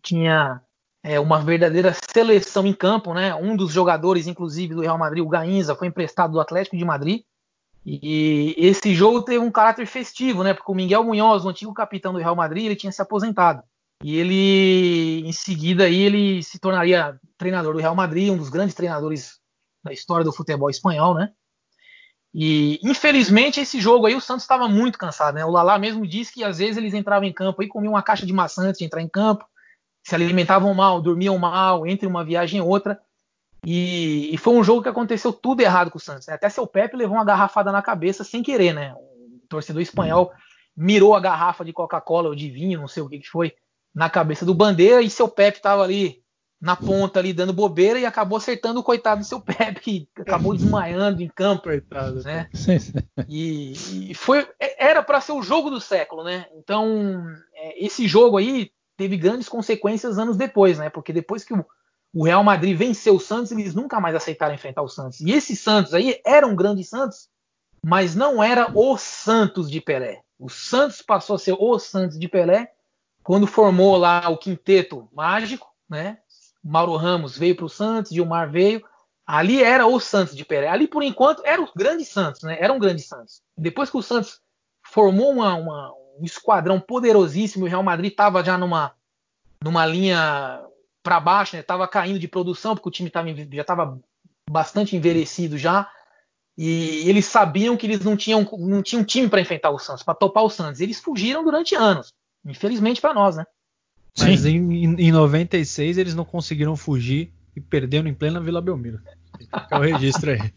Tinha 0.02 0.62
é, 1.04 1.20
uma 1.20 1.40
verdadeira 1.40 1.96
seleção 2.12 2.66
em 2.66 2.74
campo. 2.74 3.14
Né? 3.14 3.34
Um 3.36 3.56
dos 3.56 3.72
jogadores, 3.72 4.28
inclusive, 4.28 4.76
do 4.76 4.82
Real 4.82 4.98
Madrid, 4.98 5.24
o 5.24 5.30
Gainza, 5.30 5.76
foi 5.76 5.88
emprestado 5.88 6.32
do 6.32 6.40
Atlético 6.40 6.78
de 6.78 6.86
Madrid. 6.86 7.22
E 7.86 8.54
esse 8.58 8.94
jogo 8.94 9.22
teve 9.22 9.40
um 9.40 9.52
caráter 9.52 9.86
festivo, 9.88 10.44
né? 10.44 10.54
Porque 10.54 10.72
o 10.72 10.76
Miguel 10.76 11.04
Munhoz, 11.04 11.46
o 11.46 11.50
antigo 11.50 11.74
capitão 11.74 12.12
do 12.12 12.20
Real 12.20 12.36
Madrid, 12.36 12.66
ele 12.66 12.76
tinha 12.76 12.92
se 12.92 13.02
aposentado. 13.02 13.64
E 14.04 14.18
ele, 14.18 15.28
em 15.28 15.32
seguida, 15.32 15.86
aí, 15.86 15.96
ele 15.96 16.44
se 16.44 16.60
tornaria 16.60 17.20
treinador 17.38 17.74
do 17.74 17.80
Real 17.80 17.96
Madrid, 17.96 18.32
um 18.32 18.38
dos 18.38 18.50
grandes 18.50 18.76
treinadores 18.76 19.40
da 19.84 19.92
história 19.94 20.26
do 20.26 20.32
futebol 20.32 20.70
espanhol, 20.70 21.16
né? 21.16 21.32
E 22.34 22.80
infelizmente 22.84 23.60
esse 23.60 23.82
jogo 23.82 24.06
aí 24.06 24.16
o 24.16 24.22
Santos 24.22 24.44
estava 24.44 24.68
muito 24.68 25.00
cansado, 25.00 25.36
né? 25.36 25.46
O 25.46 25.50
Lalá 25.50 25.80
mesmo 25.80 26.06
disse 26.06 26.34
que 26.34 26.44
às 26.44 26.60
vezes 26.60 26.78
eles 26.78 26.94
entravam 26.94 27.28
em 27.28 27.34
campo 27.34 27.64
e 27.64 27.68
comiam 27.68 27.94
uma 27.94 28.04
caixa 28.04 28.26
de 28.26 28.34
maçã 28.34 28.68
antes 28.68 28.78
de 28.78 28.86
entrar 28.86 29.02
em 29.02 29.08
campo, 29.08 29.46
se 30.04 30.16
alimentavam 30.16 30.74
mal, 30.74 31.02
dormiam 31.02 31.38
mal 31.38 31.86
entre 31.86 32.08
uma 32.08 32.24
viagem 32.24 32.60
e 32.60 32.62
outra. 32.62 33.00
E, 33.66 34.34
e 34.34 34.38
foi 34.38 34.54
um 34.54 34.64
jogo 34.64 34.82
que 34.82 34.90
aconteceu 34.90 35.34
tudo 35.34 35.62
errado 35.62 35.92
com 35.92 35.98
o 35.98 36.02
Santos. 36.02 36.28
Né? 36.28 36.34
Até 36.34 36.50
seu 36.50 36.66
Pepe 36.66 36.96
levou 36.96 37.18
uma 37.18 37.26
garrafada 37.26 37.72
na 37.72 37.82
cabeça 37.82 38.24
sem 38.24 38.42
querer, 38.42 38.74
né? 38.74 38.94
O 38.94 39.48
torcedor 39.50 39.82
espanhol 39.82 40.32
mirou 40.76 41.14
a 41.14 41.20
garrafa 41.20 41.66
de 41.66 41.74
Coca-Cola 41.74 42.30
ou 42.30 42.36
de 42.36 42.50
vinho, 42.50 42.80
não 42.80 42.88
sei 42.88 43.04
o 43.04 43.10
que, 43.10 43.20
que 43.20 43.28
foi, 43.28 43.54
na 43.94 44.10
cabeça 44.10 44.46
do 44.46 44.54
Bandeira 44.54 45.02
e 45.02 45.10
seu 45.10 45.28
Pepe 45.28 45.58
estava 45.58 45.84
ali 45.84 46.24
na 46.62 46.76
ponta 46.76 47.20
ali 47.20 47.32
dando 47.32 47.54
bobeira 47.54 48.00
e 48.00 48.06
acabou 48.06 48.38
acertando 48.38 48.82
o 48.82 48.84
coitado 48.84 49.22
do 49.22 49.28
seu 49.28 49.40
Pepe, 49.42 49.80
que 49.82 50.10
acabou 50.22 50.54
desmaiando 50.54 51.22
em 51.22 51.28
campo. 51.28 51.64
Né? 52.24 52.50
E, 53.28 54.12
e 54.12 54.14
foi 54.14 54.48
era 54.78 55.02
para 55.02 55.22
ser 55.22 55.32
o 55.32 55.42
jogo 55.42 55.70
do 55.70 55.80
século, 55.80 56.24
né? 56.24 56.48
Então, 56.56 57.26
é, 57.54 57.86
esse 57.86 58.08
jogo 58.08 58.38
aí 58.38 58.72
teve 59.00 59.16
grandes 59.16 59.48
consequências 59.48 60.20
anos 60.20 60.36
depois, 60.36 60.78
né? 60.78 60.90
Porque 60.90 61.14
depois 61.14 61.46
que 61.46 61.54
o, 61.54 62.26
Real 62.26 62.44
Madrid 62.44 62.78
venceu 62.78 63.16
o 63.16 63.20
Santos, 63.20 63.50
eles 63.54 63.74
nunca 63.74 63.98
mais 63.98 64.14
aceitaram 64.14 64.54
enfrentar 64.54 64.82
o 64.82 64.90
Santos. 64.90 65.22
E 65.22 65.32
esse 65.32 65.56
Santos 65.56 65.94
aí 65.94 66.20
era 66.26 66.46
um 66.46 66.54
grande 66.54 66.84
Santos, 66.84 67.30
mas 67.82 68.14
não 68.14 68.44
era 68.44 68.70
o 68.76 68.98
Santos 68.98 69.72
de 69.72 69.80
Pelé. 69.80 70.22
O 70.38 70.50
Santos 70.50 71.02
passou 71.02 71.38
a 71.38 71.40
ser 71.40 71.56
o 71.58 71.80
Santos 71.80 72.20
de 72.20 72.28
Pelé 72.28 72.74
quando 73.24 73.48
formou 73.48 73.96
lá 73.96 74.28
o 74.30 74.38
quinteto 74.38 75.08
mágico, 75.14 75.74
né? 75.90 76.18
Mauro 76.62 76.98
Ramos 76.98 77.38
veio 77.38 77.56
para 77.56 77.66
o 77.66 77.70
Santos, 77.70 78.12
Gilmar 78.12 78.52
veio. 78.52 78.84
Ali 79.26 79.64
era 79.64 79.88
o 79.88 79.98
Santos 79.98 80.36
de 80.36 80.44
Pelé. 80.44 80.68
Ali, 80.68 80.90
por 80.90 81.04
enquanto, 81.04 81.42
era 81.46 81.62
o 81.62 81.72
grande 81.74 82.04
Santos, 82.04 82.44
né? 82.44 82.58
Era 82.60 82.74
um 82.74 82.80
grande 82.80 83.02
Santos. 83.02 83.42
Depois 83.58 83.90
que 83.90 83.96
o 83.96 84.02
Santos 84.02 84.42
formou 84.84 85.32
uma, 85.32 85.56
uma, 85.56 85.94
um 86.20 86.26
esquadrão 86.26 86.80
poderosíssimo, 86.80 87.66
o 87.66 87.68
Real 87.68 87.84
Madrid 87.84 88.12
estava 88.12 88.44
já 88.44 88.58
numa, 88.58 88.94
numa 89.64 89.86
linha 89.86 90.62
para 91.02 91.20
baixo, 91.20 91.56
né? 91.56 91.64
Tava 91.64 91.88
caindo 91.88 92.20
de 92.20 92.28
produção, 92.28 92.76
porque 92.76 92.90
o 92.90 92.92
time 92.92 93.10
tava, 93.10 93.34
já 93.34 93.62
estava 93.62 94.00
bastante 94.50 94.96
envelhecido 94.96 95.58
já. 95.58 95.90
E 96.58 97.08
eles 97.10 97.26
sabiam 97.26 97.78
que 97.78 97.88
eles 97.88 98.02
não 98.02 98.18
tinham, 98.18 98.48
não 98.60 98.84
tinham 98.84 99.04
time 99.04 99.30
para 99.30 99.40
enfrentar 99.40 99.70
o 99.70 99.80
Santos, 99.80 100.04
para 100.04 100.14
topar 100.14 100.44
o 100.44 100.50
Santos. 100.50 100.82
Eles 100.82 101.00
fugiram 101.00 101.44
durante 101.44 101.74
anos. 101.74 102.14
Infelizmente 102.46 103.00
para 103.00 103.14
nós, 103.14 103.38
né? 103.38 103.46
Mas 104.18 104.46
em, 104.46 104.84
em 105.00 105.12
96 105.12 105.98
eles 105.98 106.16
não 106.16 106.26
conseguiram 106.26 106.76
fugir 106.76 107.32
e 107.56 107.62
perderam 107.62 108.10
em 108.10 108.14
plena 108.14 108.42
Vila 108.42 108.62
Belmiro. 108.62 109.00
Fica 109.46 109.78
o 109.78 109.82
registro 109.82 110.32
aí. 110.32 110.54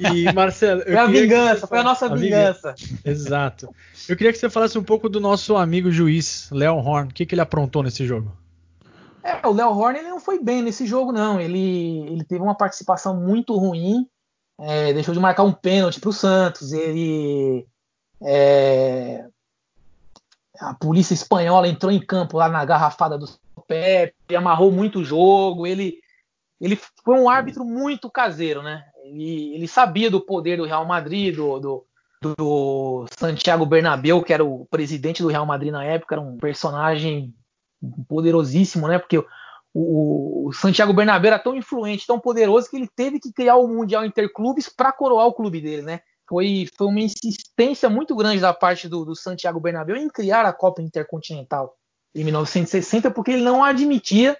E 0.00 0.32
Marcelo, 0.32 0.82
foi 0.82 0.96
a 0.96 1.06
vingança, 1.06 1.66
foi 1.66 1.78
a 1.78 1.82
nossa 1.82 2.06
a 2.06 2.14
vingança. 2.14 2.74
vingança. 2.76 3.00
Exato. 3.04 3.68
Eu 4.08 4.16
queria 4.16 4.32
que 4.32 4.38
você 4.38 4.50
falasse 4.50 4.78
um 4.78 4.82
pouco 4.82 5.08
do 5.08 5.20
nosso 5.20 5.56
amigo 5.56 5.90
juiz, 5.90 6.48
Léo 6.50 6.76
Horn. 6.76 7.10
O 7.10 7.14
que, 7.14 7.26
que 7.26 7.34
ele 7.34 7.42
aprontou 7.42 7.82
nesse 7.82 8.06
jogo? 8.06 8.32
É, 9.22 9.46
o 9.46 9.52
Léo 9.52 9.70
Horn 9.70 9.98
ele 9.98 10.08
não 10.08 10.20
foi 10.20 10.42
bem 10.42 10.62
nesse 10.62 10.86
jogo, 10.86 11.12
não. 11.12 11.40
Ele, 11.40 12.06
ele 12.08 12.24
teve 12.24 12.42
uma 12.42 12.56
participação 12.56 13.18
muito 13.18 13.56
ruim. 13.56 14.06
É, 14.60 14.92
deixou 14.92 15.14
de 15.14 15.20
marcar 15.20 15.42
um 15.42 15.52
pênalti 15.52 15.98
para 16.00 16.10
o 16.10 16.12
Santos. 16.12 16.72
Ele 16.72 17.66
é, 18.22 19.26
a 20.60 20.74
polícia 20.74 21.14
espanhola 21.14 21.68
entrou 21.68 21.90
em 21.90 22.00
campo 22.00 22.36
lá 22.36 22.48
na 22.48 22.64
garrafada 22.64 23.18
do 23.18 23.28
Pepe, 23.66 24.36
amarrou 24.36 24.70
muito 24.70 25.00
o 25.00 25.04
jogo. 25.04 25.66
Ele, 25.66 25.98
ele 26.60 26.78
foi 27.04 27.18
um 27.18 27.28
árbitro 27.28 27.64
muito 27.64 28.10
caseiro, 28.10 28.62
né? 28.62 28.84
Ele, 29.04 29.54
ele 29.54 29.68
sabia 29.68 30.10
do 30.10 30.20
poder 30.20 30.56
do 30.56 30.64
Real 30.64 30.86
Madrid, 30.86 31.34
do, 31.34 31.58
do, 31.58 31.86
do, 32.22 33.06
Santiago 33.18 33.66
Bernabéu, 33.66 34.22
que 34.22 34.32
era 34.32 34.44
o 34.44 34.66
presidente 34.66 35.22
do 35.22 35.28
Real 35.28 35.44
Madrid 35.44 35.72
na 35.72 35.84
época, 35.84 36.14
era 36.14 36.22
um 36.22 36.36
personagem 36.38 37.34
poderosíssimo, 38.08 38.88
né? 38.88 38.98
Porque 38.98 39.18
o, 39.18 40.48
o 40.48 40.52
Santiago 40.52 40.92
Bernabéu 40.92 41.32
era 41.32 41.42
tão 41.42 41.54
influente, 41.54 42.06
tão 42.06 42.18
poderoso 42.18 42.70
que 42.70 42.76
ele 42.76 42.88
teve 42.94 43.20
que 43.20 43.32
criar 43.32 43.56
o 43.56 43.68
Mundial 43.68 44.04
Interclubes 44.04 44.68
para 44.68 44.92
coroar 44.92 45.26
o 45.26 45.34
clube 45.34 45.60
dele, 45.60 45.82
né? 45.82 46.00
foi, 46.28 46.68
foi 46.76 46.86
uma 46.86 47.00
insistência 47.00 47.88
muito 47.88 48.14
grande 48.16 48.40
da 48.40 48.52
parte 48.52 48.88
do, 48.88 49.04
do 49.04 49.14
Santiago 49.14 49.60
Bernabéu 49.60 49.96
em 49.96 50.08
criar 50.08 50.44
a 50.44 50.52
Copa 50.52 50.82
Intercontinental 50.82 51.76
em 52.14 52.24
1960, 52.24 53.10
porque 53.10 53.32
ele 53.32 53.42
não 53.42 53.62
admitia 53.62 54.36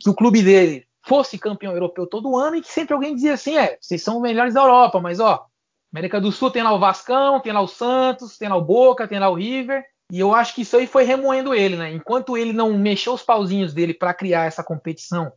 que 0.00 0.10
o 0.10 0.14
clube 0.14 0.42
dele 0.42 0.86
fosse 1.06 1.38
campeão 1.38 1.72
europeu 1.72 2.06
todo 2.06 2.36
ano 2.36 2.56
e 2.56 2.60
que 2.60 2.72
sempre 2.72 2.94
alguém 2.94 3.14
dizia 3.14 3.34
assim: 3.34 3.56
é, 3.56 3.78
vocês 3.80 4.02
são 4.02 4.16
os 4.16 4.22
melhores 4.22 4.54
da 4.54 4.60
Europa, 4.60 5.00
mas 5.00 5.20
ó, 5.20 5.46
América 5.92 6.20
do 6.20 6.32
Sul 6.32 6.50
tem 6.50 6.62
lá 6.62 6.72
o 6.72 6.78
Vascão, 6.78 7.40
tem 7.40 7.52
lá 7.52 7.60
o 7.60 7.68
Santos, 7.68 8.36
tem 8.36 8.48
lá 8.48 8.56
o 8.56 8.64
Boca, 8.64 9.06
tem 9.06 9.18
lá 9.18 9.28
o 9.28 9.34
River. 9.34 9.84
E 10.10 10.20
eu 10.20 10.34
acho 10.34 10.54
que 10.54 10.62
isso 10.62 10.76
aí 10.76 10.86
foi 10.86 11.04
remoendo 11.04 11.54
ele, 11.54 11.76
né? 11.76 11.92
Enquanto 11.92 12.36
ele 12.36 12.52
não 12.52 12.76
mexeu 12.76 13.14
os 13.14 13.22
pauzinhos 13.22 13.72
dele 13.72 13.94
para 13.94 14.12
criar 14.12 14.44
essa 14.44 14.62
competição 14.62 15.32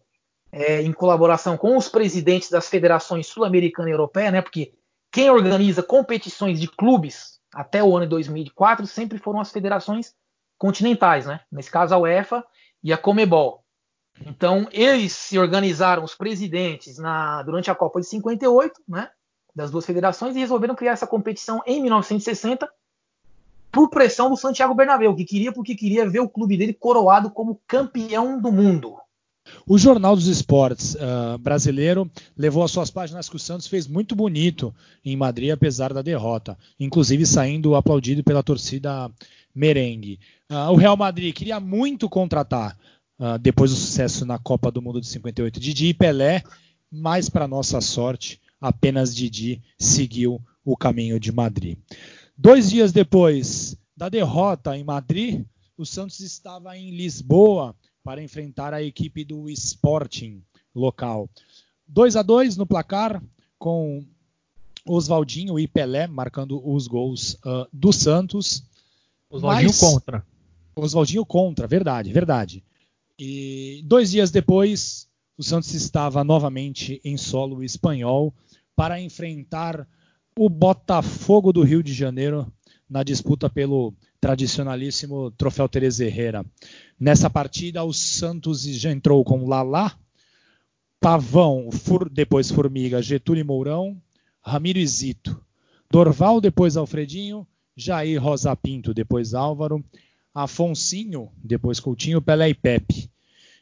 é, 0.51 0.81
em 0.81 0.91
colaboração 0.91 1.57
com 1.57 1.77
os 1.77 1.87
presidentes 1.87 2.49
das 2.49 2.67
federações 2.67 3.27
sul-americana 3.27 3.89
e 3.89 3.91
europeia, 3.91 4.31
né? 4.31 4.41
Porque 4.41 4.73
quem 5.11 5.29
organiza 5.29 5.83
competições 5.83 6.59
de 6.59 6.67
clubes 6.67 7.39
até 7.53 7.83
o 7.83 7.95
ano 7.95 8.05
de 8.05 8.09
2004 8.09 8.85
sempre 8.87 9.17
foram 9.17 9.39
as 9.39 9.51
federações 9.51 10.13
continentais, 10.57 11.25
né? 11.25 11.41
Nesse 11.51 11.71
caso 11.71 11.93
a 11.93 11.97
UEFA 11.97 12.43
e 12.83 12.91
a 12.91 12.97
Comebol. 12.97 13.63
Então 14.25 14.67
eles 14.71 15.13
se 15.13 15.37
organizaram 15.37 16.03
os 16.03 16.15
presidentes 16.15 16.97
na, 16.97 17.43
durante 17.43 17.69
a 17.69 17.75
Copa 17.75 17.99
de 17.99 18.07
58, 18.07 18.81
né? 18.87 19.09
Das 19.55 19.71
duas 19.71 19.85
federações 19.85 20.35
e 20.35 20.39
resolveram 20.39 20.75
criar 20.75 20.91
essa 20.91 21.07
competição 21.07 21.61
em 21.65 21.81
1960 21.81 22.69
por 23.71 23.89
pressão 23.89 24.29
do 24.29 24.37
Santiago 24.37 24.73
Bernabéu, 24.73 25.15
que 25.15 25.25
queria 25.25 25.51
porque 25.51 25.75
queria 25.75 26.09
ver 26.09 26.19
o 26.19 26.29
clube 26.29 26.57
dele 26.57 26.73
coroado 26.73 27.29
como 27.29 27.61
campeão 27.67 28.39
do 28.39 28.51
mundo. 28.51 28.97
O 29.65 29.77
Jornal 29.77 30.15
dos 30.15 30.27
Esportes 30.27 30.95
uh, 30.95 31.37
brasileiro 31.37 32.09
levou 32.37 32.63
as 32.63 32.71
suas 32.71 32.89
páginas 32.89 33.29
que 33.29 33.35
o 33.35 33.39
Santos 33.39 33.67
fez 33.67 33.87
muito 33.87 34.15
bonito 34.15 34.73
em 35.03 35.15
Madrid, 35.15 35.51
apesar 35.51 35.93
da 35.93 36.01
derrota, 36.01 36.57
inclusive 36.79 37.25
saindo 37.25 37.75
aplaudido 37.75 38.23
pela 38.23 38.43
torcida 38.43 39.09
merengue. 39.53 40.19
Uh, 40.49 40.71
o 40.71 40.75
Real 40.75 40.97
Madrid 40.97 41.33
queria 41.33 41.59
muito 41.59 42.09
contratar, 42.09 42.77
uh, 43.19 43.37
depois 43.39 43.71
do 43.71 43.77
sucesso 43.77 44.25
na 44.25 44.37
Copa 44.37 44.71
do 44.71 44.81
Mundo 44.81 45.01
de 45.01 45.07
58, 45.07 45.59
Didi 45.59 45.87
e 45.87 45.93
Pelé, 45.93 46.43
mas, 46.91 47.29
para 47.29 47.47
nossa 47.47 47.81
sorte, 47.81 48.41
apenas 48.59 49.15
Didi 49.15 49.61
seguiu 49.77 50.41
o 50.63 50.75
caminho 50.75 51.19
de 51.19 51.31
Madrid. 51.31 51.77
Dois 52.37 52.69
dias 52.69 52.91
depois 52.91 53.77
da 53.95 54.09
derrota 54.09 54.77
em 54.77 54.83
Madrid, 54.83 55.43
o 55.77 55.85
Santos 55.85 56.19
estava 56.19 56.77
em 56.77 56.91
Lisboa 56.91 57.75
para 58.03 58.21
enfrentar 58.21 58.73
a 58.73 58.81
equipe 58.81 59.23
do 59.23 59.49
Sporting 59.49 60.41
local. 60.73 61.29
2 61.87 62.15
a 62.15 62.21
2 62.21 62.57
no 62.57 62.65
placar, 62.65 63.21
com 63.57 64.05
Oswaldinho 64.85 65.59
e 65.59 65.67
Pelé 65.67 66.07
marcando 66.07 66.61
os 66.63 66.87
gols 66.87 67.33
uh, 67.45 67.67
do 67.71 67.91
Santos. 67.91 68.63
Oswaldinho 69.29 69.69
Mas... 69.69 69.79
contra. 69.79 70.25
Oswaldinho 70.75 71.25
contra, 71.25 71.67
verdade, 71.67 72.13
verdade. 72.13 72.63
E 73.19 73.81
dois 73.85 74.11
dias 74.11 74.29
depois, 74.29 75.07
o 75.37 75.43
Santos 75.43 75.73
estava 75.73 76.23
novamente 76.23 77.01
em 77.03 77.17
solo 77.17 77.63
espanhol 77.63 78.33
para 78.75 79.01
enfrentar 79.01 79.87
o 80.37 80.49
Botafogo 80.49 81.51
do 81.51 81.63
Rio 81.63 81.81
de 81.81 81.93
Janeiro 81.93 82.51
na 82.87 83.03
disputa 83.03 83.49
pelo 83.49 83.93
tradicionalíssimo 84.21 85.31
Troféu 85.31 85.67
Teresa 85.67 86.05
Herrera. 86.05 86.45
Nessa 86.99 87.29
partida, 87.29 87.83
o 87.83 87.91
Santos 87.91 88.63
já 88.63 88.91
entrou 88.91 89.23
com 89.23 89.47
Lalá, 89.47 89.97
Pavão, 90.99 91.71
Fur, 91.71 92.09
depois 92.09 92.51
Formiga, 92.51 93.01
Getúlio 93.01 93.45
Mourão, 93.45 93.99
Ramiro 94.41 94.79
e 94.79 94.87
Zito. 94.87 95.43
Dorval, 95.89 96.39
depois 96.39 96.77
Alfredinho, 96.77 97.47
Jair 97.75 98.21
Rosa 98.21 98.55
Pinto, 98.55 98.93
depois 98.93 99.33
Álvaro, 99.33 99.83
Afonsinho, 100.33 101.31
depois 101.43 101.79
Coutinho, 101.79 102.21
Pelé 102.21 102.49
e 102.49 102.53
Pepe. 102.53 103.06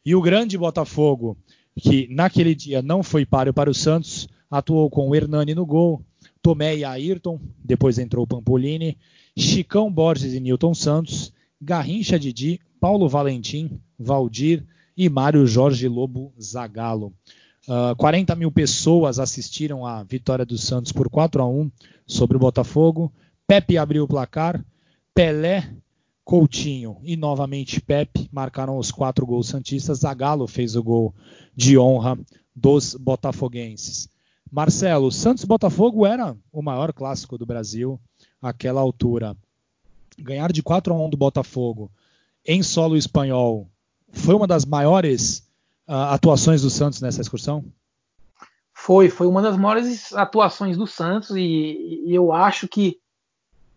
E 0.06 0.14
o 0.14 0.22
grande 0.22 0.58
Botafogo, 0.58 1.36
que 1.76 2.08
naquele 2.12 2.54
dia 2.54 2.82
não 2.82 3.02
foi 3.02 3.26
páreo 3.26 3.54
para 3.54 3.72
o 3.72 3.74
Santos, 3.74 4.28
atuou 4.50 4.90
com 4.90 5.16
Hernani 5.16 5.56
no 5.56 5.66
gol, 5.66 6.06
Tomé 6.42 6.78
e 6.78 6.84
Ayrton, 6.84 7.40
depois 7.64 7.98
entrou 7.98 8.28
Pampolini, 8.28 8.98
Chicão 9.36 9.92
Borges 9.92 10.34
e 10.34 10.40
Newton 10.40 10.76
Santos, 10.76 11.34
Garrincha 11.60 12.20
Didi, 12.20 12.62
Paulo 12.80 13.10
Valentim, 13.10 13.80
Valdir 13.98 14.64
e 14.96 15.10
Mário 15.10 15.48
Jorge 15.48 15.88
Lobo 15.88 16.32
Zagalo. 16.40 17.08
Uh, 17.68 17.90
ah, 17.92 17.96
40 17.98 18.36
mil 18.36 18.52
pessoas 18.52 19.18
assistiram 19.18 19.88
à 19.88 20.04
vitória 20.04 20.46
do 20.46 20.56
Santos 20.56 20.92
por 20.92 21.10
4 21.10 21.42
a 21.42 21.48
1 21.48 21.72
sobre 22.06 22.38
o 22.38 22.40
Botafogo. 22.40 23.12
Pepe 23.48 23.76
abriu 23.76 24.04
o 24.04 24.08
placar, 24.08 24.64
Pelé, 25.16 25.68
Coutinho 26.26 26.98
e 27.04 27.16
novamente 27.16 27.80
Pepe 27.80 28.28
marcaram 28.34 28.80
os 28.80 28.92
quatro 28.92 29.28
gols 29.28 29.48
santistas. 29.48 30.00
Zagalo 30.00 30.48
fez 30.48 30.76
o 30.76 30.82
gol 30.82 31.14
de 31.56 31.78
honra 31.78 32.18
dos 32.54 32.96
botafoguenses. 32.96 34.10
Marcelo, 34.52 35.12
Santos 35.12 35.46
Botafogo 35.46 36.04
era 36.04 36.36
o 36.52 36.64
maior 36.64 36.92
clássico 36.94 37.38
do 37.38 37.46
Brasil 37.46 38.00
àquela 38.42 38.82
altura. 38.82 39.38
Ganhar 40.18 40.52
de 40.52 40.64
4 40.64 40.92
a 40.92 40.98
1 40.98 41.12
do 41.12 41.18
Botafogo 41.18 41.92
em 42.44 42.64
solo 42.64 42.98
espanhol 42.98 43.70
foi 44.12 44.34
uma 44.34 44.48
das 44.48 44.66
maiores 44.66 45.48
uh, 45.88 46.10
atuações 46.10 46.64
do 46.64 46.72
Santos 46.72 47.02
nessa 47.02 47.22
excursão? 47.22 47.64
Foi, 48.74 49.10
foi 49.10 49.28
uma 49.28 49.44
das 49.44 49.58
maiores 49.58 50.12
atuações 50.14 50.76
do 50.76 50.88
Santos 50.88 51.32
e, 51.32 52.04
e 52.08 52.16
eu 52.16 52.32
acho 52.34 52.68
que 52.68 53.00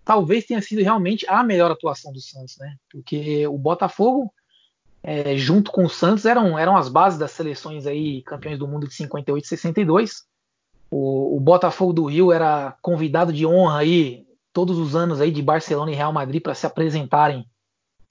talvez 0.09 0.47
tenha 0.47 0.63
sido 0.63 0.83
realmente 0.83 1.27
a 1.29 1.43
melhor 1.43 1.71
atuação 1.71 2.11
do 2.11 2.19
Santos, 2.19 2.57
né? 2.57 2.77
Porque 2.91 3.47
o 3.47 3.59
Botafogo, 3.59 4.33
é, 5.03 5.37
junto 5.37 5.71
com 5.71 5.85
o 5.85 5.91
Santos, 5.91 6.25
eram, 6.25 6.59
eram 6.59 6.79
as 6.79 6.89
bases 6.89 7.19
das 7.19 7.33
seleções 7.33 7.87
aí 7.87 8.23
campeões 8.23 8.59
do 8.59 8.67
mundo 8.67 8.89
de 8.89 8.95
58 8.95 9.45
e 9.45 9.47
62. 9.47 10.25
O, 10.91 11.37
o 11.37 11.41
Botafogo 11.41 11.93
do 11.93 12.07
Rio 12.07 12.33
era 12.33 12.75
convidado 12.81 13.35
de 13.35 13.45
honra 13.45 13.81
aí 13.81 14.27
todos 14.51 14.79
os 14.79 14.97
anos 14.97 15.21
aí 15.21 15.31
de 15.31 15.43
Barcelona 15.43 15.93
e 15.93 15.95
Real 15.95 16.11
Madrid 16.11 16.43
para 16.43 16.55
se 16.55 16.65
apresentarem 16.65 17.45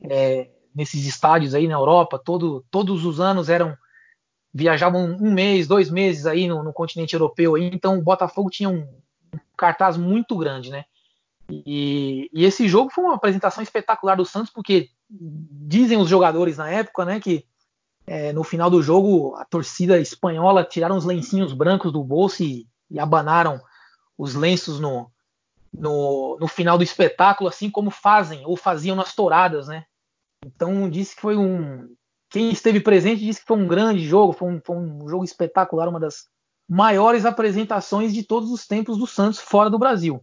é, 0.04 0.52
nesses 0.76 1.04
estádios 1.04 1.56
aí 1.56 1.68
na 1.68 1.74
Europa. 1.74 2.22
Todo, 2.24 2.64
todos 2.70 3.06
os 3.06 3.20
anos 3.20 3.50
eram 3.50 3.76
viajavam 4.54 5.18
um 5.20 5.34
mês, 5.34 5.68
dois 5.68 5.90
meses 5.90 6.28
aí 6.28 6.48
no, 6.48 6.62
no 6.62 6.72
continente 6.72 7.16
europeu. 7.16 7.58
Então 7.58 7.98
o 7.98 8.04
Botafogo 8.04 8.52
tinha 8.52 8.70
um, 8.70 8.82
um 9.34 9.40
cartaz 9.58 9.98
muito 9.98 10.38
grande, 10.38 10.70
né? 10.70 10.86
E, 11.50 12.30
e, 12.34 12.46
esse 12.46 12.68
jogo 12.68 12.90
foi 12.90 13.04
uma 13.04 13.16
apresentação 13.16 13.64
espetacular 13.64 14.16
do 14.16 14.26
Santos 14.26 14.52
porque 14.52 14.90
dizem 15.10 15.98
os 15.98 16.10
jogadores 16.10 16.58
na 16.58 16.70
época, 16.70 17.06
né, 17.06 17.20
que 17.20 17.46
é, 18.06 18.34
no 18.34 18.44
final 18.44 18.70
do 18.70 18.82
jogo 18.82 19.36
a 19.36 19.46
torcida 19.46 20.00
espanhola 20.00 20.64
tiraram 20.64 20.98
os 20.98 21.06
lencinhos 21.06 21.54
brancos 21.54 21.92
do 21.92 22.04
bolso 22.04 22.44
e, 22.44 22.68
e 22.90 23.00
abanaram 23.00 23.62
os 24.18 24.34
lenços 24.34 24.80
no, 24.80 25.12
no, 25.74 26.38
no, 26.40 26.48
final 26.48 26.78
do 26.78 26.84
espetáculo, 26.84 27.50
assim 27.50 27.70
como 27.70 27.92
fazem 27.92 28.46
ou 28.46 28.58
faziam 28.58 28.96
nas 28.96 29.14
touradas, 29.14 29.68
né? 29.68 29.86
Então 30.46 30.90
disse 30.90 31.16
que 31.16 31.22
foi 31.22 31.38
um. 31.38 31.88
Quem 32.30 32.50
esteve 32.50 32.80
presente 32.80 33.24
disse 33.24 33.42
que 33.42 33.48
foi 33.48 33.58
um 33.58 33.68
grande 33.68 34.06
jogo, 34.06 34.34
foi 34.34 34.50
um, 34.50 34.62
foi 34.64 34.76
um 34.76 35.08
jogo 35.08 35.24
espetacular, 35.24 35.88
uma 35.88 36.00
das 36.00 36.28
maiores 36.68 37.26
apresentações 37.26 38.14
de 38.14 38.24
todos 38.24 38.52
os 38.52 38.68
tempos 38.68 38.98
do 38.98 39.08
Santos 39.08 39.40
fora 39.40 39.70
do 39.70 39.80
Brasil. 39.80 40.22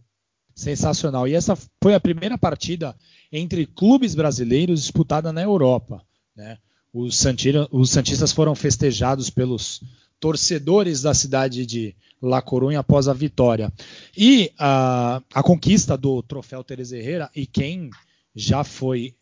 Sensacional. 0.55 1.27
E 1.27 1.33
essa 1.33 1.57
foi 1.83 1.93
a 1.93 1.99
primeira 1.99 2.37
partida 2.37 2.95
entre 3.31 3.65
clubes 3.65 4.15
brasileiros 4.15 4.81
disputada 4.81 5.33
na 5.33 5.41
Europa. 5.41 6.01
Né? 6.35 6.57
Os, 6.93 7.17
Santira, 7.17 7.67
os 7.71 7.89
Santistas 7.91 8.31
foram 8.31 8.55
festejados 8.55 9.29
pelos 9.29 9.81
torcedores 10.19 11.01
da 11.01 11.13
cidade 11.13 11.65
de 11.65 11.93
La 12.21 12.41
Coruña 12.41 12.79
após 12.79 13.07
a 13.07 13.13
vitória. 13.13 13.71
E 14.17 14.51
a, 14.57 15.21
a 15.33 15.43
conquista 15.43 15.97
do 15.97 16.23
troféu 16.23 16.63
Teresa 16.63 16.97
Herrera, 16.97 17.29
e 17.35 17.45
quem 17.45 17.89
já 18.33 18.63
foi 18.63 19.13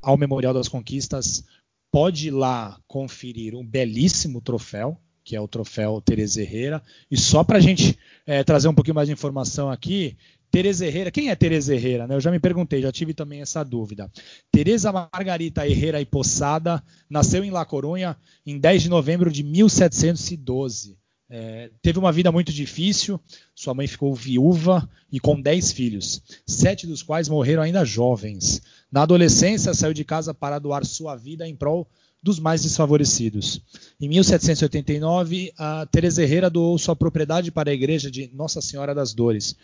ao 0.00 0.16
Memorial 0.16 0.54
das 0.54 0.68
Conquistas 0.68 1.42
pode 1.90 2.28
ir 2.28 2.30
lá 2.30 2.78
conferir 2.86 3.54
um 3.54 3.64
belíssimo 3.64 4.40
troféu, 4.40 4.98
que 5.24 5.34
é 5.34 5.40
o 5.40 5.48
troféu 5.48 6.00
Teresa 6.00 6.40
Herrera. 6.40 6.82
E 7.10 7.16
só 7.16 7.42
para 7.42 7.58
a 7.58 7.60
gente 7.60 7.98
é, 8.24 8.44
trazer 8.44 8.68
um 8.68 8.74
pouquinho 8.74 8.94
mais 8.94 9.08
de 9.08 9.12
informação 9.12 9.70
aqui, 9.70 10.16
Tereza 10.50 10.86
Herrera, 10.86 11.10
quem 11.10 11.30
é 11.30 11.34
Tereza 11.34 11.74
Herrera? 11.74 12.06
Né? 12.06 12.14
Eu 12.14 12.20
já 12.20 12.30
me 12.30 12.38
perguntei, 12.38 12.80
já 12.80 12.90
tive 12.90 13.12
também 13.12 13.40
essa 13.40 13.62
dúvida. 13.62 14.10
Tereza 14.50 14.92
Margarita 14.92 15.66
Herrera 15.66 16.00
e 16.00 16.06
Poçada 16.06 16.82
nasceu 17.08 17.44
em 17.44 17.50
La 17.50 17.64
Coruña 17.64 18.16
em 18.46 18.58
10 18.58 18.84
de 18.84 18.88
novembro 18.88 19.30
de 19.30 19.42
1712. 19.42 20.96
É, 21.28 21.70
teve 21.82 21.98
uma 21.98 22.12
vida 22.12 22.30
muito 22.30 22.52
difícil, 22.52 23.20
sua 23.52 23.74
mãe 23.74 23.88
ficou 23.88 24.14
viúva 24.14 24.88
e 25.10 25.18
com 25.18 25.40
10 25.40 25.72
filhos, 25.72 26.22
sete 26.46 26.86
dos 26.86 27.02
quais 27.02 27.28
morreram 27.28 27.62
ainda 27.62 27.84
jovens. 27.84 28.62
Na 28.92 29.02
adolescência, 29.02 29.74
saiu 29.74 29.92
de 29.92 30.04
casa 30.04 30.32
para 30.32 30.60
doar 30.60 30.84
sua 30.84 31.16
vida 31.16 31.46
em 31.46 31.56
prol 31.56 31.88
dos 32.26 32.40
mais 32.40 32.64
desfavorecidos. 32.64 33.60
Em 34.00 34.08
1789, 34.08 35.52
a 35.56 35.86
Teresa 35.86 36.24
Herrera 36.24 36.50
doou 36.50 36.76
sua 36.76 36.96
propriedade 36.96 37.52
para 37.52 37.70
a 37.70 37.72
igreja 37.72 38.10
de 38.10 38.28
Nossa 38.34 38.60
Senhora 38.60 38.92
das 38.92 39.14
Dores, 39.14 39.54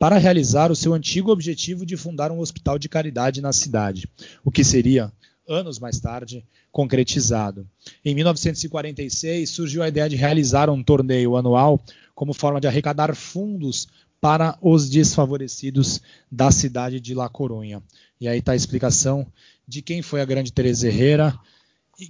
para 0.00 0.18
realizar 0.18 0.72
o 0.72 0.74
seu 0.74 0.94
antigo 0.94 1.30
objetivo 1.30 1.86
de 1.86 1.96
fundar 1.96 2.32
um 2.32 2.40
hospital 2.40 2.76
de 2.76 2.88
caridade 2.88 3.40
na 3.40 3.52
cidade, 3.52 4.08
o 4.44 4.50
que 4.50 4.64
seria, 4.64 5.12
anos 5.48 5.78
mais 5.78 6.00
tarde, 6.00 6.44
concretizado. 6.72 7.64
Em 8.04 8.16
1946, 8.16 9.48
surgiu 9.48 9.84
a 9.84 9.88
ideia 9.88 10.08
de 10.08 10.16
realizar 10.16 10.68
um 10.68 10.82
torneio 10.82 11.36
anual 11.36 11.80
como 12.16 12.34
forma 12.34 12.60
de 12.60 12.66
arrecadar 12.66 13.14
fundos 13.14 13.86
para 14.20 14.58
os 14.60 14.90
desfavorecidos 14.90 16.02
da 16.28 16.50
cidade 16.50 16.98
de 16.98 17.14
La 17.14 17.28
Coruña. 17.28 17.80
E 18.20 18.26
aí 18.26 18.40
está 18.40 18.50
a 18.50 18.56
explicação 18.56 19.24
de 19.68 19.82
quem 19.82 20.02
foi 20.02 20.20
a 20.20 20.24
grande 20.24 20.52
Teresa 20.52 20.88
Herrera, 20.88 21.38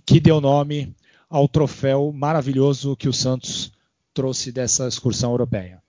que 0.05 0.21
deu 0.21 0.41
nome 0.41 0.95
ao 1.29 1.49
troféu 1.49 2.13
maravilhoso 2.13 2.97
que 2.97 3.09
o 3.09 3.13
Santos 3.13 3.73
trouxe 4.13 4.51
dessa 4.51 4.87
excursão 4.87 5.31
europeia. 5.31 5.83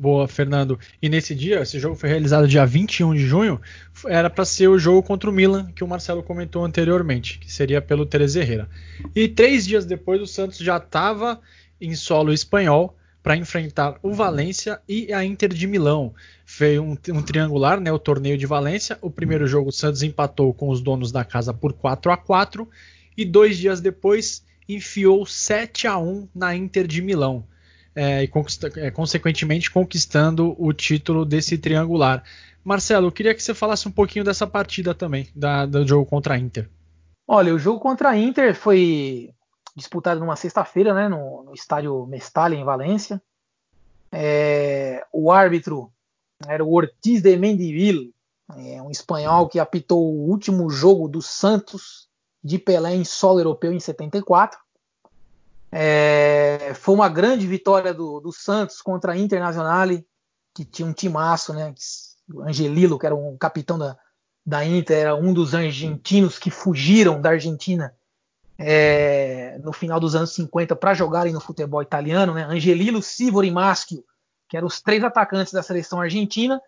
Boa, 0.00 0.26
Fernando. 0.26 0.78
E 1.00 1.08
nesse 1.08 1.34
dia, 1.34 1.60
esse 1.60 1.78
jogo 1.78 1.94
foi 1.94 2.08
realizado 2.08 2.48
dia 2.48 2.66
21 2.66 3.14
de 3.14 3.24
junho, 3.24 3.60
era 4.06 4.28
para 4.28 4.44
ser 4.44 4.68
o 4.68 4.78
jogo 4.78 5.02
contra 5.02 5.30
o 5.30 5.32
Milan, 5.32 5.70
que 5.72 5.84
o 5.84 5.88
Marcelo 5.88 6.22
comentou 6.22 6.64
anteriormente, 6.64 7.38
que 7.38 7.52
seria 7.52 7.80
pelo 7.80 8.04
Teres 8.04 8.34
Herrera. 8.34 8.68
E 9.14 9.28
três 9.28 9.64
dias 9.64 9.84
depois, 9.84 10.20
o 10.20 10.26
Santos 10.26 10.58
já 10.58 10.78
estava 10.78 11.40
em 11.80 11.94
solo 11.94 12.32
espanhol 12.32 12.96
para 13.22 13.36
enfrentar 13.36 13.96
o 14.02 14.12
Valência 14.12 14.80
e 14.88 15.12
a 15.12 15.24
Inter 15.24 15.50
de 15.50 15.68
Milão. 15.68 16.12
Foi 16.44 16.80
um, 16.80 16.96
um, 17.10 17.22
triangular, 17.22 17.80
né, 17.80 17.92
o 17.92 17.98
torneio 17.98 18.36
de 18.36 18.46
Valência. 18.46 18.98
O 19.00 19.10
primeiro 19.10 19.46
jogo 19.46 19.68
o 19.68 19.72
Santos 19.72 20.02
empatou 20.02 20.52
com 20.52 20.68
os 20.68 20.80
donos 20.80 21.12
da 21.12 21.24
casa 21.24 21.54
por 21.54 21.72
4 21.72 22.10
a 22.10 22.16
4 22.16 22.68
e 23.16 23.24
dois 23.24 23.58
dias 23.58 23.80
depois 23.80 24.44
enfiou 24.68 25.26
7 25.26 25.86
a 25.86 25.98
1 25.98 26.28
na 26.34 26.54
Inter 26.54 26.86
de 26.86 27.02
Milão. 27.02 27.44
É, 27.94 28.24
e 28.24 28.30
é, 28.76 28.90
consequentemente 28.90 29.70
conquistando 29.70 30.56
o 30.58 30.72
título 30.72 31.24
desse 31.26 31.58
triangular. 31.58 32.24
Marcelo, 32.64 33.08
eu 33.08 33.12
queria 33.12 33.34
que 33.34 33.42
você 33.42 33.52
falasse 33.52 33.86
um 33.86 33.90
pouquinho 33.90 34.24
dessa 34.24 34.46
partida 34.46 34.94
também, 34.94 35.28
da, 35.34 35.66
do 35.66 35.86
jogo 35.86 36.06
contra 36.06 36.34
a 36.34 36.38
Inter. 36.38 36.70
Olha, 37.28 37.54
o 37.54 37.58
jogo 37.58 37.80
contra 37.80 38.10
a 38.10 38.16
Inter 38.16 38.54
foi 38.54 39.34
disputado 39.76 40.20
numa 40.20 40.36
sexta-feira, 40.36 40.94
né, 40.94 41.08
no, 41.08 41.42
no, 41.44 41.54
estádio 41.54 42.06
Mestalla, 42.06 42.54
em 42.54 42.64
Valência. 42.64 43.20
É, 44.10 45.04
o 45.12 45.30
árbitro 45.30 45.90
era 46.46 46.64
o 46.64 46.72
Ortiz 46.72 47.22
de 47.22 47.36
Mendivil, 47.36 48.12
é, 48.56 48.82
um 48.82 48.90
espanhol 48.90 49.48
que 49.48 49.58
apitou 49.58 50.02
o 50.02 50.28
último 50.30 50.68
jogo 50.70 51.08
do 51.08 51.22
Santos 51.22 52.08
de 52.42 52.58
Pelé 52.58 52.94
em 52.94 53.04
solo 53.04 53.40
europeu 53.40 53.72
em 53.72 53.80
74. 53.80 54.58
É, 55.70 56.72
foi 56.74 56.94
uma 56.94 57.08
grande 57.08 57.46
vitória 57.46 57.94
do, 57.94 58.20
do 58.20 58.32
Santos 58.32 58.82
contra 58.82 59.12
a 59.12 59.16
Internazionale, 59.16 60.06
que 60.54 60.64
tinha 60.64 60.86
um 60.86 60.92
timaço, 60.92 61.54
né? 61.54 61.74
O 62.32 62.42
Angelilo, 62.42 62.98
que 62.98 63.06
era 63.06 63.14
um 63.14 63.36
capitão 63.38 63.78
da, 63.78 63.96
da 64.44 64.64
Inter, 64.64 64.98
era 64.98 65.14
um 65.14 65.32
dos 65.32 65.54
argentinos 65.54 66.38
que 66.38 66.50
fugiram 66.50 67.20
da 67.20 67.30
Argentina 67.30 67.94
é, 68.58 69.58
no 69.62 69.72
final 69.72 69.98
dos 69.98 70.14
anos 70.14 70.34
50 70.34 70.76
para 70.76 70.94
jogarem 70.94 71.32
no 71.32 71.40
futebol 71.40 71.82
italiano, 71.82 72.34
né? 72.34 72.44
Angelilo, 72.44 73.02
Sivori 73.02 73.48
e 73.48 73.50
Maschio, 73.50 74.04
que 74.48 74.56
eram 74.56 74.66
os 74.66 74.80
três 74.80 75.02
atacantes 75.02 75.52
da 75.52 75.62
seleção 75.62 76.00
argentina. 76.00 76.60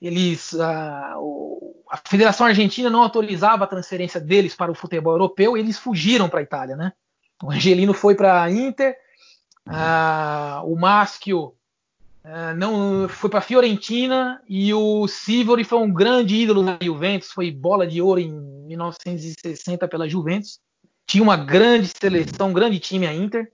Eles, 0.00 0.54
a, 0.58 1.16
a 1.90 1.96
Federação 1.96 2.46
Argentina 2.46 2.90
não 2.90 3.02
autorizava 3.02 3.64
a 3.64 3.68
transferência 3.68 4.20
deles 4.20 4.54
para 4.54 4.70
o 4.70 4.74
futebol 4.74 5.14
europeu 5.14 5.56
e 5.56 5.60
eles 5.60 5.78
fugiram 5.78 6.28
para 6.28 6.40
a 6.40 6.42
Itália, 6.42 6.76
né? 6.76 6.92
O 7.42 7.50
Angelino 7.50 7.94
foi 7.94 8.14
para 8.14 8.42
a 8.42 8.50
Inter, 8.50 8.96
o 10.64 10.76
Maschio 10.76 11.54
uh, 12.24 12.54
não 12.56 13.08
foi 13.08 13.30
para 13.30 13.38
a 13.38 13.42
Fiorentina 13.42 14.42
e 14.48 14.72
o 14.74 15.06
Sivori 15.06 15.64
foi 15.64 15.78
um 15.78 15.92
grande 15.92 16.36
ídolo 16.36 16.64
da 16.64 16.78
Juventus, 16.82 17.30
foi 17.30 17.50
bola 17.50 17.86
de 17.86 18.02
ouro 18.02 18.20
em 18.20 18.30
1960 18.30 19.86
pela 19.88 20.08
Juventus. 20.08 20.58
Tinha 21.06 21.22
uma 21.22 21.36
grande 21.36 21.88
seleção, 21.88 22.50
um 22.50 22.52
grande 22.52 22.78
time 22.78 23.06
a 23.06 23.14
Inter 23.14 23.50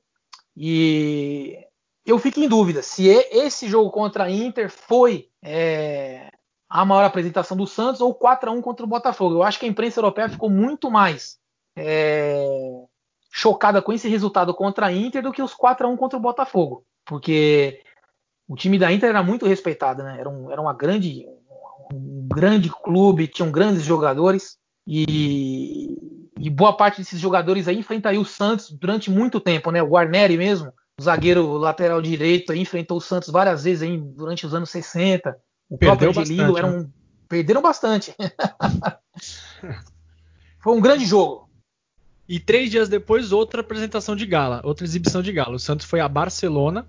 e 0.57 1.59
eu 2.07 2.19
fico 2.19 2.41
em 2.41 2.49
dúvida 2.49 2.83
se 2.83 3.07
esse 3.07 3.69
jogo 3.69 3.91
contra 3.91 4.25
a 4.25 4.31
Inter 4.31 4.71
foi 4.71 5.29
é, 5.43 6.31
a 6.75 6.85
maior 6.85 7.05
apresentação 7.05 7.57
do 7.57 7.69
Santos 7.69 8.01
ou 8.01 8.13
4 8.13 8.51
a 8.51 8.53
1 8.53 8.61
contra 8.61 8.85
o 8.85 8.89
Botafogo. 8.89 9.37
Eu 9.37 9.43
acho 9.45 9.61
que 9.61 9.65
a 9.65 9.69
imprensa 9.69 10.01
europeia 10.01 10.29
ficou 10.29 10.51
muito 10.51 10.91
mais 10.91 11.39
é, 11.77 12.45
chocada 13.31 13.81
com 13.81 13.93
esse 13.93 14.09
resultado 14.09 14.53
contra 14.53 14.87
a 14.87 14.93
Inter 14.93 15.23
do 15.23 15.31
que 15.31 15.41
os 15.41 15.55
4 15.55 15.87
a 15.87 15.91
1 15.91 15.97
contra 15.97 16.19
o 16.19 16.21
Botafogo, 16.21 16.85
porque 17.05 17.81
o 18.49 18.57
time 18.57 18.77
da 18.77 18.93
Inter 18.93 19.11
era 19.11 19.23
muito 19.23 19.47
respeitado, 19.47 20.03
né? 20.03 20.17
Era, 20.19 20.29
um, 20.29 20.51
era 20.51 20.61
uma 20.61 20.75
grande, 20.75 21.25
um 21.93 22.27
grande 22.27 22.69
clube, 22.69 23.29
tinham 23.29 23.53
grandes 23.53 23.85
jogadores 23.85 24.59
e, 24.85 25.97
e, 26.41 26.51
boa 26.51 26.77
parte 26.77 26.99
desses 26.99 27.21
jogadores 27.21 27.69
aí 27.69 27.79
enfrentaria 27.79 28.21
o 28.21 28.25
Santos 28.25 28.69
durante 28.69 29.13
muito 29.13 29.39
tempo, 29.39 29.71
né? 29.71 29.81
O 29.81 29.91
Guarneri 29.91 30.37
mesmo, 30.37 30.73
o 30.99 31.03
zagueiro 31.05 31.53
lateral 31.53 32.03
direito, 32.03 32.51
aí, 32.51 32.59
enfrentou 32.59 32.97
o 32.97 33.01
Santos 33.01 33.29
várias 33.29 33.63
vezes 33.63 33.83
aí, 33.83 33.97
durante 33.97 34.45
os 34.45 34.53
anos 34.53 34.71
60. 34.71 35.39
O 35.69 35.79
Perdeu 35.79 36.13
próprio 36.13 36.23
Angelino 36.23 36.59
era 36.59 36.71
né? 36.71 36.79
um. 36.79 36.91
Perderam 37.29 37.63
bastante. 37.63 38.15
Foi 40.61 40.75
um 40.75 40.81
grande 40.81 41.05
jogo. 41.05 41.49
E 42.29 42.41
três 42.41 42.71
dias 42.71 42.89
depois, 42.89 43.33
outra 43.33 43.61
apresentação 43.61 44.17
de 44.17 44.25
gala, 44.25 44.61
outra 44.65 44.85
exibição 44.85 45.23
de 45.23 45.33
gala. 45.33 45.57
O 45.57 45.59
Santos 45.59 45.87
foi 45.87 46.01
a 46.01 46.09
Barcelona 46.09 46.87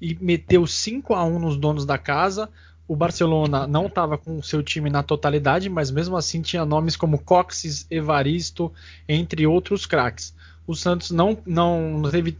e 0.00 0.16
meteu 0.20 0.66
5 0.66 1.14
a 1.14 1.24
1 1.24 1.38
nos 1.38 1.56
donos 1.56 1.84
da 1.84 1.98
casa. 1.98 2.48
O 2.86 2.94
Barcelona 2.94 3.66
não 3.66 3.86
estava 3.86 4.16
com 4.16 4.38
o 4.38 4.42
seu 4.42 4.62
time 4.62 4.88
na 4.88 5.02
totalidade, 5.02 5.68
mas 5.68 5.90
mesmo 5.90 6.16
assim 6.16 6.42
tinha 6.42 6.64
nomes 6.64 6.94
como 6.94 7.18
Coxes, 7.18 7.86
Evaristo, 7.90 8.72
entre 9.08 9.46
outros 9.46 9.84
craques. 9.84 10.34
O 10.64 10.76
Santos 10.76 11.10
não, 11.10 11.38
não 11.44 12.02
teve 12.08 12.38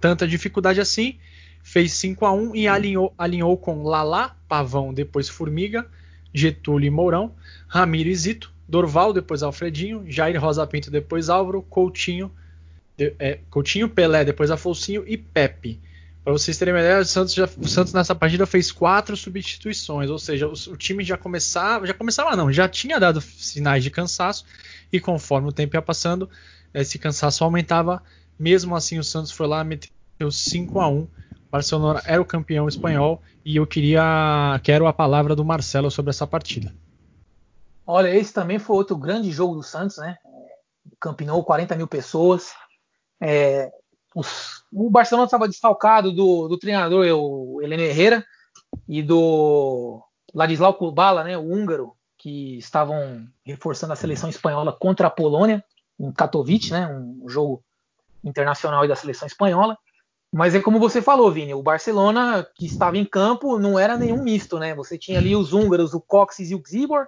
tanta 0.00 0.26
dificuldade 0.26 0.80
assim 0.80 1.18
fez 1.66 1.94
5 1.94 2.24
a 2.24 2.32
1 2.32 2.54
e 2.54 2.68
alinhou, 2.68 3.12
alinhou 3.18 3.56
com 3.56 3.82
Lalá, 3.82 4.36
Pavão, 4.48 4.94
depois 4.94 5.28
Formiga, 5.28 5.84
Getúlio 6.32 6.86
e 6.86 6.90
Mourão, 6.90 7.34
Ramiro 7.66 8.08
e 8.08 8.14
Zito, 8.14 8.52
Dorval, 8.68 9.12
depois 9.12 9.42
Alfredinho, 9.42 10.04
Jair 10.06 10.40
Rosa 10.40 10.64
Pinto, 10.64 10.92
depois 10.92 11.28
Álvaro, 11.28 11.62
Coutinho, 11.62 12.30
de, 12.96 13.12
é, 13.18 13.40
Coutinho, 13.50 13.88
Pelé, 13.88 14.24
depois 14.24 14.48
Afonso 14.48 14.92
e 15.08 15.18
Pepe. 15.18 15.80
Para 16.22 16.32
vocês 16.32 16.56
terem 16.56 16.72
uma 16.72 16.78
ideia, 16.78 17.00
o 17.00 17.04
Santos, 17.04 17.34
já, 17.34 17.48
o 17.58 17.66
Santos 17.66 17.92
nessa 17.92 18.14
partida 18.14 18.46
fez 18.46 18.70
quatro 18.70 19.16
substituições, 19.16 20.08
ou 20.08 20.20
seja, 20.20 20.46
o, 20.46 20.52
o, 20.52 20.76
time 20.76 21.02
já 21.02 21.16
começava, 21.16 21.84
já 21.84 21.94
começava 21.94 22.36
não, 22.36 22.52
já 22.52 22.68
tinha 22.68 23.00
dado 23.00 23.20
sinais 23.20 23.82
de 23.82 23.90
cansaço 23.90 24.44
e 24.92 25.00
conforme 25.00 25.48
o 25.48 25.52
tempo 25.52 25.74
ia 25.74 25.82
passando, 25.82 26.30
esse 26.72 26.96
cansaço 26.96 27.42
aumentava. 27.42 28.00
Mesmo 28.38 28.76
assim, 28.76 29.00
o 29.00 29.04
Santos 29.04 29.32
foi 29.32 29.48
lá 29.48 29.64
meteu 29.64 30.30
5 30.30 30.78
a 30.78 30.88
1. 30.88 31.08
Barcelona 31.56 32.02
era 32.04 32.20
o 32.20 32.24
campeão 32.24 32.68
espanhol 32.68 33.22
e 33.44 33.56
eu 33.56 33.66
queria 33.66 34.60
quero 34.62 34.86
a 34.86 34.92
palavra 34.92 35.34
do 35.34 35.44
Marcelo 35.44 35.90
sobre 35.90 36.10
essa 36.10 36.26
partida. 36.26 36.74
Olha, 37.86 38.14
esse 38.14 38.32
também 38.32 38.58
foi 38.58 38.76
outro 38.76 38.96
grande 38.96 39.30
jogo 39.30 39.54
do 39.54 39.62
Santos, 39.62 39.96
né? 39.96 40.18
Campinou 41.00 41.42
40 41.44 41.76
mil 41.76 41.86
pessoas. 41.86 42.52
É, 43.20 43.70
os, 44.14 44.64
o 44.72 44.90
Barcelona 44.90 45.26
estava 45.26 45.48
desfalcado 45.48 46.12
do, 46.12 46.48
do 46.48 46.58
treinador, 46.58 47.06
o 47.06 47.62
Helene 47.62 47.84
Herrera, 47.84 48.24
e 48.88 49.02
do 49.02 50.02
Ladislau 50.34 50.74
Kubala, 50.74 51.24
né, 51.24 51.38
o 51.38 51.42
húngaro, 51.42 51.92
que 52.18 52.58
estavam 52.58 53.26
reforçando 53.44 53.92
a 53.92 53.96
seleção 53.96 54.28
espanhola 54.28 54.72
contra 54.72 55.06
a 55.06 55.10
Polônia, 55.10 55.64
em 55.98 56.12
Katowice, 56.12 56.72
né, 56.72 56.86
um 56.88 57.28
jogo 57.28 57.62
internacional 58.24 58.86
da 58.86 58.96
seleção 58.96 59.26
espanhola. 59.26 59.78
Mas 60.36 60.54
é 60.54 60.60
como 60.60 60.78
você 60.78 61.00
falou, 61.00 61.32
Vini, 61.32 61.54
o 61.54 61.62
Barcelona 61.62 62.46
que 62.56 62.66
estava 62.66 62.98
em 62.98 63.06
campo 63.06 63.58
não 63.58 63.78
era 63.78 63.96
nenhum 63.96 64.22
misto, 64.22 64.58
né? 64.58 64.74
Você 64.74 64.98
tinha 64.98 65.18
ali 65.18 65.34
os 65.34 65.54
húngaros, 65.54 65.94
o 65.94 66.00
Coxes 66.00 66.50
e 66.50 66.54
o 66.54 66.62
Xibor, 66.62 67.06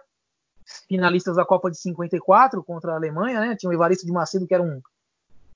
finalistas 0.89 1.37
da 1.37 1.45
Copa 1.45 1.71
de 1.71 1.77
54 1.77 2.65
contra 2.65 2.93
a 2.93 2.97
Alemanha, 2.97 3.39
né? 3.41 3.55
Tinha 3.55 3.69
o 3.69 3.73
Evaristo 3.75 4.07
de 4.07 4.13
Macedo, 4.13 4.47
que 4.47 4.55
era 4.55 4.63
um 4.63 4.81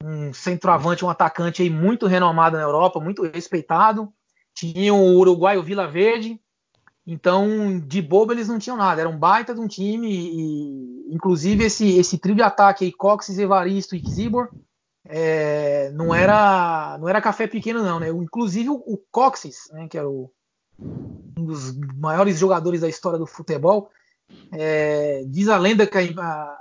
um 0.04 0.34
centroavante, 0.34 1.02
um 1.02 1.08
atacante 1.08 1.62
aí 1.62 1.70
muito 1.70 2.06
renomado 2.06 2.58
na 2.58 2.62
Europa, 2.62 3.00
muito 3.00 3.22
respeitado. 3.22 4.12
Tinha 4.52 4.92
o 4.92 5.16
uruguaio 5.16 5.62
Vila 5.62 5.86
Verde. 5.86 6.38
Então, 7.06 7.80
de 7.80 8.02
bobo 8.02 8.32
eles 8.32 8.48
não 8.48 8.58
tinham 8.58 8.76
nada. 8.76 9.00
Era 9.00 9.08
um 9.08 9.16
baita 9.16 9.54
de 9.54 9.60
um 9.60 9.66
time. 9.66 10.10
E, 10.10 11.14
inclusive, 11.14 11.64
esse, 11.64 11.96
esse 11.96 12.18
trio 12.18 12.34
de 12.34 12.42
ataque 12.42 12.84
aí, 12.84 12.92
Coxes, 12.92 13.38
Evaristo 13.38 13.96
e 13.96 14.06
Xibor, 14.06 14.50
é, 15.04 15.90
não, 15.90 16.14
era, 16.14 16.96
não 16.98 17.08
era 17.08 17.20
café 17.20 17.46
pequeno, 17.46 17.82
não. 17.82 17.98
Né? 17.98 18.08
Inclusive, 18.08 18.68
o, 18.70 19.00
Coxes, 19.10 19.68
né, 19.72 19.88
que 19.88 19.98
era 19.98 20.08
o, 20.08 20.30
um 20.78 21.44
dos 21.44 21.76
maiores 21.96 22.38
jogadores 22.38 22.80
da 22.80 22.88
história 22.88 23.18
do 23.18 23.26
futebol, 23.26 23.90
é, 24.52 25.24
diz 25.26 25.48
a 25.48 25.58
lenda 25.58 25.86
que 25.86 25.98
a, 25.98 26.58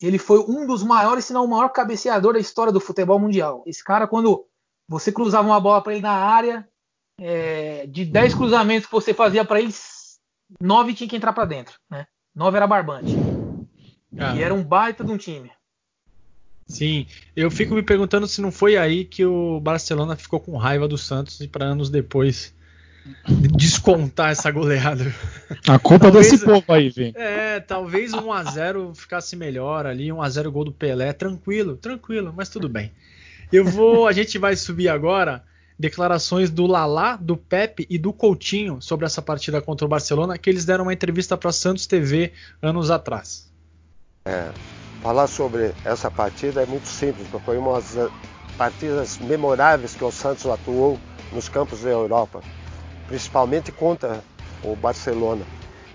ele 0.00 0.18
foi 0.18 0.38
um 0.40 0.66
dos 0.66 0.82
maiores, 0.82 1.24
se 1.24 1.32
não 1.32 1.44
o 1.44 1.48
maior 1.48 1.68
cabeceador 1.68 2.32
da 2.32 2.38
história 2.38 2.72
do 2.72 2.80
futebol 2.80 3.18
mundial. 3.18 3.62
Esse 3.66 3.82
cara, 3.82 4.06
quando 4.06 4.46
você 4.88 5.12
cruzava 5.12 5.46
uma 5.46 5.60
bola 5.60 5.82
para 5.82 5.92
ele 5.92 6.02
na 6.02 6.12
área, 6.12 6.68
é, 7.20 7.86
de 7.86 8.04
10 8.04 8.34
cruzamentos 8.34 8.86
que 8.86 8.92
você 8.92 9.12
fazia 9.12 9.44
para 9.44 9.60
ele, 9.60 9.74
9 10.60 10.94
tinha 10.94 11.08
que 11.08 11.16
entrar 11.16 11.32
para 11.32 11.44
dentro. 11.44 11.78
Né? 11.90 12.06
9 12.34 12.56
era 12.56 12.66
barbante. 12.66 13.14
Ah. 14.18 14.34
E 14.34 14.42
era 14.42 14.54
um 14.54 14.64
baita 14.64 15.04
de 15.04 15.12
um 15.12 15.18
time. 15.18 15.50
Sim, 16.68 17.06
eu 17.34 17.50
fico 17.50 17.74
me 17.74 17.82
perguntando 17.82 18.28
se 18.28 18.42
não 18.42 18.52
foi 18.52 18.76
aí 18.76 19.02
que 19.04 19.24
o 19.24 19.58
Barcelona 19.58 20.14
ficou 20.16 20.38
com 20.38 20.56
raiva 20.58 20.86
do 20.86 20.98
Santos 20.98 21.40
e 21.40 21.48
para 21.48 21.64
anos 21.64 21.88
depois 21.88 22.54
descontar 23.56 24.30
essa 24.30 24.50
goleada. 24.50 25.12
A 25.66 25.78
culpa 25.78 26.04
talvez, 26.04 26.30
desse 26.30 26.44
povo 26.44 26.64
aí, 26.68 26.90
vem. 26.90 27.12
É, 27.16 27.58
talvez 27.58 28.12
1 28.12 28.32
a 28.32 28.44
0 28.44 28.94
ficasse 28.94 29.34
melhor 29.34 29.86
ali, 29.86 30.12
1 30.12 30.20
a 30.20 30.28
0 30.28 30.52
gol 30.52 30.64
do 30.64 30.72
Pelé, 30.72 31.12
tranquilo, 31.14 31.76
tranquilo, 31.76 32.34
mas 32.36 32.50
tudo 32.50 32.68
bem. 32.68 32.92
Eu 33.50 33.64
vou, 33.64 34.06
a 34.06 34.12
gente 34.12 34.36
vai 34.36 34.54
subir 34.54 34.90
agora 34.90 35.42
declarações 35.78 36.50
do 36.50 36.66
Lalá, 36.66 37.16
do 37.16 37.36
Pepe 37.36 37.86
e 37.88 37.96
do 37.96 38.12
Coutinho 38.12 38.82
sobre 38.82 39.06
essa 39.06 39.22
partida 39.22 39.62
contra 39.62 39.86
o 39.86 39.88
Barcelona, 39.88 40.36
que 40.36 40.50
eles 40.50 40.66
deram 40.66 40.84
uma 40.84 40.92
entrevista 40.92 41.36
para 41.36 41.50
Santos 41.50 41.86
TV 41.86 42.32
anos 42.60 42.90
atrás. 42.90 43.50
É, 44.24 44.50
falar 45.02 45.26
sobre 45.26 45.74
essa 45.84 46.10
partida 46.10 46.62
é 46.62 46.66
muito 46.66 46.86
simples, 46.86 47.26
porque 47.28 47.44
foi 47.44 47.58
uma 47.58 47.80
das 47.80 48.10
partidas 48.56 49.18
memoráveis 49.18 49.94
que 49.94 50.04
o 50.04 50.10
Santos 50.10 50.46
atuou 50.46 50.98
nos 51.32 51.48
campos 51.48 51.82
da 51.82 51.90
Europa 51.90 52.42
principalmente 53.08 53.72
contra 53.72 54.22
o 54.62 54.76
Barcelona. 54.76 55.44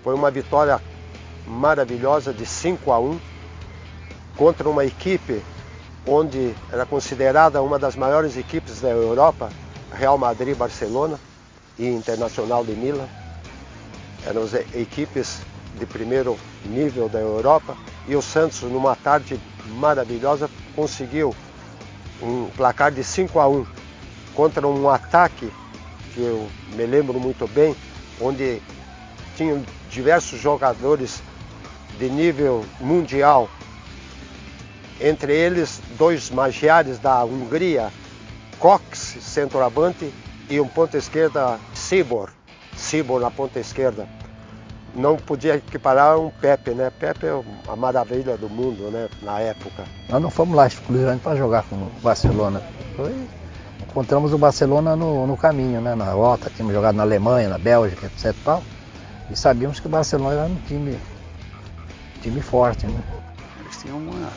Foi 0.02 0.14
uma 0.14 0.30
vitória 0.30 0.82
maravilhosa 1.46 2.34
de 2.34 2.44
5 2.44 2.92
a 2.92 2.98
1 2.98 3.18
contra 4.36 4.68
uma 4.68 4.84
equipe 4.84 5.40
onde 6.06 6.54
era 6.70 6.84
considerada 6.84 7.62
uma 7.62 7.78
das 7.78 7.96
maiores 7.96 8.36
equipes 8.36 8.80
da 8.80 8.88
Europa, 8.88 9.50
Real 9.92 10.18
Madrid, 10.18 10.56
Barcelona 10.56 11.18
e 11.78 11.86
Internacional 11.86 12.64
de 12.64 12.72
Milan. 12.72 13.08
Eram 14.26 14.42
as 14.42 14.52
equipes 14.54 15.40
de 15.78 15.86
primeiro 15.86 16.36
nível 16.66 17.08
da 17.08 17.20
Europa 17.20 17.76
e 18.06 18.14
o 18.14 18.22
Santos, 18.22 18.62
numa 18.62 18.94
tarde 18.94 19.40
maravilhosa, 19.66 20.50
conseguiu 20.74 21.34
um 22.22 22.48
placar 22.56 22.92
de 22.92 23.02
5 23.02 23.38
a 23.40 23.48
1 23.48 23.66
contra 24.34 24.66
um 24.66 24.88
ataque 24.88 25.50
que 26.12 26.20
eu 26.20 26.48
me 26.74 26.86
lembro 26.86 27.18
muito 27.18 27.46
bem, 27.48 27.74
onde 28.20 28.62
tinham 29.36 29.64
diversos 29.90 30.40
jogadores 30.40 31.22
de 31.98 32.08
nível 32.08 32.64
mundial, 32.80 33.48
entre 35.00 35.34
eles 35.34 35.80
dois 35.98 36.30
magiares 36.30 36.98
da 36.98 37.24
Hungria, 37.24 37.92
Cox, 38.58 39.16
centroavante, 39.20 40.12
e 40.48 40.60
um 40.60 40.68
ponta 40.68 40.98
esquerda, 40.98 41.58
Sibor, 41.74 42.30
Sibor 42.76 43.20
na 43.20 43.30
ponta 43.30 43.58
esquerda. 43.58 44.06
Não 44.94 45.16
podia 45.16 45.56
equiparar 45.56 46.18
um 46.18 46.30
Pepe, 46.30 46.70
né? 46.70 46.90
Pepe 46.98 47.26
é 47.26 47.42
a 47.68 47.76
maravilha 47.76 48.36
do 48.36 48.48
mundo, 48.48 48.90
né? 48.90 49.08
Na 49.22 49.40
época. 49.40 49.84
Nós 50.08 50.22
não 50.22 50.30
fomos 50.30 50.54
lá 50.54 50.66
exclusivamente 50.66 51.22
para 51.22 51.36
jogar 51.36 51.64
com 51.64 51.76
o 51.76 51.90
Barcelona. 52.00 52.62
Foi 52.96 53.12
encontramos 53.94 54.32
o 54.32 54.38
Barcelona 54.38 54.96
no, 54.96 55.24
no 55.24 55.36
caminho, 55.36 55.80
né? 55.80 55.94
Na 55.94 56.12
volta, 56.12 56.50
tínhamos 56.50 56.74
jogado 56.74 56.96
na 56.96 57.04
Alemanha, 57.04 57.48
na 57.48 57.58
Bélgica, 57.58 58.06
etc. 58.06 58.34
Tal, 58.44 58.62
e 59.30 59.36
sabíamos 59.36 59.78
que 59.78 59.86
o 59.86 59.90
Barcelona 59.90 60.34
era 60.34 60.44
um 60.46 60.56
time, 60.66 60.98
time 62.20 62.40
forte, 62.40 62.88
né? 62.88 63.00
Eles 63.60 63.76
tinham 63.80 63.98
uma, 63.98 64.30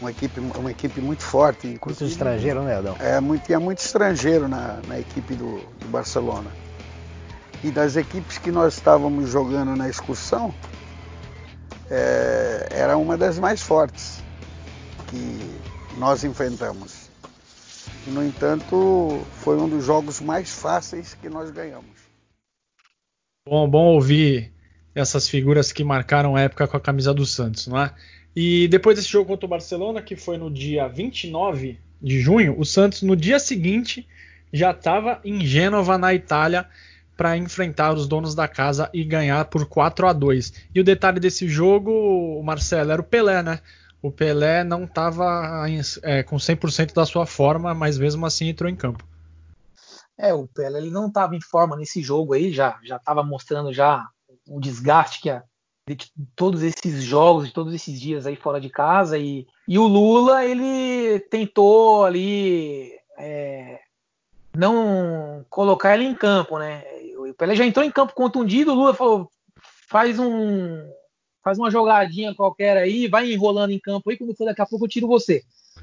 uma, 0.00 0.10
equipe, 0.10 0.40
uma 0.40 0.70
equipe 0.72 1.00
muito 1.00 1.22
forte. 1.22 1.78
Muito 1.84 2.04
estrangeiro, 2.04 2.62
né, 2.62 2.76
Adão? 2.76 2.96
É, 2.98 3.20
muito, 3.20 3.44
tinha 3.44 3.60
muito 3.60 3.78
estrangeiro 3.78 4.48
na, 4.48 4.80
na 4.88 4.98
equipe 4.98 5.34
do, 5.34 5.60
do 5.78 5.88
Barcelona. 5.88 6.50
E 7.62 7.70
das 7.70 7.96
equipes 7.96 8.38
que 8.38 8.50
nós 8.50 8.74
estávamos 8.74 9.30
jogando 9.30 9.76
na 9.76 9.88
excursão, 9.88 10.54
é, 11.90 12.68
era 12.70 12.96
uma 12.96 13.16
das 13.16 13.38
mais 13.38 13.62
fortes 13.62 14.22
que 15.08 15.98
nós 15.98 16.24
enfrentamos. 16.24 17.10
No 18.06 18.24
entanto, 18.24 19.24
foi 19.34 19.56
um 19.56 19.68
dos 19.68 19.84
jogos 19.84 20.20
mais 20.20 20.50
fáceis 20.50 21.14
que 21.14 21.28
nós 21.28 21.50
ganhamos. 21.50 22.02
Bom, 23.46 23.68
bom 23.68 23.94
ouvir 23.94 24.52
essas 24.94 25.28
figuras 25.28 25.72
que 25.72 25.84
marcaram 25.84 26.36
a 26.36 26.40
época 26.40 26.66
com 26.66 26.76
a 26.76 26.80
camisa 26.80 27.14
do 27.14 27.24
Santos, 27.24 27.66
não 27.66 27.80
é? 27.80 27.92
E 28.34 28.66
depois 28.68 28.96
desse 28.96 29.08
jogo 29.08 29.28
contra 29.28 29.46
o 29.46 29.48
Barcelona, 29.48 30.00
que 30.00 30.16
foi 30.16 30.38
no 30.38 30.50
dia 30.50 30.88
29 30.88 31.78
de 32.00 32.20
junho, 32.20 32.58
o 32.58 32.64
Santos 32.64 33.02
no 33.02 33.14
dia 33.14 33.38
seguinte 33.38 34.06
já 34.52 34.70
estava 34.70 35.20
em 35.24 35.44
Gênova, 35.44 35.96
na 35.98 36.12
Itália, 36.14 36.66
para 37.16 37.36
enfrentar 37.36 37.92
os 37.92 38.06
donos 38.08 38.34
da 38.34 38.48
casa 38.48 38.90
e 38.92 39.04
ganhar 39.04 39.44
por 39.46 39.66
4 39.66 40.06
a 40.06 40.12
2. 40.12 40.52
E 40.74 40.80
o 40.80 40.84
detalhe 40.84 41.20
desse 41.20 41.48
jogo, 41.48 42.42
Marcelo, 42.42 42.92
era 42.92 43.00
o 43.00 43.04
Pelé, 43.04 43.42
né? 43.42 43.60
o 44.02 44.10
Pelé 44.10 44.64
não 44.64 44.84
estava 44.84 45.64
é, 46.02 46.22
com 46.24 46.36
100% 46.36 46.92
da 46.92 47.06
sua 47.06 47.24
forma, 47.24 47.72
mas 47.72 47.96
mesmo 47.96 48.26
assim 48.26 48.48
entrou 48.48 48.68
em 48.68 48.74
campo. 48.74 49.06
É, 50.18 50.34
o 50.34 50.46
Pelé 50.48 50.80
ele 50.80 50.90
não 50.90 51.06
estava 51.06 51.36
em 51.36 51.40
forma 51.40 51.76
nesse 51.76 52.02
jogo 52.02 52.34
aí, 52.34 52.52
já 52.52 52.78
já 52.82 52.96
estava 52.96 53.22
mostrando 53.22 53.72
já 53.72 54.04
o 54.48 54.60
desgaste 54.60 55.22
que 55.22 55.30
a, 55.30 55.42
de 55.88 55.96
todos 56.34 56.62
esses 56.62 57.02
jogos, 57.02 57.46
de 57.46 57.54
todos 57.54 57.72
esses 57.72 57.98
dias 58.00 58.26
aí 58.26 58.36
fora 58.36 58.60
de 58.60 58.68
casa 58.68 59.16
e, 59.16 59.46
e 59.66 59.78
o 59.78 59.86
Lula 59.86 60.44
ele 60.44 61.20
tentou 61.30 62.04
ali 62.04 62.92
é, 63.18 63.80
não 64.54 65.46
colocar 65.48 65.94
ele 65.94 66.04
em 66.04 66.14
campo, 66.14 66.58
né? 66.58 66.84
O 67.32 67.34
Pelé 67.34 67.56
já 67.56 67.64
entrou 67.64 67.84
em 67.84 67.90
campo 67.90 68.14
contundido, 68.14 68.72
o 68.72 68.74
Lula 68.74 68.94
falou 68.94 69.30
faz 69.88 70.18
um 70.18 70.86
faz 71.42 71.58
uma 71.58 71.70
jogadinha 71.70 72.34
qualquer 72.34 72.76
aí, 72.76 73.08
vai 73.08 73.32
enrolando 73.32 73.72
em 73.72 73.78
campo 73.78 74.10
aí, 74.10 74.16
quando 74.16 74.36
for 74.36 74.44
daqui 74.44 74.62
a 74.62 74.66
pouco 74.66 74.84
eu 74.84 74.88
tiro 74.88 75.08
você. 75.08 75.42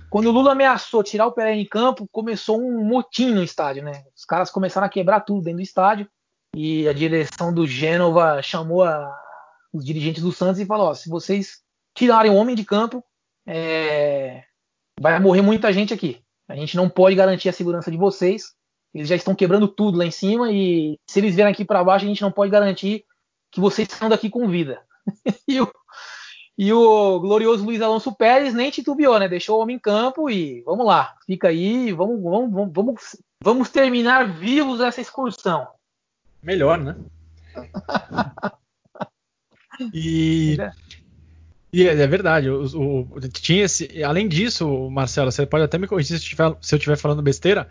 Quando 0.10 0.28
o 0.28 0.32
Lula 0.32 0.54
ameaçou 0.54 1.04
tirar 1.04 1.26
o 1.26 1.32
Pelé 1.32 1.56
em 1.56 1.66
campo, 1.66 2.08
começou 2.12 2.62
um 2.62 2.84
motim 2.84 3.32
no 3.32 3.43
estádio, 3.43 3.84
né? 3.84 4.04
Os 4.16 4.24
caras 4.24 4.50
começaram 4.50 4.88
a 4.88 4.89
quebrar 4.89 5.22
tudo 5.22 5.41
dentro 5.41 5.58
do 5.58 5.64
estádio 5.64 6.08
e 6.56 6.88
a 6.88 6.93
direção 6.93 7.54
do 7.54 7.68
Gênova 7.68 8.41
chamou 8.41 8.84
a, 8.84 9.12
os 9.74 9.84
dirigentes 9.84 10.24
do 10.24 10.32
Santos 10.32 10.60
e 10.60 10.66
falou: 10.66 10.88
ó, 10.88 10.93
se 10.93 11.10
vocês 11.10 11.62
tirarem 11.95 12.32
o 12.32 12.36
homem 12.36 12.56
de 12.56 12.64
campo, 12.64 13.04
é, 13.45 14.43
vai 15.00 15.20
morrer 15.20 15.41
muita 15.41 15.74
gente 15.74 15.93
aqui. 15.93 16.24
A 16.47 16.56
gente 16.56 16.78
não 16.78 16.89
pode 16.89 17.16
garantir 17.16 17.50
a 17.50 17.54
segurança 17.54 17.91
de 17.91 17.97
vocês. 17.97 18.54
Eles 18.94 19.08
já 19.08 19.16
estão 19.16 19.36
quebrando 19.36 19.68
tudo 19.68 19.98
lá 19.98 20.06
em 20.06 20.12
cima 20.12 20.52
e 20.52 20.98
se 21.08 21.20
eles 21.20 21.36
vierem 21.36 21.54
aqui 21.54 21.64
para 21.64 21.84
baixo, 21.84 22.06
a 22.06 22.08
gente 22.08 22.22
não 22.22 22.32
pode 22.32 22.52
garantir 22.52 23.06
que 23.52 23.60
vocês 23.60 23.88
saiam 23.90 24.10
daqui 24.10 24.30
com 24.30 24.48
vida. 24.48 24.82
e, 25.48 25.62
o, 25.62 25.72
e, 26.58 26.74
o, 26.74 27.20
glorioso 27.20 27.64
Luiz 27.64 27.82
Alonso 27.82 28.16
Pérez 28.16 28.54
nem 28.54 28.72
titubeou, 28.72 29.20
né? 29.20 29.28
Deixou 29.28 29.58
o 29.58 29.62
homem 29.62 29.76
em 29.76 29.80
campo 29.80 30.30
e 30.30 30.62
vamos 30.64 30.86
lá, 30.86 31.16
fica 31.26 31.50
aí, 31.50 31.92
vamos, 31.92 32.22
vamos, 32.22 32.74
vamos, 32.74 33.18
vamos 33.44 33.70
terminar 33.70 34.28
vivos 34.28 34.82
essa 34.82 35.02
excursão. 35.02 35.68
Melhor, 36.42 36.80
né? 36.80 36.96
e, 39.94 40.58
e 41.72 41.88
é, 41.88 42.02
é 42.02 42.08
verdade, 42.08 42.50
o, 42.50 42.64
o, 42.64 43.20
tinha 43.30 43.66
esse, 43.66 44.04
além 44.04 44.28
disso, 44.28 44.90
Marcelo, 44.90 45.32
você 45.32 45.46
pode 45.46 45.64
até 45.64 45.78
me 45.78 45.88
corrigir 45.88 46.20
se, 46.20 46.26
se 46.36 46.36
eu 46.76 46.78
estiver 46.78 46.98
falando 46.98 47.22
besteira, 47.22 47.70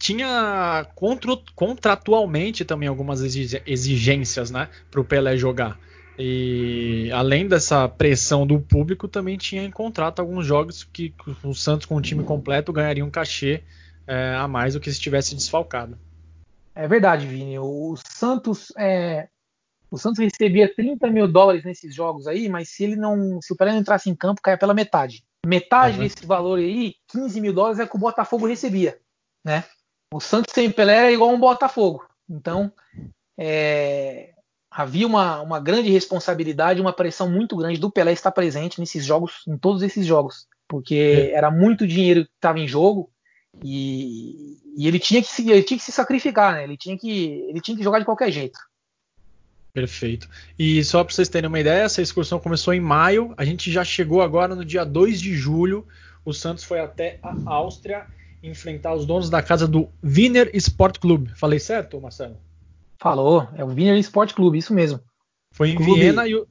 tinha 0.00 0.86
contra, 0.94 1.36
contratualmente 1.54 2.64
também 2.64 2.88
algumas 2.88 3.20
exigências, 3.20 4.50
né, 4.50 4.68
para 4.90 5.00
o 5.00 5.04
Pelé 5.04 5.36
jogar. 5.36 5.78
E 6.18 7.10
além 7.12 7.46
dessa 7.46 7.88
pressão 7.88 8.46
do 8.46 8.58
público, 8.58 9.06
também 9.06 9.36
tinha 9.36 9.62
em 9.62 9.70
contrato 9.70 10.20
alguns 10.20 10.46
jogos 10.46 10.82
que 10.82 11.14
o 11.44 11.54
Santos 11.54 11.86
com 11.86 11.96
o 11.96 12.02
time 12.02 12.24
completo 12.24 12.72
ganharia 12.72 13.04
um 13.04 13.10
cachê 13.10 13.62
é, 14.06 14.34
a 14.34 14.48
mais 14.48 14.74
do 14.74 14.80
que 14.80 14.90
se 14.90 14.96
estivesse 14.96 15.34
desfalcado. 15.34 15.98
É 16.74 16.88
verdade, 16.88 17.26
Vini. 17.26 17.58
O 17.58 17.94
Santos 17.96 18.72
é, 18.78 19.28
o 19.90 19.98
Santos 19.98 20.18
recebia 20.18 20.72
30 20.74 21.10
mil 21.10 21.28
dólares 21.28 21.64
nesses 21.64 21.94
jogos 21.94 22.26
aí, 22.26 22.48
mas 22.48 22.70
se 22.70 22.84
ele 22.84 22.96
não, 22.96 23.40
se 23.42 23.52
o 23.52 23.56
Pelé 23.56 23.72
não 23.72 23.80
entrasse 23.80 24.08
em 24.08 24.14
campo, 24.14 24.40
caia 24.42 24.56
pela 24.56 24.72
metade. 24.72 25.24
Metade 25.44 25.98
uhum. 25.98 26.04
desse 26.04 26.24
valor 26.24 26.58
aí, 26.58 26.94
15 27.08 27.40
mil 27.40 27.52
dólares, 27.52 27.80
é 27.80 27.86
que 27.86 27.96
o 27.96 28.00
Botafogo 28.00 28.46
recebia, 28.46 28.98
né? 29.44 29.64
O 30.12 30.20
Santos 30.20 30.52
sem 30.52 30.70
Pelé 30.70 30.96
era 30.96 31.12
igual 31.12 31.30
um 31.30 31.38
Botafogo. 31.38 32.04
Então, 32.28 32.72
é, 33.38 34.30
havia 34.70 35.06
uma, 35.06 35.40
uma 35.40 35.60
grande 35.60 35.90
responsabilidade, 35.90 36.80
uma 36.80 36.92
pressão 36.92 37.30
muito 37.30 37.56
grande 37.56 37.78
do 37.78 37.90
Pelé 37.90 38.12
estar 38.12 38.30
presente 38.32 38.80
nesses 38.80 39.04
jogos, 39.04 39.42
em 39.46 39.56
todos 39.56 39.82
esses 39.82 40.04
jogos, 40.04 40.46
porque 40.68 40.94
é. 40.94 41.32
era 41.32 41.50
muito 41.50 41.86
dinheiro 41.86 42.24
que 42.24 42.30
estava 42.34 42.58
em 42.58 42.66
jogo 42.66 43.10
e, 43.62 44.58
e, 44.76 44.86
ele, 44.86 44.98
tinha 44.98 45.20
que 45.20 45.28
se, 45.28 45.48
ele 45.50 45.62
tinha 45.62 45.78
que 45.78 45.84
se 45.84 45.92
sacrificar, 45.92 46.54
né? 46.54 46.64
Ele 46.64 46.76
tinha 46.76 46.96
que, 46.96 47.46
ele 47.48 47.60
tinha 47.60 47.76
que 47.76 47.82
jogar 47.82 47.98
de 47.98 48.04
qualquer 48.04 48.30
jeito. 48.30 48.58
Perfeito. 49.72 50.28
E 50.58 50.82
só 50.82 51.04
para 51.04 51.14
vocês 51.14 51.28
terem 51.28 51.48
uma 51.48 51.60
ideia, 51.60 51.82
essa 51.82 52.02
excursão 52.02 52.40
começou 52.40 52.74
em 52.74 52.80
maio, 52.80 53.32
a 53.36 53.44
gente 53.44 53.70
já 53.70 53.84
chegou 53.84 54.22
agora 54.22 54.54
no 54.54 54.64
dia 54.64 54.84
2 54.84 55.20
de 55.20 55.34
julho. 55.34 55.86
O 56.24 56.32
Santos 56.32 56.64
foi 56.64 56.80
até 56.80 57.18
a 57.22 57.34
Áustria 57.46 58.06
enfrentar 58.42 58.94
os 58.94 59.04
donos 59.06 59.28
da 59.28 59.42
casa 59.42 59.66
do 59.66 59.88
Wiener 60.02 60.50
Sport 60.54 60.98
Club. 60.98 61.28
Falei 61.34 61.58
certo, 61.58 62.00
Marcelo? 62.00 62.36
Falou, 62.98 63.48
é 63.54 63.64
o 63.64 63.68
Wiener 63.68 63.98
Sport 63.98 64.34
Club, 64.34 64.56
isso 64.56 64.74
mesmo. 64.74 65.00
Foi 65.52 65.70
em 65.70 65.76
Clube... 65.76 66.00
Viena 66.00 66.26
e 66.26 66.34
o, 66.34 66.46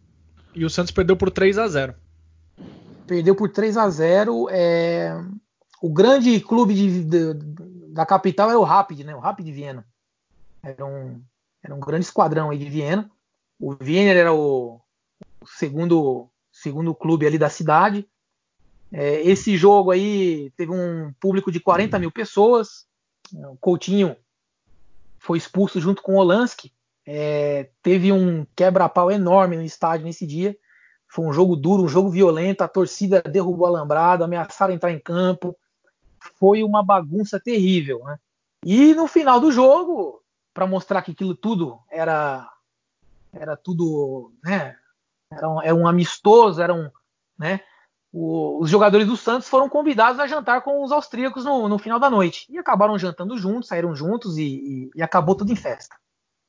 e 0.54 0.66
o, 0.66 0.70
Santos 0.70 0.92
perdeu 0.92 1.16
por 1.16 1.32
3 1.32 1.58
a 1.58 1.68
0 1.68 1.96
Perdeu 3.08 3.36
por 3.36 3.50
3 3.50 3.78
a 3.78 3.90
0 3.90 4.48
é... 4.52 5.16
O 5.82 5.90
grande 5.90 6.40
clube 6.42 6.74
de, 6.74 7.04
de, 7.06 7.34
da 7.94 8.06
capital 8.06 8.50
era 8.50 8.60
o 8.60 8.64
Rapid, 8.64 9.00
né? 9.02 9.16
O 9.16 9.20
Rapid 9.20 9.46
de 9.46 9.52
Viena. 9.52 9.86
Era 10.62 10.86
um, 10.86 11.22
era 11.64 11.74
um 11.74 11.80
grande 11.80 12.06
esquadrão 12.06 12.50
aí 12.50 12.58
de 12.58 12.70
Viena. 12.70 13.10
O 13.58 13.76
Wiener 13.82 14.18
era 14.18 14.34
o, 14.34 14.82
o 15.40 15.48
segundo, 15.48 16.30
segundo 16.52 16.94
clube 16.94 17.26
ali 17.26 17.38
da 17.38 17.50
cidade. 17.50 18.06
É, 18.92 19.22
esse 19.22 19.56
jogo 19.56 19.92
aí 19.92 20.52
teve 20.58 20.72
um 20.72 21.14
público 21.20 21.52
de 21.52 21.60
40 21.60 22.00
mil 22.00 22.12
pessoas. 22.12 22.88
O 23.34 23.56
Coutinho 23.58 24.16
foi 25.20 25.38
expulso 25.38 25.80
junto 25.80 26.02
com 26.02 26.14
o 26.14 26.18
Olansky. 26.18 26.74
É, 27.06 27.70
teve 27.82 28.12
um 28.12 28.46
quebra-pau 28.56 29.12
enorme 29.12 29.56
no 29.56 29.64
estádio 29.64 30.06
nesse 30.06 30.26
dia. 30.26 30.58
Foi 31.08 31.26
um 31.26 31.34
jogo 31.34 31.56
duro, 31.56 31.84
um 31.84 31.88
jogo 31.88 32.10
violento. 32.10 32.62
A 32.62 32.68
torcida 32.68 33.22
derrubou 33.22 33.66
a 33.66 33.70
alambrado, 33.70 34.24
ameaçaram 34.24 34.74
entrar 34.74 34.92
em 34.92 35.00
campo. 35.00 35.56
Foi 36.40 36.64
uma 36.64 36.84
bagunça 36.84 37.40
terrível. 37.40 38.04
Né? 38.04 38.20
E 38.66 38.94
no 38.94 39.08
final 39.08 39.40
do 39.40 39.52
jogo, 39.52 40.22
para 40.54 40.68
mostrar 40.68 41.02
que 41.02 41.12
aquilo 41.12 41.36
tudo 41.36 41.80
era 41.90 42.48
era 43.32 43.56
tudo, 43.56 44.34
né? 44.44 44.76
Era 45.32 45.48
um, 45.48 45.62
era 45.62 45.76
um 45.76 45.88
amistoso, 45.88 46.62
era 46.62 46.74
um, 46.74 46.90
né? 47.38 47.62
O, 48.12 48.62
os 48.62 48.70
jogadores 48.70 49.07
do 49.07 49.16
Santos 49.16 49.47
foram 49.47 49.70
convidados 49.70 50.20
a 50.20 50.28
jantar 50.28 50.62
com 50.62 50.84
os 50.84 50.91
austríacos 50.91 51.45
no, 51.45 51.68
no 51.68 51.78
final 51.78 51.99
da 51.99 52.10
noite. 52.10 52.45
E 52.49 52.57
acabaram 52.57 52.97
jantando 52.97 53.38
juntos, 53.38 53.70
saíram 53.70 53.95
juntos 53.95 54.38
e, 54.38 54.43
e, 54.43 54.91
e 54.95 55.01
acabou 55.01 55.36
tudo 55.36 55.51
em 55.51 55.55
festa. 55.55 55.95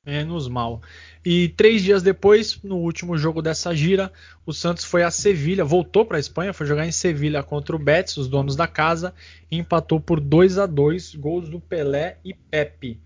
Menos 0.04 0.48
mal. 0.48 0.80
E 1.22 1.50
três 1.50 1.82
dias 1.82 2.02
depois, 2.02 2.62
no 2.62 2.76
último 2.76 3.18
jogo 3.18 3.42
dessa 3.42 3.74
gira, 3.74 4.11
o 4.46 4.52
Santos 4.52 4.82
foi 4.82 5.02
a 5.02 5.11
Sevilha, 5.11 5.62
voltou 5.62 6.06
para 6.06 6.16
a 6.16 6.20
Espanha, 6.20 6.54
foi 6.54 6.66
jogar 6.66 6.86
em 6.86 6.92
Sevilha 6.92 7.42
contra 7.42 7.76
o 7.76 7.78
Betis, 7.78 8.16
os 8.16 8.26
donos 8.26 8.56
da 8.56 8.66
casa, 8.66 9.14
e 9.50 9.58
empatou 9.58 10.00
por 10.00 10.18
2 10.18 10.56
a 10.56 10.64
2 10.64 11.16
gols 11.16 11.50
do 11.50 11.61
Pelé 11.61 12.18
e 12.24 12.32
Pepe. 12.32 12.98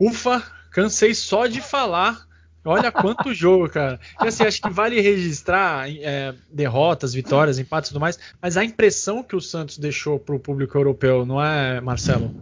Ufa, 0.00 0.40
cansei 0.70 1.14
só 1.14 1.46
de 1.46 1.60
falar 1.60 2.26
Olha 2.66 2.90
quanto 2.90 3.32
jogo, 3.32 3.68
cara. 3.68 4.00
E 4.20 4.26
assim, 4.26 4.44
acho 4.44 4.60
que 4.60 4.70
vale 4.70 5.00
registrar 5.00 5.88
é, 5.88 6.34
derrotas, 6.50 7.14
vitórias, 7.14 7.58
empates 7.58 7.90
e 7.90 7.92
tudo 7.92 8.00
mais, 8.00 8.18
mas 8.42 8.56
a 8.56 8.64
impressão 8.64 9.22
que 9.22 9.36
o 9.36 9.40
Santos 9.40 9.78
deixou 9.78 10.18
para 10.18 10.34
o 10.34 10.40
público 10.40 10.76
europeu, 10.76 11.24
não 11.24 11.42
é, 11.42 11.80
Marcelo? 11.80 12.34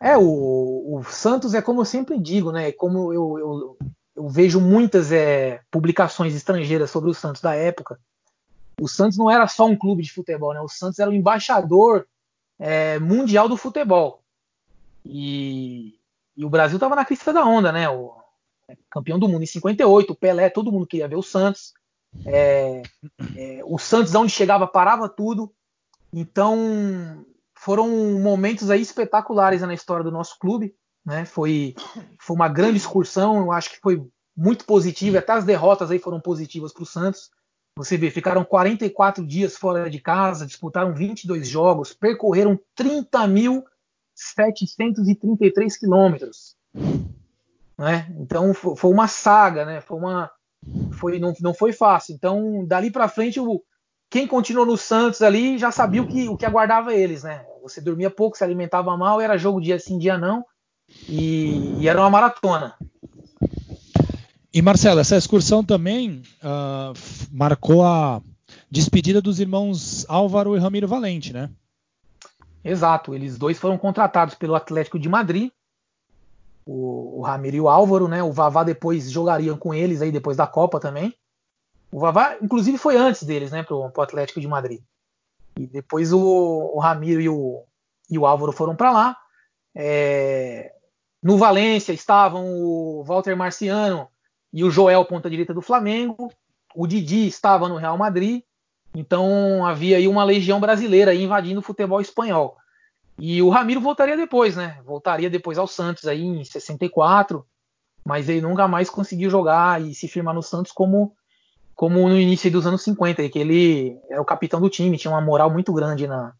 É, 0.00 0.16
o, 0.16 0.22
o, 0.22 1.04
Santos 1.04 1.54
é 1.54 1.62
como 1.62 1.80
eu 1.80 1.84
sempre 1.84 2.18
digo, 2.20 2.52
né? 2.52 2.70
Como 2.70 3.12
eu, 3.12 3.38
eu, 3.38 3.78
eu 4.14 4.28
vejo 4.28 4.60
muitas 4.60 5.10
é, 5.10 5.60
publicações 5.70 6.34
estrangeiras 6.34 6.90
sobre 6.90 7.10
o 7.10 7.14
Santos 7.14 7.42
da 7.42 7.54
época. 7.54 7.98
O 8.80 8.86
Santos 8.86 9.18
não 9.18 9.30
era 9.30 9.48
só 9.48 9.66
um 9.66 9.76
clube 9.76 10.02
de 10.02 10.12
futebol, 10.12 10.54
né? 10.54 10.60
O 10.60 10.68
Santos 10.68 10.98
era 10.98 11.10
o 11.10 11.14
embaixador 11.14 12.06
é, 12.58 12.98
mundial 12.98 13.48
do 13.48 13.56
futebol. 13.56 14.22
E, 15.04 15.94
e 16.36 16.44
o 16.44 16.50
Brasil 16.50 16.76
estava 16.76 16.94
na 16.94 17.04
crista 17.04 17.32
da 17.32 17.44
onda, 17.44 17.72
né? 17.72 17.88
O, 17.88 18.14
campeão 18.90 19.18
do 19.18 19.28
mundo 19.28 19.42
em 19.42 19.46
58, 19.46 20.12
o 20.12 20.16
Pelé, 20.16 20.50
todo 20.50 20.72
mundo 20.72 20.86
queria 20.86 21.08
ver 21.08 21.16
o 21.16 21.22
Santos. 21.22 21.72
É, 22.24 22.82
é, 23.36 23.60
o 23.64 23.78
Santos, 23.78 24.14
onde 24.14 24.32
chegava, 24.32 24.66
parava 24.66 25.08
tudo. 25.08 25.52
Então, 26.12 27.24
foram 27.54 27.88
momentos 28.20 28.70
aí 28.70 28.80
espetaculares 28.80 29.62
na 29.62 29.74
história 29.74 30.04
do 30.04 30.10
nosso 30.10 30.38
clube. 30.38 30.74
Né? 31.04 31.24
Foi, 31.24 31.74
foi 32.20 32.34
uma 32.34 32.48
grande 32.48 32.78
excursão, 32.78 33.38
eu 33.38 33.52
acho 33.52 33.70
que 33.70 33.80
foi 33.80 34.04
muito 34.36 34.64
positiva, 34.64 35.18
até 35.18 35.32
as 35.32 35.44
derrotas 35.44 35.90
aí 35.90 35.98
foram 35.98 36.20
positivas 36.20 36.72
para 36.72 36.82
o 36.82 36.86
Santos. 36.86 37.30
Você 37.78 37.96
vê, 37.96 38.10
ficaram 38.10 38.44
44 38.44 39.26
dias 39.26 39.56
fora 39.56 39.90
de 39.90 40.00
casa, 40.00 40.46
disputaram 40.46 40.94
22 40.94 41.46
jogos, 41.46 41.92
percorreram 41.92 42.58
30.733 42.78 45.78
quilômetros. 45.78 46.56
Né? 47.78 48.06
Então 48.18 48.54
foi 48.54 48.90
uma 48.90 49.06
saga, 49.06 49.64
né? 49.64 49.80
Foi 49.80 49.98
uma, 49.98 50.30
foi 50.92 51.18
não, 51.18 51.34
não 51.40 51.54
foi 51.54 51.72
fácil. 51.72 52.14
Então 52.14 52.64
dali 52.66 52.90
para 52.90 53.08
frente 53.08 53.38
o 53.38 53.62
quem 54.08 54.26
continuou 54.26 54.64
no 54.64 54.76
Santos 54.76 55.20
ali 55.20 55.58
já 55.58 55.70
sabia 55.70 56.00
o 56.00 56.06
que, 56.06 56.28
o 56.28 56.36
que 56.36 56.46
aguardava 56.46 56.94
eles, 56.94 57.24
né? 57.24 57.44
Você 57.62 57.80
dormia 57.80 58.08
pouco, 58.08 58.36
se 58.36 58.44
alimentava 58.44 58.96
mal, 58.96 59.20
era 59.20 59.36
jogo 59.36 59.60
dia 59.60 59.78
sim, 59.78 59.98
dia 59.98 60.16
não, 60.16 60.44
e, 61.08 61.74
e 61.80 61.88
era 61.88 62.00
uma 62.00 62.10
maratona. 62.10 62.74
E 64.54 64.62
Marcelo, 64.62 65.00
essa 65.00 65.16
excursão 65.16 65.62
também 65.62 66.22
uh, 66.42 66.96
marcou 67.30 67.84
a 67.84 68.22
despedida 68.70 69.20
dos 69.20 69.40
irmãos 69.40 70.06
Álvaro 70.08 70.56
e 70.56 70.60
Ramiro 70.60 70.88
Valente, 70.88 71.32
né? 71.32 71.50
Exato, 72.64 73.14
eles 73.14 73.36
dois 73.36 73.58
foram 73.58 73.76
contratados 73.76 74.34
pelo 74.34 74.54
Atlético 74.54 74.98
de 74.98 75.08
Madrid 75.08 75.50
o, 76.66 77.20
o 77.20 77.22
Ramiro 77.22 77.56
e 77.56 77.60
o 77.60 77.68
Álvaro, 77.68 78.08
né? 78.08 78.22
O 78.22 78.32
Vavá 78.32 78.64
depois 78.64 79.10
jogariam 79.10 79.56
com 79.56 79.72
eles 79.72 80.02
aí 80.02 80.10
depois 80.10 80.36
da 80.36 80.46
Copa 80.46 80.80
também. 80.80 81.14
O 81.92 82.00
Vavá, 82.00 82.36
inclusive, 82.42 82.76
foi 82.76 82.96
antes 82.96 83.22
deles, 83.22 83.52
né? 83.52 83.62
Pro, 83.62 83.88
pro 83.90 84.02
Atlético 84.02 84.40
de 84.40 84.48
Madrid. 84.48 84.80
E 85.56 85.66
depois 85.66 86.12
o, 86.12 86.20
o 86.20 86.78
Ramiro 86.80 87.20
e 87.20 87.28
o, 87.28 87.62
e 88.10 88.18
o 88.18 88.26
Álvaro 88.26 88.52
foram 88.52 88.74
para 88.74 88.90
lá. 88.90 89.16
É, 89.74 90.72
no 91.22 91.38
Valência 91.38 91.92
estavam 91.92 92.44
o 92.46 93.04
Walter 93.04 93.36
Marciano 93.36 94.08
e 94.52 94.64
o 94.64 94.70
Joel, 94.70 95.04
ponta 95.04 95.30
direita 95.30 95.54
do 95.54 95.62
Flamengo. 95.62 96.32
O 96.74 96.86
Didi 96.86 97.26
estava 97.26 97.68
no 97.68 97.76
Real 97.76 97.96
Madrid. 97.96 98.42
Então 98.94 99.64
havia 99.64 99.98
aí 99.98 100.08
uma 100.08 100.24
legião 100.24 100.58
brasileira 100.58 101.14
invadindo 101.14 101.60
o 101.60 101.62
futebol 101.62 102.00
espanhol. 102.00 102.56
E 103.18 103.40
o 103.40 103.48
Ramiro 103.48 103.80
voltaria 103.80 104.16
depois, 104.16 104.56
né? 104.56 104.80
Voltaria 104.84 105.30
depois 105.30 105.56
ao 105.56 105.66
Santos 105.66 106.06
aí 106.06 106.22
em 106.22 106.44
64, 106.44 107.46
mas 108.04 108.28
ele 108.28 108.40
nunca 108.40 108.68
mais 108.68 108.90
conseguiu 108.90 109.30
jogar 109.30 109.82
e 109.82 109.94
se 109.94 110.06
firmar 110.06 110.34
no 110.34 110.42
Santos 110.42 110.72
como 110.72 111.14
como 111.74 112.08
no 112.08 112.18
início 112.18 112.50
dos 112.50 112.66
anos 112.66 112.82
50, 112.82 113.28
que 113.28 113.38
ele 113.38 114.00
era 114.08 114.20
o 114.20 114.24
capitão 114.24 114.58
do 114.58 114.70
time, 114.70 114.96
tinha 114.96 115.10
uma 115.10 115.20
moral 115.20 115.50
muito 115.50 115.74
grande 115.74 116.06
na, 116.06 116.32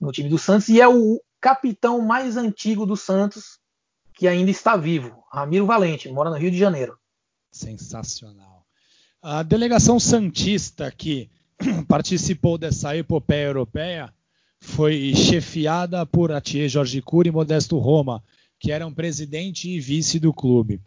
no 0.00 0.12
time 0.12 0.28
do 0.28 0.38
Santos 0.38 0.68
e 0.68 0.80
é 0.80 0.86
o 0.86 1.20
capitão 1.40 2.00
mais 2.00 2.36
antigo 2.36 2.86
do 2.86 2.96
Santos 2.96 3.58
que 4.14 4.28
ainda 4.28 4.52
está 4.52 4.76
vivo, 4.76 5.24
Ramiro 5.32 5.66
Valente, 5.66 6.08
mora 6.08 6.30
no 6.30 6.36
Rio 6.36 6.50
de 6.50 6.58
Janeiro. 6.58 6.96
Sensacional. 7.50 8.64
A 9.20 9.42
delegação 9.42 9.98
santista 9.98 10.92
que 10.92 11.28
participou 11.88 12.56
dessa 12.56 12.96
epopeia 12.96 13.46
europeia 13.46 14.14
foi 14.60 15.14
chefiada 15.14 16.04
por 16.04 16.32
Atier 16.32 16.68
Jorge 16.68 17.00
Cury 17.00 17.28
e 17.28 17.32
Modesto 17.32 17.78
Roma, 17.78 18.22
que 18.58 18.72
eram 18.72 18.92
presidente 18.92 19.68
e 19.68 19.80
vice 19.80 20.18
do 20.18 20.32
clube. 20.32 20.80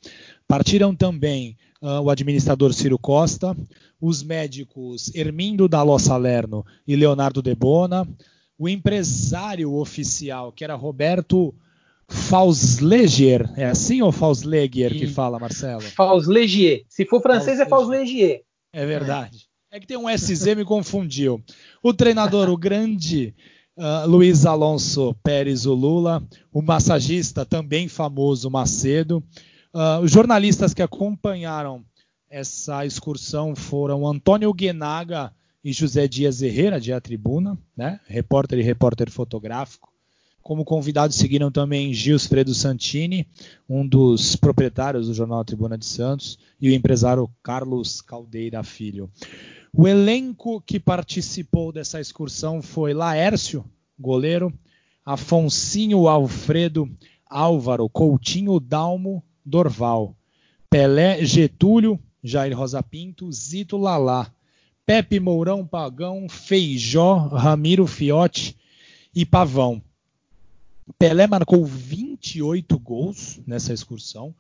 Partiram 0.48 0.96
também 0.96 1.58
uh, 1.82 2.02
o 2.02 2.10
administrador 2.10 2.74
Ciro 2.74 3.00
Costa, 3.00 3.56
os 4.00 4.24
médicos 4.24 5.14
Hermindo 5.16 5.68
Daló 5.68 5.98
Salerno 5.98 6.66
e 6.88 6.96
Leonardo 6.96 7.42
Debona, 7.42 8.08
o 8.58 8.68
empresário 8.68 9.74
oficial, 9.74 10.52
que 10.52 10.64
era 10.64 10.76
Roberto 10.76 11.54
Fauslegier. 12.08 13.50
É 13.56 13.66
assim 13.66 14.02
ou 14.02 14.12
Fauslegier 14.12 14.92
que 14.92 15.08
fala, 15.08 15.40
Marcelo? 15.40 15.82
Fauslegier. 15.82 16.84
Se 16.90 17.06
for 17.06 17.22
francês 17.22 17.60
é 17.60 17.66
Fauslegier. 17.66 18.42
É 18.74 18.86
verdade. 18.86 19.48
É 19.72 19.80
que 19.80 19.88
tem 19.88 19.98
um 19.98 20.10
SZ 20.10 20.56
me 20.56 20.66
confundiu. 20.66 21.42
O 21.82 21.94
treinador, 21.94 22.50
o 22.50 22.58
grande 22.58 23.34
uh, 23.82 24.08
Luiz 24.08 24.46
Alonso 24.46 25.16
Pérez 25.24 25.66
o 25.66 25.74
Lula, 25.74 26.24
o 26.54 26.62
massagista 26.62 27.44
também 27.44 27.88
famoso 27.88 28.50
Macedo. 28.50 29.24
Uh, 29.74 30.04
os 30.04 30.12
jornalistas 30.12 30.74
que 30.74 30.82
acompanharam 30.82 31.84
essa 32.30 32.86
excursão 32.86 33.56
foram 33.56 34.08
Antônio 34.08 34.54
Guenaga 34.54 35.34
e 35.64 35.74
José 35.74 36.08
Dias 36.08 36.42
Herrera, 36.42 36.80
de 36.80 36.94
A 36.94 37.02
Tribuna, 37.02 37.58
né? 37.76 38.00
repórter 38.06 38.60
e 38.60 38.64
repórter 38.64 39.10
fotográfico. 39.10 39.92
Como 40.42 40.66
convidados 40.66 41.18
seguiram 41.18 41.52
também 41.52 41.94
Gils 41.94 42.26
Fredo 42.26 42.54
Santini, 42.54 43.28
um 43.70 43.86
dos 43.86 44.36
proprietários 44.36 45.08
do 45.08 45.14
jornal 45.14 45.46
Tribuna 45.46 45.78
de 45.78 45.86
Santos, 45.86 46.40
e 46.60 46.70
o 46.70 46.74
empresário 46.74 47.30
Carlos 47.44 48.02
Caldeira 48.02 48.64
Filho. 48.64 49.10
O 49.74 49.88
elenco 49.88 50.60
que 50.62 50.80
participou 50.80 51.72
dessa 51.72 52.00
excursão 52.00 52.62
foi 52.62 52.94
Laércio, 52.94 53.64
goleiro, 53.98 54.54
Afonsinho 55.06 56.10
Alfredo, 56.10 56.90
Álvaro, 57.26 57.88
Coutinho 57.88 58.60
Dalmo, 58.60 59.24
Dorval, 59.46 60.14
Pelé, 60.70 61.24
Getúlio, 61.24 61.98
Jair 62.22 62.56
Rosa 62.56 62.84
Pinto, 62.84 63.32
Zito 63.32 63.78
Lalá, 63.78 64.30
Pepe 64.86 65.22
Mourão 65.22 65.66
Pagão, 65.66 66.28
Feijó, 66.28 67.30
Ramiro 67.30 67.88
Fiote 67.88 68.58
e 69.16 69.26
Pavão. 69.26 69.82
Pelé 71.00 71.28
marcou 71.28 71.66
28 71.66 72.78
gols 72.78 73.40
nessa 73.48 73.72
excursão. 73.72 74.36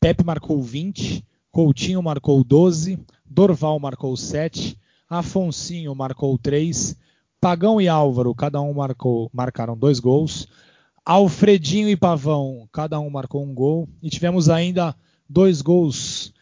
Pepe 0.00 0.24
marcou 0.24 0.60
20, 0.60 1.24
Coutinho 1.52 2.02
marcou 2.02 2.42
12, 2.42 2.98
Dorval 3.28 3.78
marcou 3.78 4.16
7, 4.16 4.78
Afonsinho 5.08 5.94
marcou 5.94 6.36
3, 6.38 6.96
Pagão 7.40 7.80
e 7.80 7.88
Álvaro, 7.88 8.34
cada 8.34 8.60
um 8.60 8.72
marcou, 8.72 9.30
marcaram 9.32 9.76
dois 9.76 10.00
gols. 10.00 10.48
Alfredinho 11.04 11.88
e 11.88 11.96
Pavão, 11.96 12.68
cada 12.72 12.98
um 12.98 13.08
marcou 13.08 13.44
um 13.44 13.54
gol. 13.54 13.88
E 14.02 14.10
tivemos 14.10 14.48
ainda 14.48 14.96
dois 15.28 15.62
gols 15.62 16.32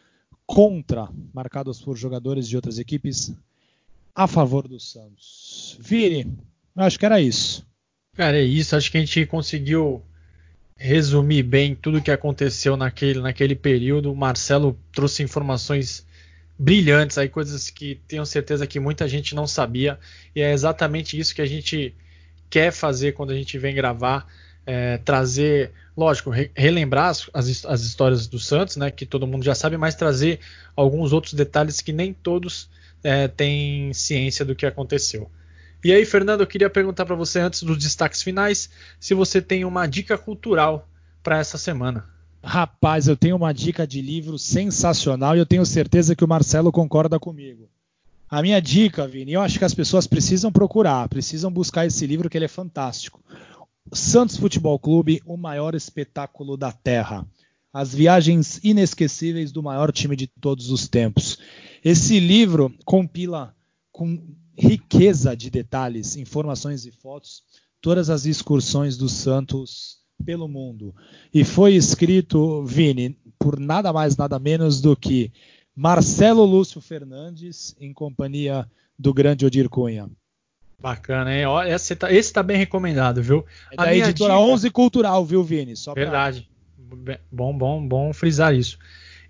contra, 0.45 1.07
marcados 1.33 1.81
por 1.81 1.95
jogadores 1.95 2.47
de 2.47 2.55
outras 2.55 2.79
equipes, 2.79 3.33
a 4.15 4.25
favor 4.27 4.67
do 4.67 4.79
Santos. 4.79 5.77
Vini, 5.79 6.35
acho 6.75 6.97
que 6.97 7.05
era 7.05 7.21
isso. 7.21 7.65
Cara, 8.15 8.39
é 8.39 8.43
isso. 8.43 8.75
Acho 8.75 8.89
que 8.89 8.97
a 8.97 9.01
gente 9.01 9.25
conseguiu 9.25 10.01
resumir 10.77 11.43
bem 11.43 11.75
tudo 11.75 11.97
o 11.97 12.01
que 12.01 12.11
aconteceu 12.11 12.75
naquele, 12.77 13.19
naquele 13.19 13.55
período. 13.55 14.11
O 14.11 14.15
Marcelo 14.15 14.77
trouxe 14.91 15.21
informações 15.21 16.05
brilhantes 16.57 17.17
aí, 17.17 17.27
coisas 17.27 17.69
que 17.69 17.99
tenho 18.07 18.25
certeza 18.25 18.65
que 18.65 18.79
muita 18.79 19.07
gente 19.07 19.35
não 19.35 19.45
sabia. 19.45 19.99
E 20.35 20.41
é 20.41 20.51
exatamente 20.51 21.19
isso 21.19 21.35
que 21.35 21.41
a 21.41 21.45
gente 21.45 21.93
quer 22.49 22.71
fazer 22.71 23.13
quando 23.13 23.31
a 23.31 23.35
gente 23.35 23.57
vem 23.57 23.75
gravar. 23.75 24.27
É, 24.67 24.97
trazer, 24.97 25.71
lógico, 25.95 26.31
re 26.31 26.49
relembrar 26.55 27.09
as, 27.09 27.29
as, 27.31 27.65
as, 27.65 27.81
histórias 27.81 28.25
do 28.25 28.39
Santos, 28.39 28.77
né, 28.77 28.89
que 28.89 29.05
todo 29.05 29.27
mundo 29.27 29.45
já 29.45 29.53
sabe, 29.53 29.77
mas 29.77 29.93
trazer 29.93 30.39
alguns 30.75 31.13
outros 31.13 31.35
detalhes 31.35 31.81
que 31.81 31.93
nem 31.93 32.11
todos 32.11 32.67
é, 33.03 33.27
têm 33.27 33.93
ciência 33.93 34.43
do 34.43 34.55
que 34.55 34.65
aconteceu. 34.65 35.29
E 35.83 35.93
aí, 35.93 36.03
Fernando, 36.03 36.41
eu 36.41 36.47
queria 36.47 36.67
perguntar 36.67 37.05
para 37.05 37.13
você 37.13 37.39
antes 37.39 37.61
dos 37.61 37.77
destaques 37.77 38.23
finais, 38.23 38.67
se 38.99 39.13
você 39.13 39.39
tem 39.39 39.63
uma 39.63 39.85
dica 39.85 40.17
cultural 40.17 40.89
para 41.21 41.37
essa 41.37 41.59
semana. 41.59 42.14
Rapaz, 42.45 43.07
eu 43.07 43.17
tenho 43.17 43.35
uma 43.35 43.51
dica 43.51 43.87
de 43.87 43.99
livro 43.99 44.37
sensacional 44.37 45.35
e 45.35 45.39
eu 45.39 45.47
tenho 45.47 45.65
certeza 45.65 46.15
que 46.15 46.23
o 46.23 46.27
Marcelo 46.27 46.71
concorda 46.71 47.19
comigo. 47.19 47.67
A 48.29 48.39
minha 48.39 48.61
dica, 48.61 49.07
Vini, 49.07 49.33
eu 49.33 49.41
acho 49.41 49.57
que 49.57 49.65
as 49.65 49.73
pessoas 49.73 50.05
precisam 50.05 50.51
procurar, 50.51 51.09
precisam 51.09 51.51
buscar 51.51 51.87
esse 51.87 52.05
livro 52.05 52.29
que 52.29 52.37
ele 52.37 52.45
é 52.45 52.47
fantástico. 52.47 53.19
Santos 53.91 54.37
Futebol 54.37 54.77
Clube, 54.77 55.23
o 55.25 55.35
maior 55.35 55.73
espetáculo 55.73 56.55
da 56.55 56.71
Terra. 56.71 57.25
As 57.73 57.95
viagens 57.95 58.63
inesquecíveis 58.63 59.51
do 59.51 59.63
maior 59.63 59.91
time 59.91 60.15
de 60.15 60.27
todos 60.27 60.69
os 60.69 60.87
tempos. 60.87 61.39
Esse 61.83 62.19
livro 62.19 62.71
compila 62.85 63.55
com 63.91 64.21
riqueza 64.55 65.35
de 65.35 65.49
detalhes, 65.49 66.15
informações 66.15 66.85
e 66.85 66.91
fotos, 66.91 67.41
todas 67.81 68.11
as 68.11 68.27
excursões 68.27 68.97
dos 68.97 69.13
Santos 69.13 70.04
pelo 70.23 70.47
mundo. 70.47 70.93
E 71.33 71.43
foi 71.43 71.73
escrito, 71.73 72.63
Vini, 72.63 73.17
por 73.37 73.59
nada 73.59 73.91
mais, 73.91 74.15
nada 74.15 74.39
menos 74.39 74.81
do 74.81 74.95
que 74.95 75.31
Marcelo 75.75 76.45
Lúcio 76.45 76.79
Fernandes, 76.79 77.75
em 77.79 77.93
companhia 77.93 78.69
do 78.97 79.13
grande 79.13 79.45
Odir 79.45 79.69
Cunha. 79.69 80.09
Bacana, 80.79 81.33
hein? 81.33 81.45
esse, 81.67 81.95
tá, 81.95 82.11
esse 82.11 82.31
tá 82.31 82.43
bem 82.43 82.57
recomendado, 82.57 83.21
viu? 83.21 83.45
É 83.71 83.75
da 83.75 83.95
editora 83.95 84.33
dica... 84.33 84.45
11 84.45 84.69
Cultural, 84.69 85.25
viu, 85.25 85.43
Vini? 85.43 85.75
Só 85.75 85.93
Verdade. 85.93 86.47
Bom, 87.31 87.57
bom, 87.57 87.85
bom 87.87 88.13
frisar 88.13 88.53
isso. 88.53 88.77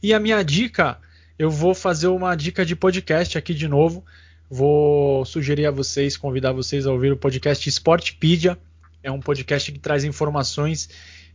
E 0.01 0.13
a 0.13 0.19
minha 0.19 0.43
dica, 0.43 0.99
eu 1.37 1.49
vou 1.49 1.73
fazer 1.73 2.07
uma 2.07 2.35
dica 2.35 2.65
de 2.65 2.75
podcast 2.75 3.37
aqui 3.37 3.53
de 3.53 3.67
novo. 3.67 4.03
Vou 4.49 5.25
sugerir 5.25 5.65
a 5.65 5.71
vocês, 5.71 6.17
convidar 6.17 6.51
vocês 6.51 6.85
a 6.85 6.91
ouvir 6.91 7.11
o 7.11 7.17
podcast 7.17 7.67
Sportpedia. 7.69 8.57
É 9.05 9.11
um 9.11 9.19
podcast 9.19 9.71
que 9.71 9.77
traz 9.77 10.03
informações 10.03 10.89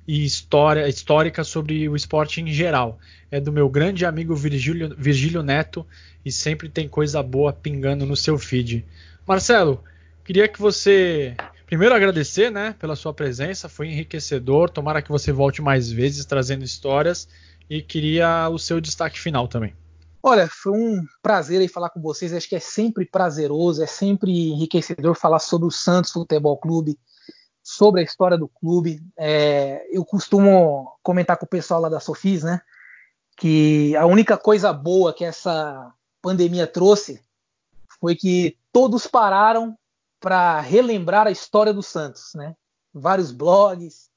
e 0.04 0.24
história 0.24 0.88
histórica 0.88 1.44
sobre 1.44 1.88
o 1.88 1.94
esporte 1.94 2.40
em 2.40 2.48
geral. 2.48 2.98
É 3.30 3.40
do 3.40 3.52
meu 3.52 3.68
grande 3.68 4.04
amigo 4.04 4.34
Virgílio, 4.34 4.92
Virgílio 4.98 5.40
Neto 5.40 5.86
e 6.24 6.32
sempre 6.32 6.68
tem 6.68 6.88
coisa 6.88 7.22
boa 7.22 7.52
pingando 7.52 8.04
no 8.04 8.16
seu 8.16 8.36
feed. 8.36 8.84
Marcelo, 9.24 9.84
queria 10.24 10.48
que 10.48 10.60
você 10.60 11.36
primeiro 11.64 11.94
agradecer, 11.94 12.50
né, 12.50 12.74
pela 12.76 12.96
sua 12.96 13.14
presença, 13.14 13.68
foi 13.68 13.86
enriquecedor. 13.86 14.68
Tomara 14.68 15.00
que 15.00 15.08
você 15.08 15.30
volte 15.30 15.62
mais 15.62 15.92
vezes 15.92 16.24
trazendo 16.24 16.64
histórias 16.64 17.28
e 17.70 17.80
queria 17.80 18.48
o 18.48 18.58
seu 18.58 18.80
destaque 18.80 19.20
final 19.20 19.46
também. 19.46 19.72
Olha, 20.20 20.48
foi 20.48 20.72
um 20.72 21.04
prazer 21.22 21.60
aí 21.60 21.68
falar 21.68 21.90
com 21.90 22.00
vocês. 22.00 22.32
Acho 22.32 22.48
que 22.48 22.56
é 22.56 22.60
sempre 22.60 23.06
prazeroso, 23.06 23.80
é 23.80 23.86
sempre 23.86 24.50
enriquecedor 24.50 25.14
falar 25.14 25.38
sobre 25.38 25.68
o 25.68 25.70
Santos 25.70 26.10
Futebol 26.10 26.58
Clube, 26.58 26.98
sobre 27.70 28.00
a 28.00 28.04
história 28.04 28.36
do 28.36 28.48
clube. 28.48 29.00
É, 29.16 29.86
eu 29.90 30.04
costumo 30.04 30.92
comentar 31.02 31.36
com 31.36 31.46
o 31.46 31.48
pessoal 31.48 31.80
lá 31.80 31.88
da 31.88 32.00
Sofis, 32.00 32.42
né? 32.42 32.60
Que 33.36 33.94
a 33.96 34.06
única 34.06 34.36
coisa 34.36 34.72
boa 34.72 35.14
que 35.14 35.24
essa 35.24 35.92
pandemia 36.20 36.66
trouxe 36.66 37.22
foi 38.00 38.16
que 38.16 38.56
todos 38.72 39.06
pararam 39.06 39.78
para 40.18 40.60
relembrar 40.60 41.28
a 41.28 41.30
história 41.30 41.72
do 41.72 41.82
Santos, 41.82 42.32
né? 42.34 42.56
Vários 42.92 43.30
blogs, 43.30 44.10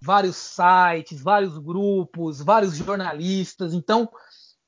vários 0.00 0.36
sites, 0.36 1.20
vários 1.20 1.58
grupos, 1.58 2.40
vários 2.40 2.74
jornalistas. 2.74 3.74
Então, 3.74 4.08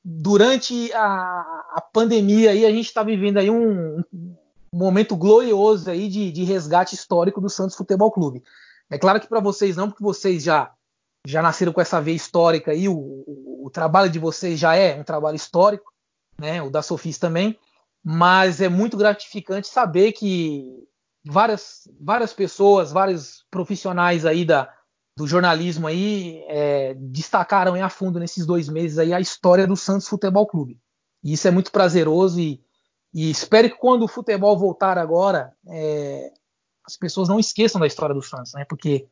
durante 0.05 0.93
a, 0.93 1.41
a 1.72 1.82
pandemia 1.91 2.51
aí 2.51 2.66
a 2.66 2.70
gente 2.70 2.87
está 2.87 3.03
vivendo 3.03 3.39
aí 3.39 3.49
um, 3.49 4.05
um, 4.12 4.37
momento 4.76 5.16
glorioso 5.16 5.90
aí 5.90 6.08
de, 6.08 6.30
de, 6.30 6.44
resgate 6.44 6.94
histórico 6.94 7.40
do 7.40 7.48
Santos 7.48 7.76
Futebol 7.76 8.10
Clube. 8.10 8.42
É 8.90 8.98
claro 8.98 9.20
que 9.20 9.26
para 9.26 9.40
vocês 9.40 9.76
não, 9.76 9.88
porque 9.88 10.02
vocês 10.02 10.42
já 10.42 10.72
já 11.26 11.42
nasceram 11.42 11.72
com 11.72 11.80
essa 11.80 12.00
veia 12.00 12.14
histórica 12.14 12.70
aí, 12.70 12.88
o, 12.88 12.94
o, 12.96 13.66
o, 13.66 13.70
trabalho 13.70 14.08
de 14.08 14.18
vocês 14.18 14.60
já 14.60 14.76
é 14.76 14.94
um 14.94 15.02
trabalho 15.02 15.34
histórico, 15.34 15.92
né? 16.38 16.62
O 16.62 16.70
da 16.70 16.82
Sofis 16.82 17.18
também, 17.18 17.58
mas 18.04 18.60
é 18.60 18.68
muito 18.68 18.96
gratificante 18.96 19.66
saber 19.66 20.12
que 20.12 20.86
várias 21.24 21.88
várias 22.00 22.32
pessoas, 22.32 22.92
vários 22.92 23.44
profissionais 23.50 24.24
aí 24.24 24.44
da 24.44 24.72
do 25.16 25.26
jornalismo 25.26 25.86
aí 25.86 26.44
é, 26.46 26.94
destacaram 26.94 27.74
a 27.82 27.88
fundo 27.88 28.20
nesses 28.20 28.44
dois 28.44 28.68
meses 28.68 28.98
aí 28.98 29.14
a 29.14 29.20
história 29.20 29.66
do 29.66 29.74
Santos 29.74 30.06
Futebol 30.06 30.46
Clube. 30.46 30.78
E 31.24 31.32
isso 31.32 31.48
é 31.48 31.50
muito 31.50 31.72
prazeroso 31.72 32.38
e, 32.38 32.62
e 33.12 33.30
espero 33.30 33.70
que 33.70 33.76
quando 33.76 34.04
o 34.04 34.09
futebol 34.09 34.59
voltar 34.59 34.98
agora, 34.98 35.52
é, 35.68 36.32
as 36.86 36.96
pessoas 36.96 37.28
não 37.28 37.38
esqueçam 37.38 37.80
da 37.80 37.86
história 37.86 38.14
do 38.14 38.22
Santos, 38.22 38.52
né? 38.54 38.64
Porque 38.68 39.09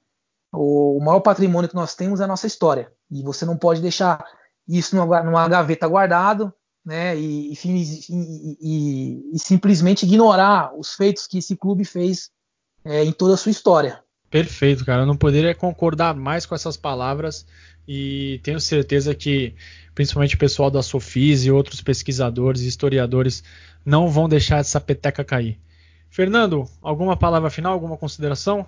o, 0.52 1.00
maior 1.02 1.20
patrimônio 1.20 1.68
que 1.68 1.74
nós 1.74 1.94
temos 1.94 2.20
é 2.20 2.24
a 2.24 2.28
nossa 2.28 2.46
história. 2.46 2.92
E 3.10 3.22
você 3.22 3.44
não 3.44 3.56
pode 3.56 3.80
deixar 3.80 4.24
isso 4.68 4.94
numa, 4.94 5.22
numa 5.22 5.48
gaveta 5.48 5.88
guardado, 5.88 6.52
né? 6.84 7.16
E, 7.16 7.52
e, 7.52 7.56
e, 8.10 9.30
e, 9.34 9.38
simplesmente 9.38 10.04
ignorar 10.04 10.72
os 10.78 10.94
feitos 10.94 11.26
que 11.26 11.38
esse 11.38 11.56
clube 11.56 11.84
fez 11.84 12.30
é, 12.84 13.04
em 13.04 13.12
toda 13.12 13.34
a 13.34 13.36
sua 13.36 13.50
história. 13.50 14.02
Perfeito, 14.30 14.84
cara. 14.84 15.02
Eu 15.02 15.06
não 15.06 15.16
poderia 15.16 15.54
concordar 15.54 16.14
mais 16.14 16.44
com 16.44 16.54
essas 16.54 16.76
palavras 16.76 17.46
e 17.86 18.40
tenho 18.42 18.58
certeza 18.60 19.14
que 19.14 19.54
principalmente 19.94 20.34
o 20.34 20.38
pessoal 20.38 20.70
da 20.70 20.82
Sofis 20.82 21.44
e 21.44 21.50
outros 21.50 21.80
pesquisadores 21.80 22.62
e 22.62 22.68
historiadores 22.68 23.42
não 23.84 24.08
vão 24.08 24.28
deixar 24.28 24.58
essa 24.58 24.80
peteca 24.80 25.24
cair. 25.24 25.58
Fernando, 26.10 26.68
alguma 26.80 27.16
palavra 27.16 27.50
final, 27.50 27.72
alguma 27.72 27.96
consideração? 27.96 28.66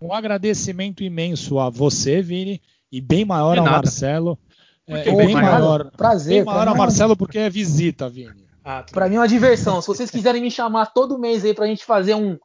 Um 0.00 0.12
agradecimento 0.12 1.02
imenso 1.02 1.58
a 1.58 1.70
você, 1.70 2.20
Vini, 2.20 2.60
e 2.90 3.00
bem 3.00 3.24
maior 3.24 3.56
ao 3.56 3.64
Marcelo. 3.64 4.38
É, 4.86 5.04
bem 5.04 5.32
maior, 5.32 5.90
prazer. 5.92 6.34
Bem 6.34 6.44
maior 6.44 6.68
ao 6.68 6.76
Marcelo 6.76 7.16
porque 7.16 7.38
é 7.38 7.48
visita, 7.48 8.08
Vini. 8.08 8.44
Ah, 8.64 8.84
para 8.92 9.08
mim 9.08 9.16
é 9.16 9.18
uma 9.20 9.28
diversão. 9.28 9.80
Se 9.80 9.88
vocês 9.88 10.10
quiserem 10.10 10.42
me 10.42 10.50
chamar 10.50 10.86
todo 10.86 11.18
mês 11.18 11.44
aí 11.44 11.54
pra 11.54 11.66
gente 11.66 11.84
fazer 11.84 12.14
um, 12.14 12.38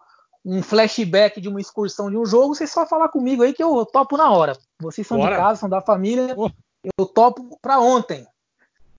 um 0.45 0.61
flashback 0.63 1.41
de 1.41 1.49
uma 1.49 1.59
excursão 1.59 2.09
de 2.09 2.17
um 2.17 2.25
jogo, 2.25 2.55
vocês 2.55 2.71
só 2.71 2.85
falar 2.87 3.09
comigo 3.09 3.43
aí 3.43 3.53
que 3.53 3.61
eu 3.63 3.85
topo 3.85 4.17
na 4.17 4.31
hora. 4.31 4.57
Vocês 4.81 5.05
são 5.07 5.17
Bora. 5.17 5.35
de 5.35 5.41
casa, 5.41 5.59
são 5.59 5.69
da 5.69 5.81
família. 5.81 6.33
Oh. 6.37 6.49
Eu 6.97 7.05
topo 7.05 7.57
pra 7.61 7.79
ontem. 7.79 8.25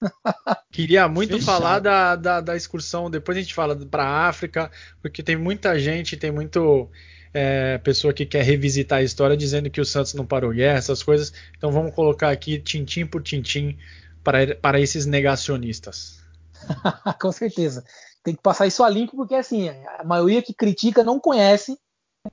Queria 0.71 1.09
muito 1.09 1.35
Fechado. 1.35 1.45
falar 1.45 1.79
da, 1.81 2.17
da, 2.17 2.41
da, 2.41 2.57
excursão, 2.57 3.11
depois 3.11 3.37
a 3.37 3.41
gente 3.41 3.55
fala 3.55 3.75
para 3.75 4.05
a 4.05 4.29
África, 4.29 4.71
porque 5.03 5.23
tem 5.23 5.37
muita 5.37 5.79
gente, 5.79 6.17
tem 6.17 6.31
muito 6.31 6.89
é, 7.33 7.79
pessoa 7.79 8.13
que 8.13 8.27
quer 8.27 8.43
revisitar 8.43 8.99
a 8.99 9.03
história 9.03 9.37
dizendo 9.37 9.71
que 9.71 9.81
o 9.81 9.85
Santos 9.85 10.15
não 10.15 10.27
parou 10.27 10.53
guerra, 10.53 10.79
essas 10.79 11.03
coisas. 11.03 11.33
Então 11.57 11.71
vamos 11.71 11.95
colocar 11.95 12.31
aqui 12.31 12.59
tintim 12.59 13.07
por 13.07 13.23
tintim 13.23 13.77
para, 14.23 14.55
para 14.57 14.81
esses 14.81 15.07
negacionistas. 15.07 16.21
Com 17.21 17.33
certeza. 17.33 17.85
Tem 18.23 18.35
que 18.35 18.43
passar 18.43 18.67
isso 18.67 18.83
a 18.83 18.89
limpo, 18.89 19.17
porque 19.17 19.35
assim, 19.35 19.69
a 19.69 20.05
maioria 20.05 20.43
que 20.43 20.53
critica 20.53 21.03
não 21.03 21.19
conhece 21.19 21.79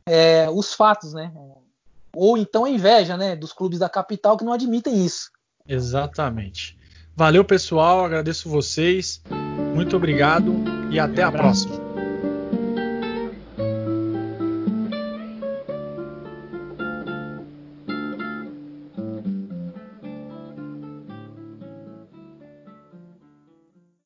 é, 0.08 0.50
os 0.50 0.74
fatos, 0.74 1.14
né? 1.14 1.32
Ou 2.16 2.38
então 2.38 2.66
a 2.66 2.70
inveja 2.70 3.18
né, 3.18 3.36
dos 3.36 3.54
clubes 3.54 3.80
da 3.80 3.90
capital 3.90 4.38
que 4.38 4.46
não 4.46 4.54
admitem 4.54 5.06
isso. 5.06 5.30
Exatamente. 5.68 6.78
Valeu, 7.16 7.44
pessoal. 7.44 8.04
Agradeço 8.04 8.50
vocês. 8.50 9.22
Muito 9.74 9.96
obrigado 9.96 10.54
e 10.92 11.00
até 11.00 11.24
a 11.24 11.32
próxima. 11.32 11.76